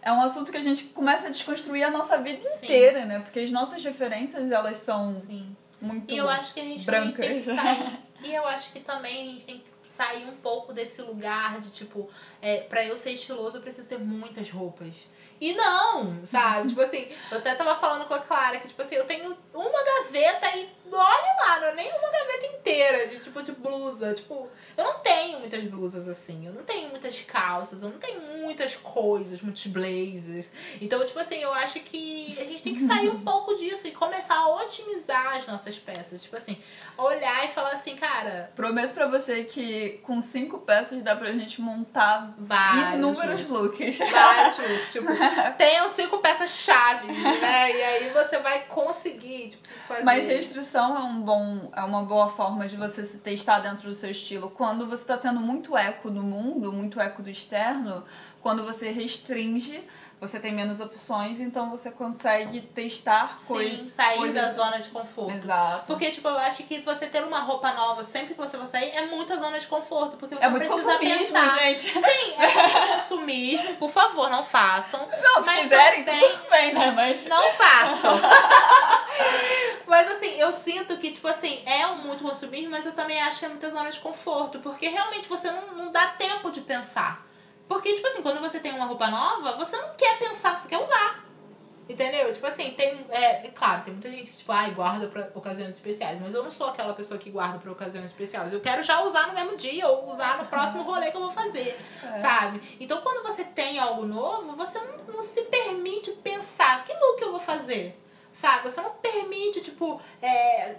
é 0.00 0.12
um 0.12 0.22
assunto 0.22 0.52
que 0.52 0.58
a 0.58 0.62
gente 0.62 0.84
começa 0.84 1.26
a 1.26 1.30
desconstruir 1.30 1.82
a 1.82 1.90
nossa 1.90 2.16
vida 2.18 2.38
Sim. 2.40 2.56
inteira, 2.64 3.04
né? 3.04 3.18
Porque 3.18 3.40
as 3.40 3.50
nossas 3.50 3.82
referências, 3.84 4.50
elas 4.52 4.76
são 4.76 5.12
Sim. 5.22 5.56
muito 5.80 6.12
E 6.12 6.16
eu 6.18 6.28
acho 6.28 6.54
que 6.54 6.60
a 6.60 6.64
gente 6.64 6.86
brancas. 6.86 7.26
tem 7.26 7.34
que 7.34 7.40
sair. 7.42 7.98
e 8.22 8.32
eu 8.32 8.46
acho 8.46 8.72
que 8.72 8.78
também 8.78 9.28
a 9.28 9.32
gente 9.32 9.44
tem 9.44 9.58
que 9.58 9.74
sair 9.92 10.24
um 10.28 10.36
pouco 10.36 10.72
desse 10.72 11.02
lugar 11.02 11.60
de 11.60 11.70
tipo, 11.70 12.08
é, 12.40 12.58
pra 12.58 12.84
eu 12.84 12.96
ser 12.96 13.10
estiloso 13.12 13.58
eu 13.58 13.60
preciso 13.60 13.88
ter 13.88 13.98
muitas 13.98 14.50
roupas. 14.50 14.92
E 15.40 15.52
não, 15.52 16.24
sabe? 16.26 16.68
tipo 16.70 16.80
assim, 16.80 17.08
eu 17.30 17.38
até 17.38 17.54
tava 17.54 17.76
falando 17.76 18.06
com 18.06 18.14
a 18.14 18.20
Clara 18.20 18.58
que, 18.58 18.68
tipo 18.68 18.82
assim, 18.82 18.94
eu 18.94 19.06
tenho 19.06 19.36
uma 19.52 19.84
gaveta 19.84 20.56
e 20.56 20.68
olha 20.96 21.36
lá, 21.44 21.60
não 21.60 21.68
é 21.68 21.74
nem 21.74 21.88
uma 21.92 22.10
gaveta 22.10 22.46
inteira 22.46 23.08
de 23.08 23.20
tipo 23.20 23.42
de 23.42 23.52
blusa. 23.52 24.14
Tipo, 24.14 24.48
eu 24.76 24.84
não 24.84 24.98
tenho 25.00 25.40
muitas 25.40 25.62
blusas 25.64 26.08
assim, 26.08 26.46
eu 26.46 26.52
não 26.52 26.62
tenho 26.64 26.88
muitas 26.90 27.18
calças, 27.20 27.82
eu 27.82 27.88
não 27.90 27.98
tenho 27.98 28.20
muitas 28.20 28.76
coisas, 28.76 29.40
muitos 29.40 29.66
blazers. 29.66 30.46
Então, 30.80 31.04
tipo 31.04 31.18
assim, 31.18 31.36
eu 31.36 31.52
acho 31.52 31.80
que 31.80 32.36
a 32.40 32.44
gente 32.44 32.62
tem 32.62 32.74
que 32.74 32.86
sair 32.86 33.08
um 33.08 33.20
pouco 33.24 33.54
disso 33.56 33.86
e 33.86 33.90
começar 33.92 34.36
a 34.36 34.48
otimizar 34.62 35.36
as 35.36 35.46
nossas 35.46 35.78
peças. 35.78 36.22
Tipo 36.22 36.36
assim, 36.36 36.60
olhar 36.96 37.44
e 37.44 37.48
falar 37.48 37.70
assim, 37.72 37.96
cara, 37.96 38.52
Prometo 38.54 38.94
pra 38.94 39.06
você 39.06 39.44
que 39.44 40.00
com 40.02 40.20
cinco 40.20 40.58
peças 40.58 41.02
dá 41.02 41.14
pra 41.16 41.32
gente 41.32 41.60
montar 41.60 42.34
vários. 42.38 42.94
inúmeros 42.94 43.48
looks. 43.48 43.98
Vários. 43.98 44.92
Tipo, 44.92 45.06
tenham 45.58 45.88
cinco 45.88 46.18
peças 46.18 46.50
chaves, 46.50 47.16
né? 47.40 47.70
E 47.72 47.82
aí 47.82 48.10
você 48.10 48.38
vai 48.38 48.64
conseguir, 48.66 49.48
tipo, 49.50 49.68
fazer. 49.88 50.02
Mas 50.02 50.26
restrição 50.26 50.83
é 50.92 51.02
um 51.02 51.22
bom, 51.22 51.70
é 51.74 51.82
uma 51.82 52.02
boa 52.02 52.28
forma 52.28 52.66
de 52.66 52.76
você 52.76 53.04
se 53.06 53.18
testar 53.18 53.60
dentro 53.60 53.88
do 53.88 53.94
seu 53.94 54.10
estilo. 54.10 54.50
Quando 54.50 54.86
você 54.86 55.04
tá 55.04 55.16
tendo 55.16 55.40
muito 55.40 55.76
eco 55.76 56.10
do 56.10 56.22
mundo, 56.22 56.72
muito 56.72 57.00
eco 57.00 57.22
do 57.22 57.30
externo, 57.30 58.04
quando 58.42 58.64
você 58.64 58.90
restringe, 58.90 59.82
você 60.20 60.40
tem 60.40 60.52
menos 60.54 60.80
opções, 60.80 61.40
então 61.40 61.68
você 61.70 61.90
consegue 61.90 62.60
testar 62.62 63.36
Sim, 63.38 63.44
coisas. 63.46 63.92
sair 63.92 64.16
coisas- 64.16 64.34
da 64.42 64.52
zona 64.52 64.78
de 64.80 64.88
conforto. 64.88 65.32
Exato. 65.32 65.86
Porque, 65.86 66.10
tipo, 66.10 66.26
eu 66.28 66.38
acho 66.38 66.62
que 66.62 66.80
você 66.80 67.06
ter 67.06 67.22
uma 67.22 67.40
roupa 67.40 67.72
nova 67.72 68.02
sempre 68.04 68.34
que 68.34 68.40
você 68.40 68.56
vai 68.56 68.66
sair 68.68 68.90
é 68.90 69.06
muita 69.06 69.36
zona 69.36 69.58
de 69.58 69.66
conforto. 69.66 70.16
Porque 70.16 70.34
você 70.36 70.44
É 70.44 70.48
muito 70.48 70.66
precisa 70.66 70.92
consumismo, 70.92 71.34
pensar. 71.34 71.58
gente. 71.58 71.92
Sim, 71.92 72.34
é 72.38 72.68
muito 72.68 72.94
consumismo. 72.94 73.76
Por 73.76 73.90
favor, 73.90 74.30
não 74.30 74.42
façam. 74.44 75.06
Não, 75.22 75.40
se 75.40 75.46
Mas 75.46 75.62
quiserem, 75.62 76.04
tudo 76.04 76.50
bem, 76.50 76.72
né? 76.74 76.90
Mas. 76.90 77.26
Não 77.26 77.52
façam. 77.52 78.20
mas 79.86 80.10
assim, 80.10 80.38
eu 80.38 80.52
sinto 80.52 80.96
que, 80.98 81.12
tipo 81.12 81.28
assim, 81.28 81.62
é 81.66 81.86
um 81.88 81.96
muito 81.98 82.24
consumismo, 82.24 82.70
mas 82.70 82.86
eu 82.86 82.92
também 82.92 83.20
acho 83.22 83.38
que 83.38 83.44
é 83.44 83.48
muita 83.48 83.68
zona 83.70 83.90
de 83.90 83.98
conforto. 84.00 84.58
Porque 84.60 84.88
realmente 84.88 85.28
você 85.28 85.50
não, 85.50 85.72
não 85.74 85.92
dá 85.92 86.06
tempo 86.08 86.50
de 86.50 86.60
pensar. 86.60 87.23
Porque, 87.68 87.94
tipo 87.94 88.06
assim, 88.06 88.22
quando 88.22 88.40
você 88.40 88.60
tem 88.60 88.72
uma 88.72 88.86
roupa 88.86 89.08
nova, 89.08 89.56
você 89.56 89.76
não 89.76 89.94
quer 89.94 90.18
pensar, 90.18 90.58
você 90.58 90.68
quer 90.68 90.78
usar. 90.78 91.24
Entendeu? 91.86 92.32
Tipo 92.32 92.46
assim, 92.46 92.70
tem. 92.70 93.04
É, 93.10 93.46
é 93.46 93.50
claro, 93.50 93.82
tem 93.82 93.92
muita 93.92 94.10
gente 94.10 94.30
que, 94.30 94.38
tipo, 94.38 94.50
ai, 94.50 94.70
guarda 94.70 95.06
pra 95.06 95.30
ocasiões 95.34 95.74
especiais. 95.74 96.18
Mas 96.20 96.34
eu 96.34 96.42
não 96.42 96.50
sou 96.50 96.68
aquela 96.68 96.94
pessoa 96.94 97.18
que 97.18 97.30
guarda 97.30 97.58
pra 97.58 97.70
ocasiões 97.70 98.06
especiais. 98.06 98.52
Eu 98.52 98.60
quero 98.60 98.82
já 98.82 99.02
usar 99.02 99.26
no 99.26 99.34
mesmo 99.34 99.54
dia 99.56 99.86
ou 99.86 100.10
usar 100.10 100.38
no 100.38 100.46
próximo 100.46 100.82
rolê 100.84 101.10
que 101.10 101.16
eu 101.16 101.20
vou 101.20 101.32
fazer. 101.32 101.78
É. 102.02 102.16
Sabe? 102.16 102.76
Então, 102.80 103.02
quando 103.02 103.22
você 103.22 103.44
tem 103.44 103.78
algo 103.78 104.06
novo, 104.06 104.56
você 104.56 104.78
não, 104.80 105.16
não 105.16 105.22
se 105.22 105.42
permite 105.42 106.10
pensar: 106.12 106.84
que 106.84 106.92
look 106.94 107.20
eu 107.20 107.32
vou 107.32 107.40
fazer? 107.40 108.00
Sabe? 108.32 108.62
Você 108.70 108.80
não 108.80 108.90
permite, 108.94 109.60
tipo, 109.60 110.00
é, 110.22 110.76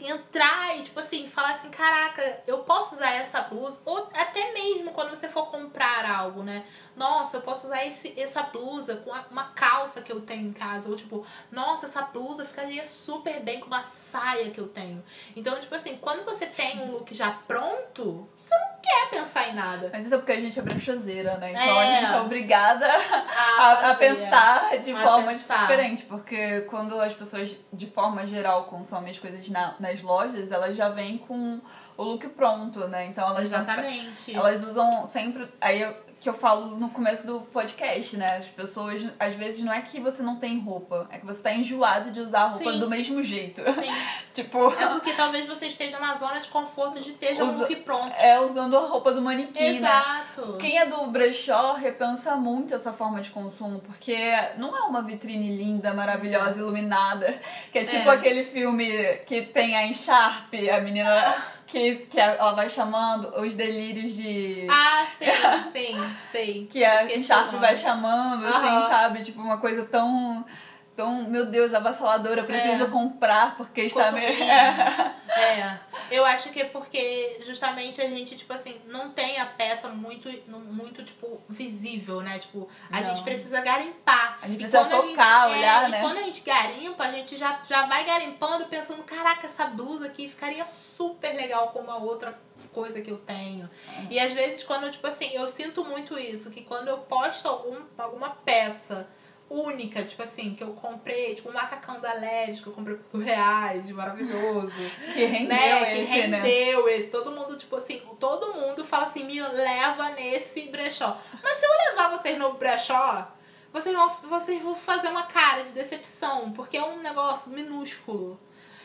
entrar 0.00 0.76
e, 0.76 0.82
tipo 0.82 0.98
assim, 0.98 1.28
falar 1.28 1.52
assim, 1.52 1.70
caraca, 1.70 2.42
eu 2.46 2.58
posso 2.58 2.94
usar 2.94 3.12
essa 3.12 3.40
blusa, 3.42 3.80
ou 3.84 4.08
até 4.14 4.52
mesmo 4.52 4.90
quando 4.92 5.10
você 5.10 5.28
for 5.28 5.46
comprar 5.50 6.04
algo, 6.10 6.42
né? 6.42 6.64
Nossa, 6.96 7.36
eu 7.36 7.40
posso 7.42 7.66
usar 7.66 7.84
esse, 7.86 8.18
essa 8.20 8.42
blusa 8.42 8.96
com 8.96 9.10
uma 9.30 9.44
calça 9.50 10.02
que 10.02 10.10
eu 10.10 10.20
tenho 10.20 10.48
em 10.48 10.52
casa, 10.52 10.88
ou 10.88 10.96
tipo, 10.96 11.24
nossa, 11.50 11.86
essa 11.86 12.02
blusa 12.02 12.44
ficaria 12.44 12.84
super 12.84 13.40
bem 13.40 13.60
com 13.60 13.66
uma 13.66 13.82
saia 13.82 14.50
que 14.50 14.58
eu 14.58 14.68
tenho. 14.68 15.02
Então, 15.36 15.58
tipo 15.60 15.74
assim, 15.74 15.96
quando 15.98 16.24
você 16.24 16.46
tem 16.46 16.80
um 16.80 16.90
look 16.90 17.14
já 17.14 17.30
pronto, 17.46 18.28
você 18.36 18.54
não 18.56 18.80
quer 18.82 19.10
pensar 19.10 19.48
em 19.48 19.54
nada. 19.54 19.90
Mas 19.92 20.06
isso 20.06 20.14
é 20.14 20.18
porque 20.18 20.32
a 20.32 20.40
gente 20.40 20.58
é 20.58 20.62
brechoseira, 20.62 21.36
né? 21.36 21.50
Então 21.50 21.80
é. 21.80 21.98
a 21.98 22.00
gente 22.00 22.12
é 22.12 22.20
obrigada 22.20 22.86
a, 22.90 23.62
a, 23.62 23.90
a 23.90 23.94
pensar 23.94 24.78
de 24.78 24.92
a 24.92 24.96
forma 24.96 25.32
pensar. 25.32 25.60
diferente, 25.60 26.02
porque 26.04 26.62
quando 26.62 27.00
as 27.00 27.14
pessoas, 27.14 27.56
de 27.72 27.86
forma 27.86 28.26
geral, 28.26 28.64
consomem 28.64 29.10
as 29.10 29.18
coisas 29.18 29.51
na, 29.52 29.76
nas 29.78 30.02
lojas, 30.02 30.50
elas 30.50 30.76
já 30.76 30.88
vêm 30.88 31.18
com 31.18 31.60
o 31.96 32.02
look 32.02 32.28
pronto, 32.30 32.86
né? 32.88 33.06
Então 33.06 33.28
elas 33.28 33.44
Exatamente. 33.44 34.32
Já, 34.32 34.38
elas 34.38 34.62
usam 34.62 35.06
sempre. 35.06 35.48
Aí 35.60 35.80
eu, 35.80 35.94
que 36.20 36.28
eu 36.28 36.34
falo 36.34 36.76
no 36.76 36.88
começo 36.90 37.26
do 37.26 37.40
podcast, 37.40 38.16
né? 38.16 38.38
As 38.38 38.46
pessoas, 38.46 39.04
às 39.18 39.34
vezes, 39.34 39.62
não 39.64 39.72
é 39.72 39.80
que 39.80 39.98
você 39.98 40.22
não 40.22 40.36
tem 40.36 40.60
roupa, 40.60 41.08
é 41.10 41.18
que 41.18 41.26
você 41.26 41.42
tá 41.42 41.52
enjoado 41.52 42.12
de 42.12 42.20
usar 42.20 42.42
a 42.42 42.46
roupa 42.46 42.72
Sim. 42.72 42.78
do 42.78 42.88
mesmo 42.88 43.22
jeito. 43.22 43.60
Sim. 43.60 43.90
tipo. 44.32 44.70
É 44.72 44.86
porque 44.86 45.12
talvez 45.14 45.46
você 45.46 45.66
esteja 45.66 45.98
na 45.98 46.14
zona 46.16 46.38
de 46.38 46.48
conforto 46.48 47.00
de 47.00 47.12
ter 47.12 47.34
já 47.34 47.42
um 47.42 47.58
look 47.58 47.74
pronto. 47.76 48.14
É, 48.16 48.40
usando 48.40 48.76
a 48.76 48.86
roupa 48.86 49.12
do 49.12 49.20
manequim, 49.20 49.80
né? 49.80 49.88
Exato. 49.88 50.52
Né? 50.52 50.58
Quem 50.60 50.78
é 50.78 50.86
do 50.86 51.06
brechó 51.08 51.72
repensa 51.72 52.36
muito 52.36 52.74
essa 52.74 52.92
forma 52.92 53.20
de 53.20 53.30
consumo, 53.30 53.80
porque 53.80 54.16
não 54.56 54.76
é 54.76 54.82
uma 54.82 55.02
vitrine 55.02 55.56
linda, 55.56 55.92
maravilhosa, 55.92 56.60
iluminada, 56.60 57.40
que 57.72 57.80
é 57.80 57.84
tipo 57.84 58.08
é. 58.08 58.14
aquele 58.14 58.44
filme 58.44 59.16
que 59.26 59.42
tem 59.42 59.76
a 59.76 59.92
Sharp, 59.92 60.54
a 60.54 60.80
menina 60.80 61.34
que, 61.72 61.94
que 62.10 62.20
ela 62.20 62.52
vai 62.52 62.68
chamando 62.68 63.34
os 63.40 63.54
delírios 63.54 64.14
de. 64.14 64.66
Ah, 64.70 65.06
sim, 65.18 65.70
sim, 65.72 66.16
sim. 66.30 66.66
que 66.70 66.84
a 66.84 67.22
Sharp 67.22 67.54
vai 67.54 67.74
chamando, 67.74 68.46
assim, 68.46 68.88
sabe? 68.88 69.24
Tipo, 69.24 69.40
uma 69.40 69.56
coisa 69.56 69.82
tão 69.86 70.44
então, 70.92 71.24
meu 71.24 71.46
Deus, 71.46 71.72
avassaladora, 71.72 72.44
preciso 72.44 72.84
é. 72.84 72.90
comprar 72.90 73.56
porque 73.56 73.82
está 73.82 74.12
meio. 74.12 74.42
é. 74.42 75.80
Eu 76.10 76.26
acho 76.26 76.50
que 76.50 76.60
é 76.60 76.64
porque 76.66 77.40
justamente 77.46 77.98
a 77.98 78.06
gente, 78.06 78.36
tipo 78.36 78.52
assim, 78.52 78.78
não 78.86 79.10
tem 79.10 79.38
a 79.38 79.46
peça 79.46 79.88
muito, 79.88 80.28
muito 80.46 81.02
tipo, 81.02 81.42
visível, 81.48 82.20
né? 82.20 82.38
Tipo, 82.38 82.68
a 82.90 83.00
não. 83.00 83.08
gente 83.08 83.24
precisa 83.24 83.62
garimpar. 83.62 84.38
A 84.42 84.46
gente 84.46 84.58
precisa 84.58 84.84
tocar, 84.84 85.48
gente, 85.48 85.54
é, 85.54 85.58
olhar, 85.58 85.84
é, 85.84 85.88
né? 85.88 85.98
E 85.98 86.00
quando 86.02 86.18
a 86.18 86.22
gente 86.22 86.42
garimpa, 86.42 87.04
a 87.04 87.12
gente 87.12 87.38
já, 87.38 87.62
já 87.66 87.86
vai 87.86 88.04
garimpando 88.04 88.66
pensando, 88.66 89.02
caraca, 89.04 89.46
essa 89.46 89.64
blusa 89.64 90.06
aqui 90.06 90.28
ficaria 90.28 90.66
super 90.66 91.32
legal 91.34 91.68
com 91.68 91.78
uma 91.78 91.96
outra 91.96 92.38
coisa 92.74 93.00
que 93.00 93.10
eu 93.10 93.16
tenho. 93.16 93.70
É. 93.88 94.12
E 94.12 94.20
às 94.20 94.34
vezes, 94.34 94.62
quando, 94.64 94.90
tipo 94.90 95.06
assim, 95.06 95.30
eu 95.32 95.48
sinto 95.48 95.82
muito 95.82 96.18
isso, 96.18 96.50
que 96.50 96.62
quando 96.62 96.88
eu 96.88 96.98
posto 96.98 97.48
algum, 97.48 97.78
alguma 97.96 98.30
peça 98.30 99.08
única, 99.52 100.02
tipo 100.04 100.22
assim, 100.22 100.54
que 100.54 100.64
eu 100.64 100.72
comprei, 100.72 101.34
tipo, 101.34 101.50
um 101.50 101.52
macacão 101.52 102.00
da 102.00 102.14
LED, 102.14 102.62
que 102.62 102.68
eu 102.68 102.72
comprei 102.72 102.96
por 102.96 103.20
reais, 103.20 103.90
maravilhoso. 103.90 104.72
que 105.12 105.24
rendeu 105.24 105.48
né? 105.48 106.00
esse, 106.00 106.12
que 106.12 106.26
né? 106.26 106.40
rendeu 106.40 106.86
né? 106.86 106.92
esse. 106.92 107.10
Todo 107.10 107.30
mundo, 107.30 107.56
tipo 107.58 107.76
assim, 107.76 108.00
todo 108.18 108.54
mundo 108.54 108.84
fala 108.84 109.04
assim, 109.04 109.24
me 109.24 109.40
leva 109.40 110.10
nesse 110.10 110.62
brechó. 110.68 111.20
Mas 111.42 111.58
se 111.58 111.66
eu 111.66 111.90
levar 111.90 112.16
vocês 112.16 112.38
no 112.38 112.54
brechó, 112.54 113.28
vocês 113.72 113.94
vão, 113.94 114.08
vocês 114.24 114.62
vão 114.62 114.74
fazer 114.74 115.08
uma 115.08 115.24
cara 115.24 115.64
de 115.64 115.70
decepção, 115.70 116.52
porque 116.52 116.76
é 116.76 116.82
um 116.82 117.02
negócio 117.02 117.50
minúsculo. 117.50 118.40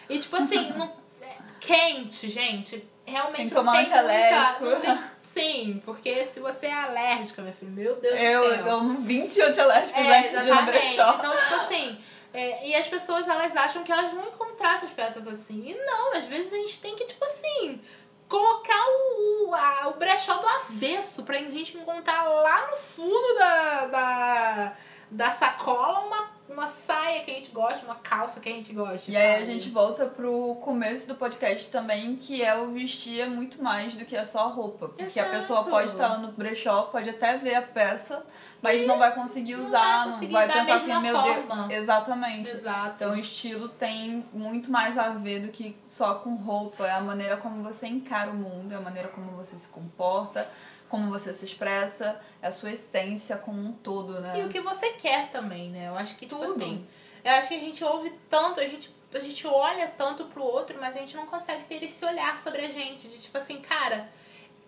E 0.10 0.20
tipo 0.20 0.36
assim, 0.36 0.72
não, 0.78 0.94
é 1.22 1.36
quente, 1.60 2.30
gente 2.30 2.86
realmente 3.08 3.54
não 3.54 3.72
tem. 3.72 3.90
Muita, 4.60 4.96
tem, 4.96 5.00
sim, 5.22 5.82
porque 5.86 6.26
se 6.26 6.40
você 6.40 6.68
é 6.68 6.74
alérgica, 6.74 7.42
minha 7.42 7.54
filha, 7.54 7.72
meu 7.72 7.96
Deus 7.96 8.16
eu, 8.20 8.44
do 8.44 8.50
céu. 8.50 8.58
Eu 8.58 8.64
tomo 8.66 9.00
20 9.00 9.42
antialérgicos 9.42 10.02
é, 10.02 10.20
antes 10.20 10.34
exatamente. 10.34 10.90
de 10.92 10.98
no 10.98 11.14
Então, 11.14 11.38
tipo 11.38 11.56
assim, 11.56 11.98
é, 12.34 12.68
e 12.68 12.76
as 12.76 12.88
pessoas 12.88 13.28
elas 13.28 13.56
acham 13.56 13.84
que 13.84 13.92
elas 13.92 14.12
vão 14.12 14.28
encontrar 14.28 14.76
essas 14.76 14.92
peças 14.92 15.26
assim. 15.28 15.70
E 15.70 15.74
não, 15.74 16.14
às 16.14 16.26
vezes 16.26 16.52
a 16.52 16.58
gente 16.58 16.80
tem 16.80 16.96
que, 16.96 17.06
tipo 17.06 17.24
assim, 17.24 17.82
colocar 18.28 18.86
o, 18.90 19.56
a, 19.56 19.88
o 19.88 19.94
brechó 19.94 20.36
do 20.36 20.48
avesso 20.48 21.24
pra 21.24 21.38
gente 21.38 21.78
encontrar 21.78 22.24
lá 22.24 22.68
no 22.72 22.78
fundo 22.78 23.36
da, 23.36 23.86
da, 23.86 24.74
da 25.10 25.30
sacola 25.30 26.00
uma 26.06 26.38
uma 26.50 26.68
saia 26.68 27.24
que 27.24 27.32
a 27.32 27.34
gente 27.36 27.52
gosta, 27.52 27.86
uma 27.86 27.96
calça 27.96 28.40
que 28.40 28.48
a 28.48 28.52
gente 28.52 28.72
gosta. 28.74 29.10
E 29.12 29.14
sabe? 29.14 29.26
aí 29.26 29.42
a 29.42 29.46
gente 29.46 29.70
volta 29.70 30.06
pro 30.06 30.56
começo 30.62 31.08
do 31.08 31.16
podcast 31.16 31.70
também, 31.70 32.16
que 32.16 32.42
é 32.42 32.56
o 32.56 32.72
vestir 32.72 33.20
é 33.20 33.28
muito 33.28 33.62
mais 33.62 33.96
do 33.96 34.06
que 34.06 34.16
é 34.16 34.24
só 34.24 34.40
a 34.40 34.48
roupa. 34.48 34.88
Porque 34.88 35.20
Exato. 35.20 35.28
a 35.28 35.40
pessoa 35.40 35.64
pode 35.66 35.92
estar 35.92 36.18
no 36.20 36.32
brechó, 36.32 36.84
pode 36.84 37.10
até 37.10 37.38
ver 37.38 37.56
a 37.56 37.62
peça, 37.62 38.26
mas 38.62 38.82
e 38.82 38.86
não 38.86 38.98
vai 38.98 39.14
conseguir 39.14 39.56
usar, 39.56 40.06
não 40.06 40.06
vai, 40.06 40.14
conseguir 40.14 40.34
não 40.34 40.40
vai 40.40 40.48
pensar 40.48 40.76
assim, 40.76 41.02
meu 41.02 41.16
forma. 41.16 41.68
Deus. 41.68 41.82
Exatamente. 41.84 42.50
Exato. 42.52 42.94
Então 42.96 43.12
o 43.12 43.20
estilo 43.20 43.70
tem 43.70 44.26
muito 44.34 44.72
mais 44.72 44.98
a 44.98 45.10
ver 45.10 45.42
do 45.42 45.50
que 45.50 45.76
só 45.86 46.16
com 46.16 46.36
roupa. 46.36 46.88
É 46.88 46.92
a 46.92 47.02
maneira 47.02 47.36
como 47.38 47.62
você 47.62 47.88
encara 47.88 48.32
o 48.32 48.36
mundo, 48.36 48.74
é 48.74 48.78
a 48.78 48.82
maneira 48.82 49.10
como 49.10 49.32
você 49.32 49.58
se 49.58 49.68
comporta 49.68 50.50
como 50.90 51.10
você 51.10 51.34
se 51.34 51.46
expressa, 51.46 52.20
é 52.42 52.48
a 52.48 52.52
sua 52.52 52.72
essência 52.72 53.38
como 53.38 53.62
um 53.62 53.72
todo, 53.72 54.20
né? 54.20 54.40
E 54.40 54.44
o 54.44 54.50
que 54.50 54.60
você 54.62 54.92
quer 54.94 55.30
também, 55.32 55.70
né? 55.70 55.88
Eu 55.88 55.96
acho 55.96 56.16
que 56.16 56.26
tipo 56.26 56.40
Tudo. 56.40 56.54
Tipo 56.54 56.66
assim, 56.66 56.88
eu 57.24 57.32
acho 57.34 57.48
que 57.50 57.56
a 57.56 57.60
gente 57.60 57.84
ouve 57.84 58.12
tanto, 58.30 58.60
a 58.60 58.64
gente, 58.64 58.96
a 59.14 59.20
gente 59.20 59.46
olha 59.46 59.88
tanto 59.98 60.26
pro 60.26 60.44
outro, 60.44 60.78
mas 60.80 60.96
a 60.96 61.00
gente 61.00 61.16
não 61.16 61.26
consegue 61.26 61.66
ter 61.66 61.84
esse 61.84 62.04
olhar 62.06 62.38
sobre 62.38 62.62
a 62.62 62.70
gente, 62.70 63.08
de 63.08 63.20
tipo 63.20 63.38
assim, 63.38 63.60
cara, 63.62 64.10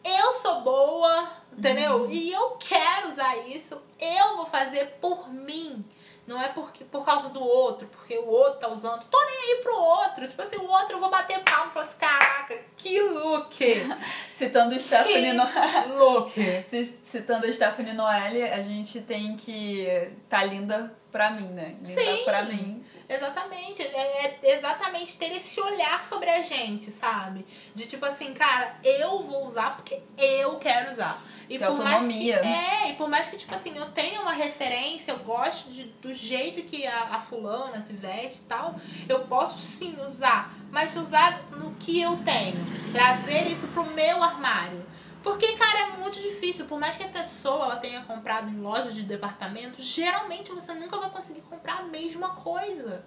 eu 0.03 0.31
sou 0.33 0.61
boa, 0.61 1.29
entendeu? 1.51 2.03
Uhum. 2.03 2.11
E 2.11 2.31
eu 2.31 2.51
quero 2.51 3.11
usar 3.11 3.37
isso, 3.47 3.81
eu 3.99 4.37
vou 4.37 4.45
fazer 4.45 4.97
por 5.01 5.31
mim. 5.31 5.85
Não 6.29 6.39
é 6.39 6.49
porque, 6.49 6.85
por 6.85 7.03
causa 7.03 7.29
do 7.29 7.43
outro, 7.43 7.87
porque 7.87 8.15
o 8.15 8.27
outro 8.27 8.59
tá 8.59 8.67
usando. 8.67 9.03
Tô 9.05 9.17
nem 9.25 9.35
aí 9.35 9.63
pro 9.63 9.75
outro. 9.75 10.27
Tipo 10.27 10.39
assim, 10.43 10.57
o 10.57 10.69
outro 10.69 10.97
eu 10.97 10.99
vou 10.99 11.09
bater 11.09 11.43
palma 11.43 11.71
e 11.71 11.73
falar 11.73 11.85
assim: 11.87 11.97
caraca, 11.97 12.63
que 12.77 13.01
look! 13.01 13.57
Citando 14.39 14.79
Stephanie 14.79 15.33
Noelle. 15.33 15.93
look! 15.97 16.31
Citando 17.03 17.51
Stephanie 17.51 17.91
Noelle, 17.91 18.43
a 18.43 18.61
gente 18.61 19.01
tem 19.01 19.35
que 19.35 19.85
tá 20.29 20.45
linda 20.45 20.95
pra 21.11 21.29
mim, 21.31 21.49
né? 21.49 21.75
Linda 21.83 22.01
Sim, 22.01 22.23
pra 22.23 22.43
mim. 22.43 22.85
Exatamente. 23.09 23.81
É, 23.81 24.37
é 24.41 24.55
exatamente 24.55 25.17
ter 25.17 25.35
esse 25.35 25.59
olhar 25.59 26.01
sobre 26.05 26.29
a 26.29 26.41
gente, 26.41 26.89
sabe? 26.89 27.45
De 27.75 27.85
tipo 27.85 28.05
assim, 28.05 28.33
cara, 28.33 28.77
eu 28.81 29.23
vou 29.23 29.45
usar 29.45 29.75
porque 29.75 30.01
eu 30.17 30.57
quero 30.57 30.91
usar. 30.91 31.21
E 31.49 31.57
por 31.57 31.67
autonomia. 31.67 32.41
Mais 32.43 32.47
que, 32.47 32.85
é, 32.85 32.91
e 32.91 32.93
por 32.95 33.09
mais 33.09 33.27
que, 33.27 33.37
tipo 33.37 33.53
assim, 33.53 33.75
eu 33.75 33.87
tenha 33.91 34.21
uma 34.21 34.33
referência, 34.33 35.11
eu 35.11 35.19
gosto 35.19 35.71
de, 35.71 35.85
do 35.85 36.13
jeito 36.13 36.61
que 36.69 36.85
a, 36.85 37.15
a 37.15 37.19
fulana 37.19 37.81
se 37.81 37.93
veste 37.93 38.37
e 38.37 38.43
tal, 38.43 38.75
eu 39.07 39.21
posso 39.21 39.57
sim 39.57 39.97
usar, 40.05 40.53
mas 40.71 40.95
usar 40.95 41.41
no 41.51 41.73
que 41.75 41.99
eu 41.99 42.17
tenho. 42.17 42.59
Trazer 42.91 43.47
isso 43.47 43.67
pro 43.69 43.83
meu 43.83 44.21
armário. 44.21 44.85
Porque, 45.23 45.57
cara, 45.57 45.79
é 45.79 45.97
muito 45.97 46.19
difícil. 46.19 46.65
Por 46.65 46.79
mais 46.79 46.95
que 46.95 47.03
a 47.03 47.09
pessoa 47.09 47.65
ela 47.65 47.75
tenha 47.77 48.01
comprado 48.03 48.49
em 48.49 48.61
lojas 48.61 48.95
de 48.95 49.01
departamento, 49.01 49.81
geralmente 49.81 50.51
você 50.51 50.73
nunca 50.73 50.97
vai 50.97 51.09
conseguir 51.09 51.41
comprar 51.41 51.79
a 51.79 51.83
mesma 51.83 52.35
coisa. 52.35 53.03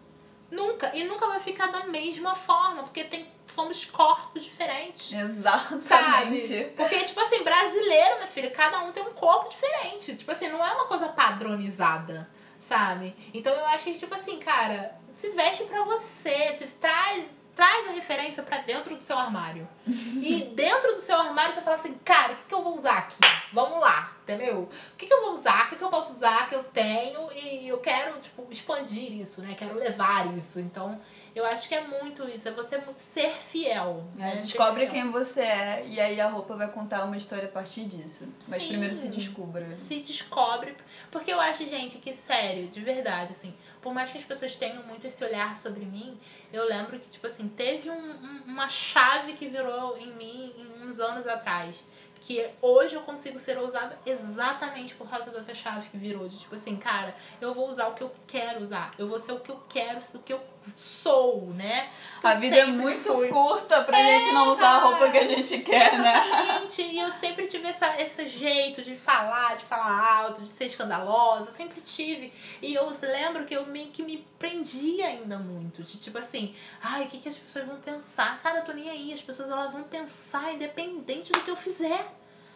Nunca. 0.50 0.94
E 0.94 1.04
nunca 1.04 1.26
vai 1.26 1.40
ficar 1.40 1.68
da 1.68 1.86
mesma 1.86 2.34
forma, 2.34 2.82
porque 2.82 3.04
tem, 3.04 3.26
somos 3.46 3.84
corpos 3.84 4.44
diferentes. 4.44 5.12
Exatamente. 5.12 5.84
Sabe? 5.84 6.64
Porque, 6.76 6.96
tipo 7.00 7.20
assim, 7.20 7.42
brasileiro, 7.42 8.16
minha 8.16 8.28
filha, 8.28 8.50
cada 8.50 8.80
um 8.80 8.92
tem 8.92 9.02
um 9.02 9.12
corpo 9.12 9.50
diferente. 9.50 10.16
Tipo 10.16 10.30
assim, 10.30 10.48
não 10.48 10.64
é 10.64 10.72
uma 10.72 10.86
coisa 10.86 11.08
padronizada, 11.08 12.28
sabe? 12.58 13.14
Então 13.32 13.52
eu 13.54 13.66
acho 13.66 13.84
que, 13.84 13.98
tipo 13.98 14.14
assim, 14.14 14.38
cara, 14.38 14.96
se 15.10 15.30
veste 15.30 15.64
pra 15.64 15.84
você, 15.84 16.54
se 16.54 16.66
traz 16.80 17.26
traz 17.54 17.88
a 17.88 17.92
referência 17.92 18.42
para 18.42 18.58
dentro 18.58 18.96
do 18.96 19.02
seu 19.02 19.16
armário. 19.16 19.68
e 19.86 20.44
dentro 20.56 20.94
do 20.94 21.00
seu 21.00 21.16
armário 21.16 21.54
você 21.54 21.60
fala 21.60 21.76
assim, 21.76 21.94
cara, 22.04 22.32
o 22.32 22.36
que, 22.36 22.42
que 22.48 22.54
eu 22.54 22.62
vou 22.62 22.76
usar 22.76 22.98
aqui? 22.98 23.18
Vamos 23.52 23.80
lá, 23.80 24.12
entendeu? 24.22 24.70
O 24.92 24.96
que, 24.96 25.06
que 25.06 25.12
eu 25.12 25.20
vou 25.22 25.34
usar? 25.34 25.66
O 25.66 25.68
que, 25.68 25.76
que 25.76 25.84
eu 25.84 25.90
posso 25.90 26.14
usar 26.14 26.48
que 26.48 26.54
eu 26.54 26.64
tenho? 26.64 27.30
E 27.32 27.68
eu 27.68 27.78
quero, 27.78 28.18
tipo, 28.20 28.46
expandir 28.50 29.12
isso, 29.12 29.42
né? 29.42 29.54
Quero 29.56 29.74
levar 29.74 30.34
isso. 30.36 30.58
Então, 30.58 31.00
Eu 31.34 31.46
acho 31.46 31.66
que 31.66 31.74
é 31.74 31.80
muito 31.86 32.28
isso, 32.28 32.46
é 32.46 32.50
você 32.52 32.78
ser 32.94 33.30
fiel. 33.30 34.04
Né? 34.14 34.36
Descobre 34.36 34.84
ser 34.84 34.90
fiel. 34.90 35.02
quem 35.04 35.10
você 35.12 35.40
é 35.40 35.84
e 35.86 35.98
aí 35.98 36.20
a 36.20 36.28
roupa 36.28 36.54
vai 36.56 36.68
contar 36.70 37.04
uma 37.04 37.16
história 37.16 37.46
a 37.48 37.50
partir 37.50 37.84
disso. 37.84 38.28
Mas 38.48 38.62
Sim. 38.62 38.68
primeiro 38.68 38.94
se 38.94 39.08
descubra. 39.08 39.70
se 39.72 40.00
descobre. 40.00 40.76
Porque 41.10 41.32
eu 41.32 41.40
acho, 41.40 41.64
gente, 41.66 41.98
que 41.98 42.12
sério, 42.12 42.68
de 42.68 42.80
verdade, 42.82 43.32
assim, 43.32 43.54
por 43.80 43.94
mais 43.94 44.10
que 44.10 44.18
as 44.18 44.24
pessoas 44.24 44.54
tenham 44.54 44.82
muito 44.84 45.06
esse 45.06 45.24
olhar 45.24 45.56
sobre 45.56 45.84
mim, 45.86 46.18
eu 46.52 46.66
lembro 46.66 46.98
que, 47.00 47.08
tipo 47.08 47.26
assim, 47.26 47.48
teve 47.48 47.88
um- 47.90 47.94
um- 48.12 48.42
uma 48.46 48.68
chave 48.68 49.32
que 49.32 49.48
virou 49.48 49.96
em 49.96 50.12
mim 50.14 50.54
uns 50.84 51.00
anos 51.00 51.26
atrás. 51.26 51.82
Que 52.24 52.48
hoje 52.60 52.94
eu 52.94 53.00
consigo 53.02 53.36
ser 53.36 53.58
ousada 53.58 53.98
exatamente 54.06 54.94
por 54.94 55.10
causa 55.10 55.30
dessa 55.32 55.52
chave 55.54 55.88
que 55.88 55.96
virou. 55.96 56.28
De 56.28 56.38
tipo 56.38 56.54
assim, 56.54 56.76
cara, 56.76 57.16
eu 57.40 57.52
vou 57.52 57.68
usar 57.68 57.88
o 57.88 57.94
que 57.94 58.02
eu 58.02 58.14
quero 58.28 58.60
usar. 58.60 58.94
Eu 58.96 59.08
vou 59.08 59.18
ser 59.18 59.32
o 59.32 59.40
que 59.40 59.50
eu 59.50 59.60
quero, 59.68 59.98
o 60.14 60.18
que 60.20 60.32
eu 60.32 60.40
sou, 60.76 61.48
né? 61.54 61.90
A 62.22 62.34
Eu 62.34 62.40
vida 62.40 62.56
é 62.56 62.66
muito 62.66 63.12
fui. 63.12 63.28
curta 63.28 63.82
pra 63.82 63.98
gente 63.98 64.32
não 64.32 64.52
usar 64.54 64.68
a 64.68 64.78
roupa 64.78 65.08
que 65.10 65.18
a 65.18 65.26
gente 65.26 65.58
quer, 65.58 65.98
né? 65.98 66.24
Exatamente. 66.26 66.82
E 66.82 66.98
eu 67.00 67.10
sempre 67.10 67.46
tive 67.48 67.66
essa, 67.68 68.00
esse 68.00 68.28
jeito 68.28 68.82
de 68.82 68.94
falar, 68.94 69.56
de 69.56 69.64
falar 69.64 70.18
alto, 70.18 70.42
de 70.42 70.48
ser 70.48 70.66
escandalosa. 70.66 71.50
Sempre 71.52 71.80
tive. 71.80 72.32
E 72.60 72.74
eu 72.74 72.96
lembro 73.02 73.44
que 73.44 73.54
eu 73.54 73.66
meio 73.66 73.88
que 73.88 74.02
me 74.02 74.18
prendia 74.38 75.06
ainda 75.06 75.38
muito. 75.38 75.82
De 75.82 75.98
tipo 75.98 76.18
assim, 76.18 76.54
ai, 76.80 77.04
o 77.04 77.08
que, 77.08 77.18
que 77.18 77.28
as 77.28 77.36
pessoas 77.36 77.66
vão 77.66 77.76
pensar? 77.80 78.40
Cara, 78.42 78.58
eu 78.58 78.64
tô 78.64 78.72
nem 78.72 78.88
aí. 78.88 79.12
As 79.12 79.20
pessoas 79.20 79.50
elas 79.50 79.72
vão 79.72 79.82
pensar 79.82 80.52
independente 80.52 81.32
do 81.32 81.40
que 81.40 81.50
eu 81.50 81.56
fizer. 81.56 82.06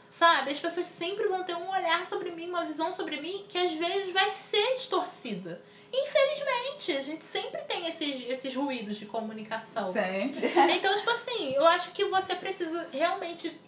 Sabe? 0.08 0.52
As 0.52 0.58
pessoas 0.58 0.86
sempre 0.86 1.26
vão 1.28 1.42
ter 1.42 1.54
um 1.56 1.68
olhar 1.68 2.06
sobre 2.06 2.30
mim, 2.30 2.48
uma 2.48 2.64
visão 2.64 2.94
sobre 2.94 3.20
mim 3.20 3.44
que 3.48 3.58
às 3.58 3.72
vezes 3.72 4.12
vai 4.12 4.30
ser 4.30 4.74
distorcida. 4.74 5.60
Infelizmente, 5.92 6.92
a 6.92 7.02
gente 7.02 7.24
sempre 7.24 7.62
tem 7.62 7.86
esses, 7.88 8.28
esses 8.28 8.54
ruídos 8.54 8.96
de 8.96 9.06
comunicação. 9.06 9.84
Sempre. 9.84 10.46
Então, 10.72 10.94
tipo 10.96 11.10
assim, 11.10 11.52
eu 11.52 11.66
acho 11.66 11.90
que 11.92 12.04
você 12.06 12.34
precisa 12.34 12.88
realmente 12.92 13.58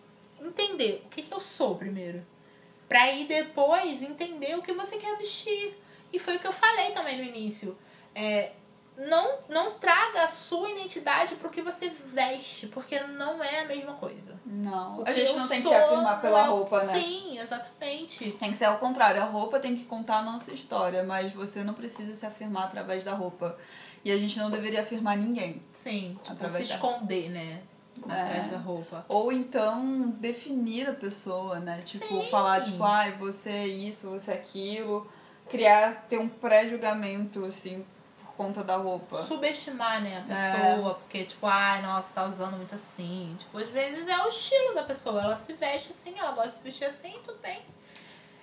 entender 0.41 1.03
o 1.07 1.09
que, 1.09 1.23
que 1.23 1.33
eu 1.33 1.41
sou 1.41 1.77
primeiro. 1.77 2.25
Pra 2.89 3.03
aí 3.03 3.27
depois 3.27 4.03
entender 4.03 4.57
o 4.57 4.63
que 4.63 4.73
você 4.73 4.97
quer 4.97 5.17
vestir. 5.17 5.77
E 6.13 6.19
foi 6.19 6.37
o 6.37 6.39
que 6.39 6.47
eu 6.47 6.53
falei 6.53 6.93
também 6.93 7.19
no 7.19 7.23
início. 7.23 7.77
É, 8.15 8.53
não, 8.99 9.39
não 9.49 9.73
traga 9.79 10.25
a 10.25 10.29
sua 10.29 10.71
identidade 10.71 11.37
pro 11.37 11.49
que 11.51 11.63
você 11.63 11.89
veste, 12.07 12.67
porque 12.67 12.99
não 13.01 13.43
é 13.43 13.61
a 13.61 13.65
mesma 13.67 13.95
coisa. 13.95 14.35
Não. 14.45 15.03
A 15.07 15.13
gente 15.13 15.33
não 15.35 15.47
tem 15.47 15.63
que 15.63 15.69
se 15.69 15.75
afirmar 15.75 16.21
pela 16.21 16.47
não 16.47 16.57
roupa, 16.57 16.83
né? 16.85 16.95
Sim, 17.01 17.39
exatamente. 17.39 18.33
Tem 18.33 18.51
que 18.51 18.57
ser 18.57 18.65
ao 18.65 18.79
contrário. 18.79 19.23
A 19.23 19.27
roupa 19.27 19.61
tem 19.61 19.77
que 19.77 19.85
contar 19.85 20.19
a 20.19 20.23
nossa 20.23 20.53
história, 20.53 21.03
mas 21.05 21.33
você 21.33 21.63
não 21.63 21.75
precisa 21.75 22.13
se 22.15 22.27
afirmar 22.27 22.65
através 22.65 23.05
da 23.05 23.13
roupa. 23.15 23.57
E 24.05 24.11
a 24.11 24.17
gente 24.19 24.39
não 24.39 24.51
deveria 24.51 24.81
afirmar 24.81 25.17
ninguém. 25.17 25.63
Sim, 25.83 26.19
tipo, 26.23 26.33
Através 26.33 26.65
se 26.65 26.71
da- 26.71 26.75
esconder, 26.77 27.31
né? 27.31 27.61
Atrás 28.05 28.47
É. 28.47 28.51
da 28.51 28.59
roupa. 28.59 29.05
Ou 29.09 29.33
então 29.33 30.11
definir 30.19 30.89
a 30.89 30.93
pessoa, 30.93 31.59
né? 31.61 31.83
Tipo, 31.85 32.07
Sim. 32.23 32.31
falar, 32.31 32.63
tipo, 32.63 32.83
ai, 32.85 33.13
você 33.13 33.51
é 33.51 33.67
isso, 33.67 34.09
você 34.11 34.31
é 34.31 34.35
aquilo. 34.35 35.07
Criar, 35.49 36.05
ter 36.09 36.19
um 36.19 36.29
pré-julgamento, 36.29 37.45
assim, 37.45 37.85
conta 38.39 38.63
da 38.65 38.77
roupa. 38.77 39.25
subestimar, 39.27 39.97
É. 39.99 40.01
né, 40.01 40.25
a 40.27 40.35
pessoa, 40.73 40.95
porque, 40.95 41.25
tipo, 41.25 41.47
ai, 41.47 41.83
nossa, 41.83 42.11
tá 42.15 42.25
usando 42.25 42.57
muito 42.57 42.75
assim. 42.75 43.35
Tipo, 43.39 43.59
às 43.59 43.69
vezes 43.69 44.07
é 44.09 44.17
o 44.25 44.29
estilo 44.29 44.75
da 44.75 44.85
pessoa. 44.85 45.21
Ela 45.23 45.37
se 45.37 45.53
veste 45.53 45.91
assim, 45.91 46.15
ela 46.19 46.31
gosta 46.31 46.51
de 46.51 46.57
se 46.57 46.63
vestir 46.63 46.85
assim, 46.87 47.19
tudo 47.27 47.39
bem. 47.43 47.61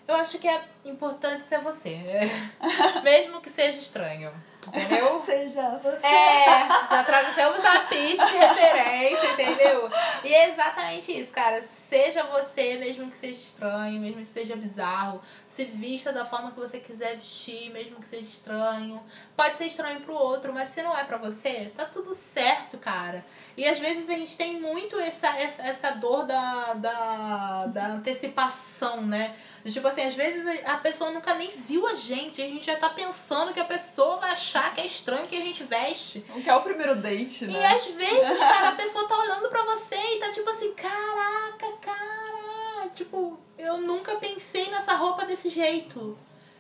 Eu 0.08 0.14
acho 0.16 0.38
que 0.38 0.48
é 0.48 0.62
importante 0.84 1.44
ser 1.44 1.60
você. 1.62 2.30
Mesmo 3.04 3.42
que 3.42 3.50
seja 3.50 3.80
estranho. 3.80 4.32
Entendeu? 4.68 5.18
Seja 5.22 5.80
você. 5.82 6.06
É, 6.06 6.68
já 6.90 7.04
trouxemos 7.04 7.64
a 7.64 7.80
pitch 7.82 8.18
de 8.18 8.38
referência, 8.38 9.32
entendeu? 9.34 9.90
E 10.24 10.34
é 10.34 10.50
exatamente 10.50 11.12
isso, 11.20 11.32
cara. 11.32 11.62
Seja 11.62 12.24
você, 12.24 12.76
mesmo 12.76 13.10
que 13.12 13.16
seja 13.18 13.40
estranho, 13.40 14.02
mesmo 14.02 14.18
que 14.18 14.26
seja 14.26 14.56
bizarro. 14.56 15.22
Se 15.56 15.64
vista 15.64 16.12
da 16.12 16.26
forma 16.26 16.52
que 16.52 16.60
você 16.60 16.82
quiser 16.82 17.16
vestir, 17.16 17.72
mesmo 17.72 17.96
que 18.02 18.08
seja 18.10 18.26
estranho. 18.26 19.02
Pode 19.38 19.58
ser 19.58 19.68
estranho 19.68 20.02
pro 20.02 20.14
outro, 20.14 20.52
mas 20.52 20.68
se 20.68 20.82
não 20.84 20.98
é 20.98 21.06
pra 21.06 21.16
você, 21.18 21.72
tá 21.78 21.86
tudo 21.86 22.14
certo, 22.14 22.78
cara. 22.78 23.26
E 23.56 23.66
às 23.66 23.80
vezes 23.80 24.10
a 24.10 24.16
gente 24.16 24.36
tem 24.36 24.60
muito 24.60 25.00
essa, 25.00 25.30
essa, 25.30 25.62
essa 25.64 25.92
dor 25.92 26.26
da, 26.26 26.74
da, 26.74 27.66
da 27.68 27.88
antecipação, 27.88 29.02
né? 29.02 29.34
Tipo 29.72 29.88
assim, 29.88 30.02
às 30.02 30.14
vezes 30.14 30.46
a 30.66 30.76
pessoa 30.78 31.12
nunca 31.12 31.34
nem 31.36 31.52
viu 31.62 31.88
a 31.88 31.96
gente, 31.96 32.42
a 32.42 32.46
gente 32.46 32.66
já 32.66 32.76
tá 32.76 32.90
pensando 32.90 33.54
que 33.54 33.60
a 33.62 33.66
pessoa 33.66 34.18
vai 34.18 34.32
achar 34.32 34.76
que 34.76 34.82
é 34.82 34.86
estranho 34.86 35.26
que 35.26 35.38
a 35.38 35.42
gente 35.46 35.64
veste. 35.64 36.24
O 36.36 36.42
que 36.44 36.50
é 36.50 36.56
o 36.56 36.62
primeiro 36.64 36.98
date, 36.98 37.46
E 37.46 37.48
né? 37.48 37.66
às 37.68 37.86
vezes, 37.86 38.38
cara, 38.40 38.70
a 38.70 38.76
pessoa 38.76 39.08
tá 39.08 39.18
olhando 39.18 39.48
pra 39.48 39.64
você 39.64 39.96
e 39.96 40.20
tá 40.20 40.32
tipo 40.34 40.50
assim, 40.50 40.74
caraca, 40.74 41.72
cara, 41.82 42.90
tipo, 42.94 43.40
eu 43.58 43.80
nunca 43.80 44.16
pensei 44.16 44.70
nessa 44.70 44.96
roupa 44.96 45.26
desse 45.26 45.50
jeito. 45.50 46.18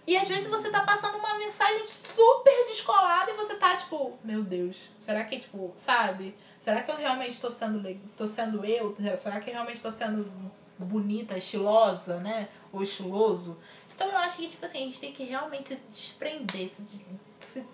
E 0.07 0.15
às 0.15 0.27
vezes 0.27 0.47
você 0.47 0.69
tá 0.69 0.81
passando 0.81 1.17
uma 1.17 1.37
mensagem 1.37 1.87
super 1.87 2.67
descolada 2.67 3.31
e 3.31 3.35
você 3.35 3.55
tá 3.55 3.75
tipo, 3.75 4.13
meu 4.23 4.43
Deus, 4.43 4.77
será 4.99 5.23
que, 5.23 5.39
tipo, 5.39 5.73
sabe? 5.75 6.35
Será 6.59 6.83
que 6.83 6.91
eu 6.91 6.95
realmente 6.95 7.39
tô 7.39 7.49
sendo, 7.49 7.99
tô 8.15 8.27
sendo 8.27 8.63
eu? 8.63 8.95
Será 9.17 9.41
que 9.41 9.49
eu 9.49 9.53
realmente 9.53 9.81
tô 9.81 9.89
sendo 9.89 10.31
bonita, 10.77 11.37
estilosa, 11.37 12.19
né? 12.19 12.49
Ou 12.71 12.83
estiloso? 12.83 13.57
Então 13.93 14.07
eu 14.07 14.17
acho 14.17 14.37
que, 14.37 14.47
tipo 14.47 14.65
assim, 14.65 14.79
a 14.79 14.81
gente 14.81 14.99
tem 14.99 15.13
que 15.13 15.23
realmente 15.23 15.69
se 15.69 15.79
desprender, 15.89 16.69
se, 16.69 16.83
se, 17.39 17.65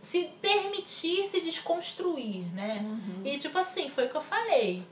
se 0.00 0.24
permitir 0.40 1.26
se 1.26 1.40
desconstruir, 1.40 2.44
né? 2.54 2.80
Uhum. 2.82 3.22
E 3.24 3.38
tipo 3.38 3.58
assim, 3.58 3.88
foi 3.88 4.06
o 4.06 4.10
que 4.10 4.16
eu 4.16 4.22
falei. 4.22 4.84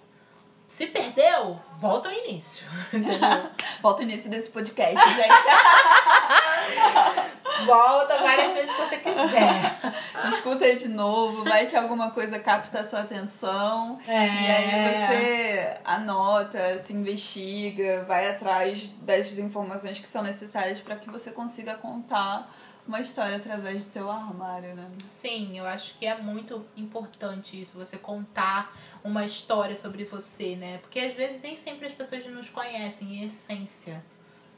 Se 0.70 0.86
perdeu, 0.86 1.60
volta 1.78 2.08
ao 2.08 2.14
início. 2.14 2.66
Volta 3.82 4.02
o 4.02 4.04
início 4.04 4.30
desse 4.30 4.48
podcast, 4.50 4.96
gente. 5.14 5.28
volta 7.66 8.16
várias 8.18 8.54
vezes 8.54 8.70
que 8.70 8.80
você 8.80 8.98
quiser. 8.98 9.80
Escuta 10.28 10.64
aí 10.64 10.76
de 10.76 10.86
novo, 10.88 11.42
vai 11.44 11.66
que 11.66 11.74
alguma 11.74 12.12
coisa 12.12 12.38
capta 12.38 12.78
a 12.80 12.84
sua 12.84 13.00
atenção. 13.00 13.98
É. 14.06 14.12
E 14.12 14.50
aí 14.50 14.92
você 14.92 15.76
anota, 15.84 16.78
se 16.78 16.92
investiga, 16.92 18.04
vai 18.04 18.30
atrás 18.30 18.92
das 19.02 19.32
informações 19.32 19.98
que 19.98 20.06
são 20.06 20.22
necessárias 20.22 20.78
para 20.80 20.94
que 20.96 21.10
você 21.10 21.32
consiga 21.32 21.74
contar 21.74 22.48
uma 22.86 23.00
história 23.00 23.36
através 23.36 23.84
do 23.84 23.90
seu 23.90 24.10
armário, 24.10 24.74
né? 24.74 24.90
Sim, 25.10 25.58
eu 25.58 25.66
acho 25.66 25.96
que 25.98 26.06
é 26.06 26.16
muito 26.16 26.64
importante 26.76 27.60
isso, 27.60 27.78
você 27.78 27.96
contar 27.96 28.74
uma 29.04 29.24
história 29.24 29.76
sobre 29.76 30.04
você, 30.04 30.56
né? 30.56 30.78
Porque 30.78 30.98
às 30.98 31.14
vezes 31.14 31.40
nem 31.40 31.56
sempre 31.56 31.86
as 31.86 31.92
pessoas 31.92 32.26
nos 32.26 32.50
conhecem 32.50 33.16
em 33.16 33.24
essência, 33.26 34.04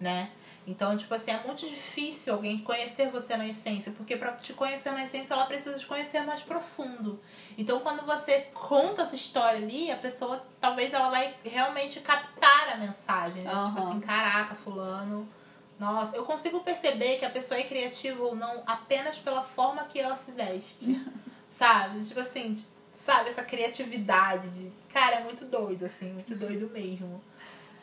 né? 0.00 0.30
Então, 0.66 0.96
tipo 0.96 1.12
assim, 1.12 1.32
é 1.32 1.42
muito 1.44 1.66
difícil 1.68 2.32
alguém 2.32 2.58
conhecer 2.58 3.10
você 3.10 3.36
na 3.36 3.48
essência, 3.48 3.92
porque 3.96 4.16
pra 4.16 4.32
te 4.32 4.52
conhecer 4.52 4.92
na 4.92 5.02
essência, 5.04 5.34
ela 5.34 5.46
precisa 5.46 5.76
te 5.76 5.86
conhecer 5.86 6.20
mais 6.20 6.40
profundo. 6.42 7.20
Então, 7.58 7.80
quando 7.80 8.06
você 8.06 8.42
conta 8.54 9.02
essa 9.02 9.16
história 9.16 9.58
ali, 9.58 9.90
a 9.90 9.96
pessoa, 9.96 10.44
talvez 10.60 10.92
ela 10.92 11.10
vai 11.10 11.34
realmente 11.44 11.98
captar 12.00 12.74
a 12.74 12.76
mensagem, 12.76 13.42
né? 13.42 13.50
Tipo 13.50 13.58
Aham. 13.58 13.78
assim, 13.78 14.00
caraca, 14.00 14.54
fulano, 14.54 15.28
nossa, 15.82 16.16
eu 16.16 16.24
consigo 16.24 16.60
perceber 16.60 17.18
que 17.18 17.24
a 17.24 17.30
pessoa 17.30 17.58
é 17.58 17.64
criativa 17.64 18.22
ou 18.22 18.36
não 18.36 18.62
apenas 18.64 19.18
pela 19.18 19.42
forma 19.42 19.84
que 19.84 19.98
ela 19.98 20.16
se 20.16 20.30
veste. 20.30 21.04
sabe? 21.52 22.04
Tipo 22.04 22.20
assim, 22.20 22.56
sabe, 22.94 23.30
essa 23.30 23.42
criatividade 23.42 24.48
de. 24.50 24.72
Cara, 24.92 25.16
é 25.16 25.24
muito 25.24 25.44
doido, 25.44 25.86
assim, 25.86 26.12
muito 26.12 26.34
doido 26.34 26.68
mesmo. 26.70 27.22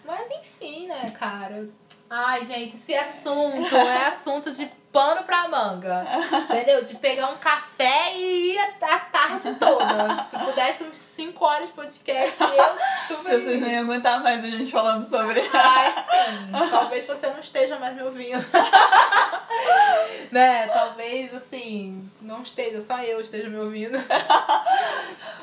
Mas 0.06 0.30
enfim, 0.32 0.88
né, 0.88 1.12
cara? 1.12 1.70
Ai, 2.10 2.44
gente, 2.46 2.76
esse 2.76 2.96
assunto 2.96 3.76
é 3.76 4.08
assunto 4.08 4.52
de 4.52 4.66
pano 4.92 5.24
pra 5.24 5.48
manga. 5.48 6.06
Entendeu? 6.50 6.84
De 6.84 6.96
pegar 6.96 7.30
um 7.30 7.38
café 7.38 8.16
e 8.16 8.54
ir 8.54 8.60
a 8.82 9.00
tarde 9.00 9.56
toda. 9.60 10.24
Se 10.24 10.38
pudesse 10.38 10.84
uns 10.84 10.98
5 10.98 11.46
horas 11.46 11.68
de 11.68 11.74
podcast, 11.74 12.36
eu 12.42 13.18
As 13.18 13.24
pessoas 13.24 13.62
não 13.62 13.68
iam 13.68 13.84
aguentar 13.84 14.24
mais 14.24 14.44
a 14.44 14.50
gente 14.50 14.72
falando 14.72 15.08
sobre. 15.08 15.42
Ai, 15.54 15.94
sim. 16.10 16.70
Talvez 16.72 17.06
você 17.06 17.28
não 17.28 17.40
esteja 17.40 17.78
mais 17.78 17.96
me 17.96 18.02
ouvindo. 18.02 18.44
né? 20.32 20.68
Talvez, 20.68 21.34
assim, 21.34 22.10
não 22.22 22.42
esteja, 22.42 22.82
só 22.82 23.00
eu 23.04 23.22
esteja 23.22 23.50
me 23.50 23.58
ouvindo. 23.58 23.98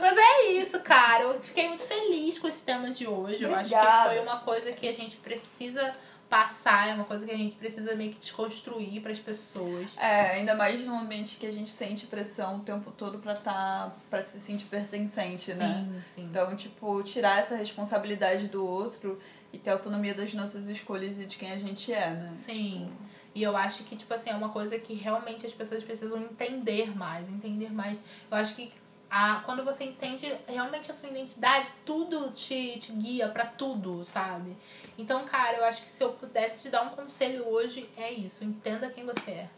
Mas 0.01 0.17
é 0.17 0.49
isso, 0.51 0.81
cara. 0.81 1.23
Eu 1.23 1.41
fiquei 1.41 1.69
muito 1.69 1.85
feliz 1.85 2.39
com 2.39 2.49
esse 2.49 2.63
tema 2.63 2.91
de 2.91 3.07
hoje. 3.07 3.45
Eu 3.45 3.55
acho 3.55 3.69
que 3.69 3.75
Obrigada. 3.77 4.11
foi 4.11 4.19
uma 4.19 4.41
coisa 4.41 4.73
que 4.73 4.89
a 4.89 4.93
gente 4.93 5.17
precisa 5.17 5.95
passar, 6.29 6.89
é 6.89 6.95
uma 6.95 7.05
coisa 7.05 7.25
que 7.25 7.31
a 7.31 7.37
gente 7.37 7.57
precisa 7.57 7.95
meio 7.95 8.13
que 8.13 8.19
desconstruir 8.19 9.01
para 9.01 9.13
as 9.13 9.19
pessoas. 9.19 9.89
É, 9.97 10.33
ainda 10.33 10.55
mais 10.55 10.81
num 10.85 10.99
ambiente 10.99 11.37
que 11.37 11.47
a 11.47 11.53
gente 11.53 11.71
sente 11.71 12.07
pressão 12.07 12.57
o 12.57 12.61
tempo 12.61 12.91
todo 12.91 13.19
pra 13.19 13.35
tá, 13.35 13.93
para 14.11 14.23
se 14.23 14.41
sentir 14.41 14.67
pertencente, 14.67 15.55
né? 15.55 15.87
Sim, 15.87 16.03
sim. 16.03 16.25
Então, 16.25 16.57
tipo, 16.57 17.03
tirar 17.03 17.39
essa 17.39 17.55
responsabilidade 17.57 18.49
do 18.49 18.65
outro 18.65 19.19
e 19.53 19.59
ter 19.59 19.71
autonomia 19.71 20.15
das 20.15 20.35
nossas 20.35 20.67
escolhas 20.67 21.19
e 21.21 21.27
de 21.27 21.37
quem 21.37 21.53
a 21.53 21.59
gente 21.59 21.93
é, 21.93 22.11
né? 22.11 22.33
Sim. 22.35 22.91
E 23.35 23.43
eu 23.43 23.57
acho 23.57 23.85
que, 23.85 23.95
tipo 23.95 24.13
assim, 24.13 24.31
é 24.31 24.35
uma 24.35 24.49
coisa 24.49 24.79
que 24.79 24.95
realmente 24.95 25.47
as 25.47 25.53
pessoas 25.53 25.85
precisam 25.85 26.19
entender 26.23 26.97
mais, 26.97 27.29
entender 27.29 27.71
mais. 27.71 27.99
Eu 28.31 28.37
acho 28.37 28.55
que 28.57 28.73
a, 29.11 29.43
quando 29.45 29.65
você 29.65 29.85
entende 29.85 30.35
realmente 30.47 30.91
a 30.91 30.95
sua 30.95 31.09
identidade, 31.09 31.69
tudo 31.85 32.33
te, 32.33 32.79
te 32.81 32.93
guia 32.93 33.29
para 33.29 33.47
tudo, 33.47 34.05
sabe? 34.05 34.57
Então, 34.99 35.25
cara, 35.25 35.59
eu 35.59 35.65
acho 35.65 35.83
que 35.83 35.91
se 35.91 36.03
eu 36.03 36.13
pudesse 36.13 36.63
te 36.63 36.69
dar 36.71 36.83
um 36.83 36.91
conselho 36.91 37.47
hoje, 37.49 37.89
é 37.97 38.13
isso. 38.13 38.45
Entenda 38.45 38.91
quem 38.91 39.05
você 39.05 39.31
é. 39.31 39.49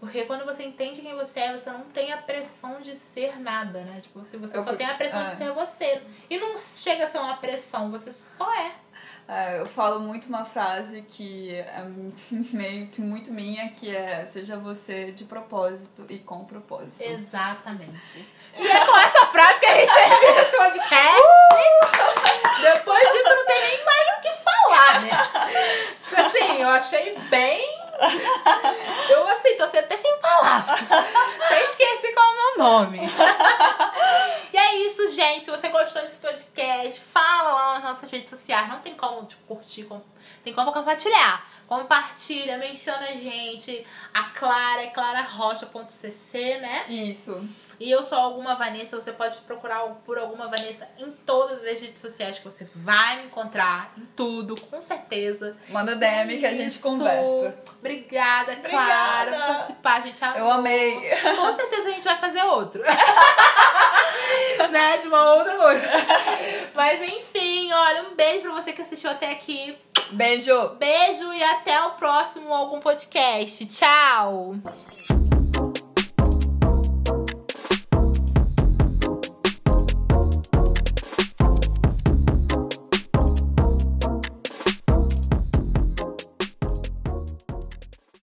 Porque 0.00 0.24
quando 0.24 0.44
você 0.44 0.62
entende 0.62 1.00
quem 1.00 1.14
você 1.14 1.40
é, 1.40 1.56
você 1.56 1.70
não 1.70 1.84
tem 1.84 2.12
a 2.12 2.18
pressão 2.18 2.80
de 2.80 2.94
ser 2.94 3.40
nada, 3.40 3.82
né? 3.82 4.00
Tipo, 4.00 4.22
se 4.22 4.36
você 4.36 4.56
eu, 4.56 4.62
só 4.62 4.76
tem 4.76 4.86
a 4.86 4.94
pressão 4.94 5.28
de 5.30 5.36
ser 5.36 5.52
você. 5.52 6.02
E 6.30 6.38
não 6.38 6.56
chega 6.56 7.04
a 7.04 7.08
ser 7.08 7.18
uma 7.18 7.36
pressão, 7.36 7.90
você 7.90 8.12
só 8.12 8.52
é. 8.54 8.74
É, 9.28 9.60
eu 9.60 9.66
falo 9.66 10.00
muito 10.00 10.26
uma 10.26 10.46
frase 10.46 11.02
que 11.02 11.54
é 11.54 11.84
meio 12.50 12.86
que 12.86 13.02
muito 13.02 13.30
minha, 13.30 13.68
que 13.68 13.94
é 13.94 14.24
seja 14.24 14.56
você 14.56 15.12
de 15.12 15.24
propósito 15.24 16.06
e 16.08 16.18
com 16.18 16.46
propósito. 16.46 17.02
Exatamente. 17.02 18.26
E 18.56 18.66
é 18.66 18.86
com 18.86 18.96
essa 18.96 19.26
frase 19.26 19.60
que 19.60 19.66
a 19.66 19.74
gente 19.74 19.94
termina 19.94 20.40
esse 20.40 20.56
podcast. 20.56 21.22
Uh! 21.22 22.62
Depois 22.62 23.12
disso 23.12 23.28
não 23.28 23.46
tem 23.46 23.60
nem 23.60 23.84
mais 23.84 24.08
o 24.16 24.20
que 24.22 24.32
falar, 24.42 25.00
né? 25.02 25.10
Assim, 26.18 26.62
eu 26.62 26.68
achei 26.68 27.18
bem. 27.28 27.60
Eu 29.10 29.26
assim, 29.28 29.56
tô 29.56 29.64
até 29.64 29.96
sem 29.96 30.18
palavras. 30.20 30.80
Até 30.90 31.64
esqueci 31.64 32.12
qual 32.12 32.26
é 32.26 32.30
o 32.30 32.34
meu 32.34 32.58
nome. 32.58 33.00
Isso, 34.98 35.14
gente. 35.14 35.44
Se 35.44 35.50
você 35.52 35.68
gostou 35.68 36.02
desse 36.02 36.16
podcast, 36.16 37.00
fala 37.12 37.52
lá 37.52 37.74
nas 37.74 37.84
nossas 37.84 38.10
redes 38.10 38.28
sociais. 38.28 38.68
Não 38.68 38.80
tem 38.80 38.96
como 38.96 39.24
tipo, 39.26 39.40
curtir, 39.46 39.86
tem 40.42 40.52
como 40.52 40.72
compartilhar. 40.72 41.48
Compartilha, 41.68 42.58
menciona 42.58 43.10
a 43.10 43.12
gente. 43.12 43.86
A 44.12 44.24
Clara 44.24 44.82
é 44.82 44.88
clararocha.cc, 44.88 46.58
né? 46.58 46.86
Isso. 46.88 47.48
E 47.80 47.90
eu 47.90 48.02
sou 48.02 48.18
alguma 48.18 48.56
Vanessa, 48.56 49.00
você 49.00 49.12
pode 49.12 49.38
procurar 49.40 49.84
por 50.04 50.18
alguma 50.18 50.48
Vanessa 50.48 50.88
em 50.98 51.10
todas 51.24 51.64
as 51.64 51.80
redes 51.80 52.00
sociais 52.00 52.38
que 52.38 52.44
você 52.44 52.68
vai 52.74 53.18
me 53.20 53.26
encontrar, 53.26 53.92
em 53.96 54.04
tudo, 54.16 54.60
com 54.62 54.80
certeza. 54.80 55.56
Manda 55.68 55.94
DM 55.94 56.32
Isso. 56.32 56.40
que 56.40 56.46
a 56.46 56.54
gente 56.54 56.78
conversa. 56.78 57.56
Obrigada, 57.78 58.52
Obrigada. 58.52 59.30
Clara, 59.30 59.30
por 59.30 59.46
participar, 59.46 60.02
gente. 60.02 60.24
Amou. 60.24 60.38
Eu 60.38 60.50
amei. 60.50 61.00
Com 61.36 61.52
certeza 61.52 61.88
a 61.88 61.92
gente 61.92 62.04
vai 62.04 62.16
fazer 62.18 62.42
outro. 62.42 62.82
né? 64.70 64.98
De 64.98 65.08
uma 65.08 65.34
outra 65.34 65.56
coisa. 65.56 65.88
Mas 66.74 67.02
enfim, 67.02 67.72
olha, 67.72 68.02
um 68.04 68.14
beijo 68.14 68.42
pra 68.42 68.52
você 68.52 68.72
que 68.72 68.82
assistiu 68.82 69.10
até 69.10 69.30
aqui. 69.30 69.76
Beijo. 70.10 70.70
Beijo 70.70 71.32
e 71.32 71.42
até 71.42 71.80
o 71.82 71.90
próximo 71.92 72.52
algum 72.52 72.80
podcast. 72.80 73.66
Tchau. 73.66 74.56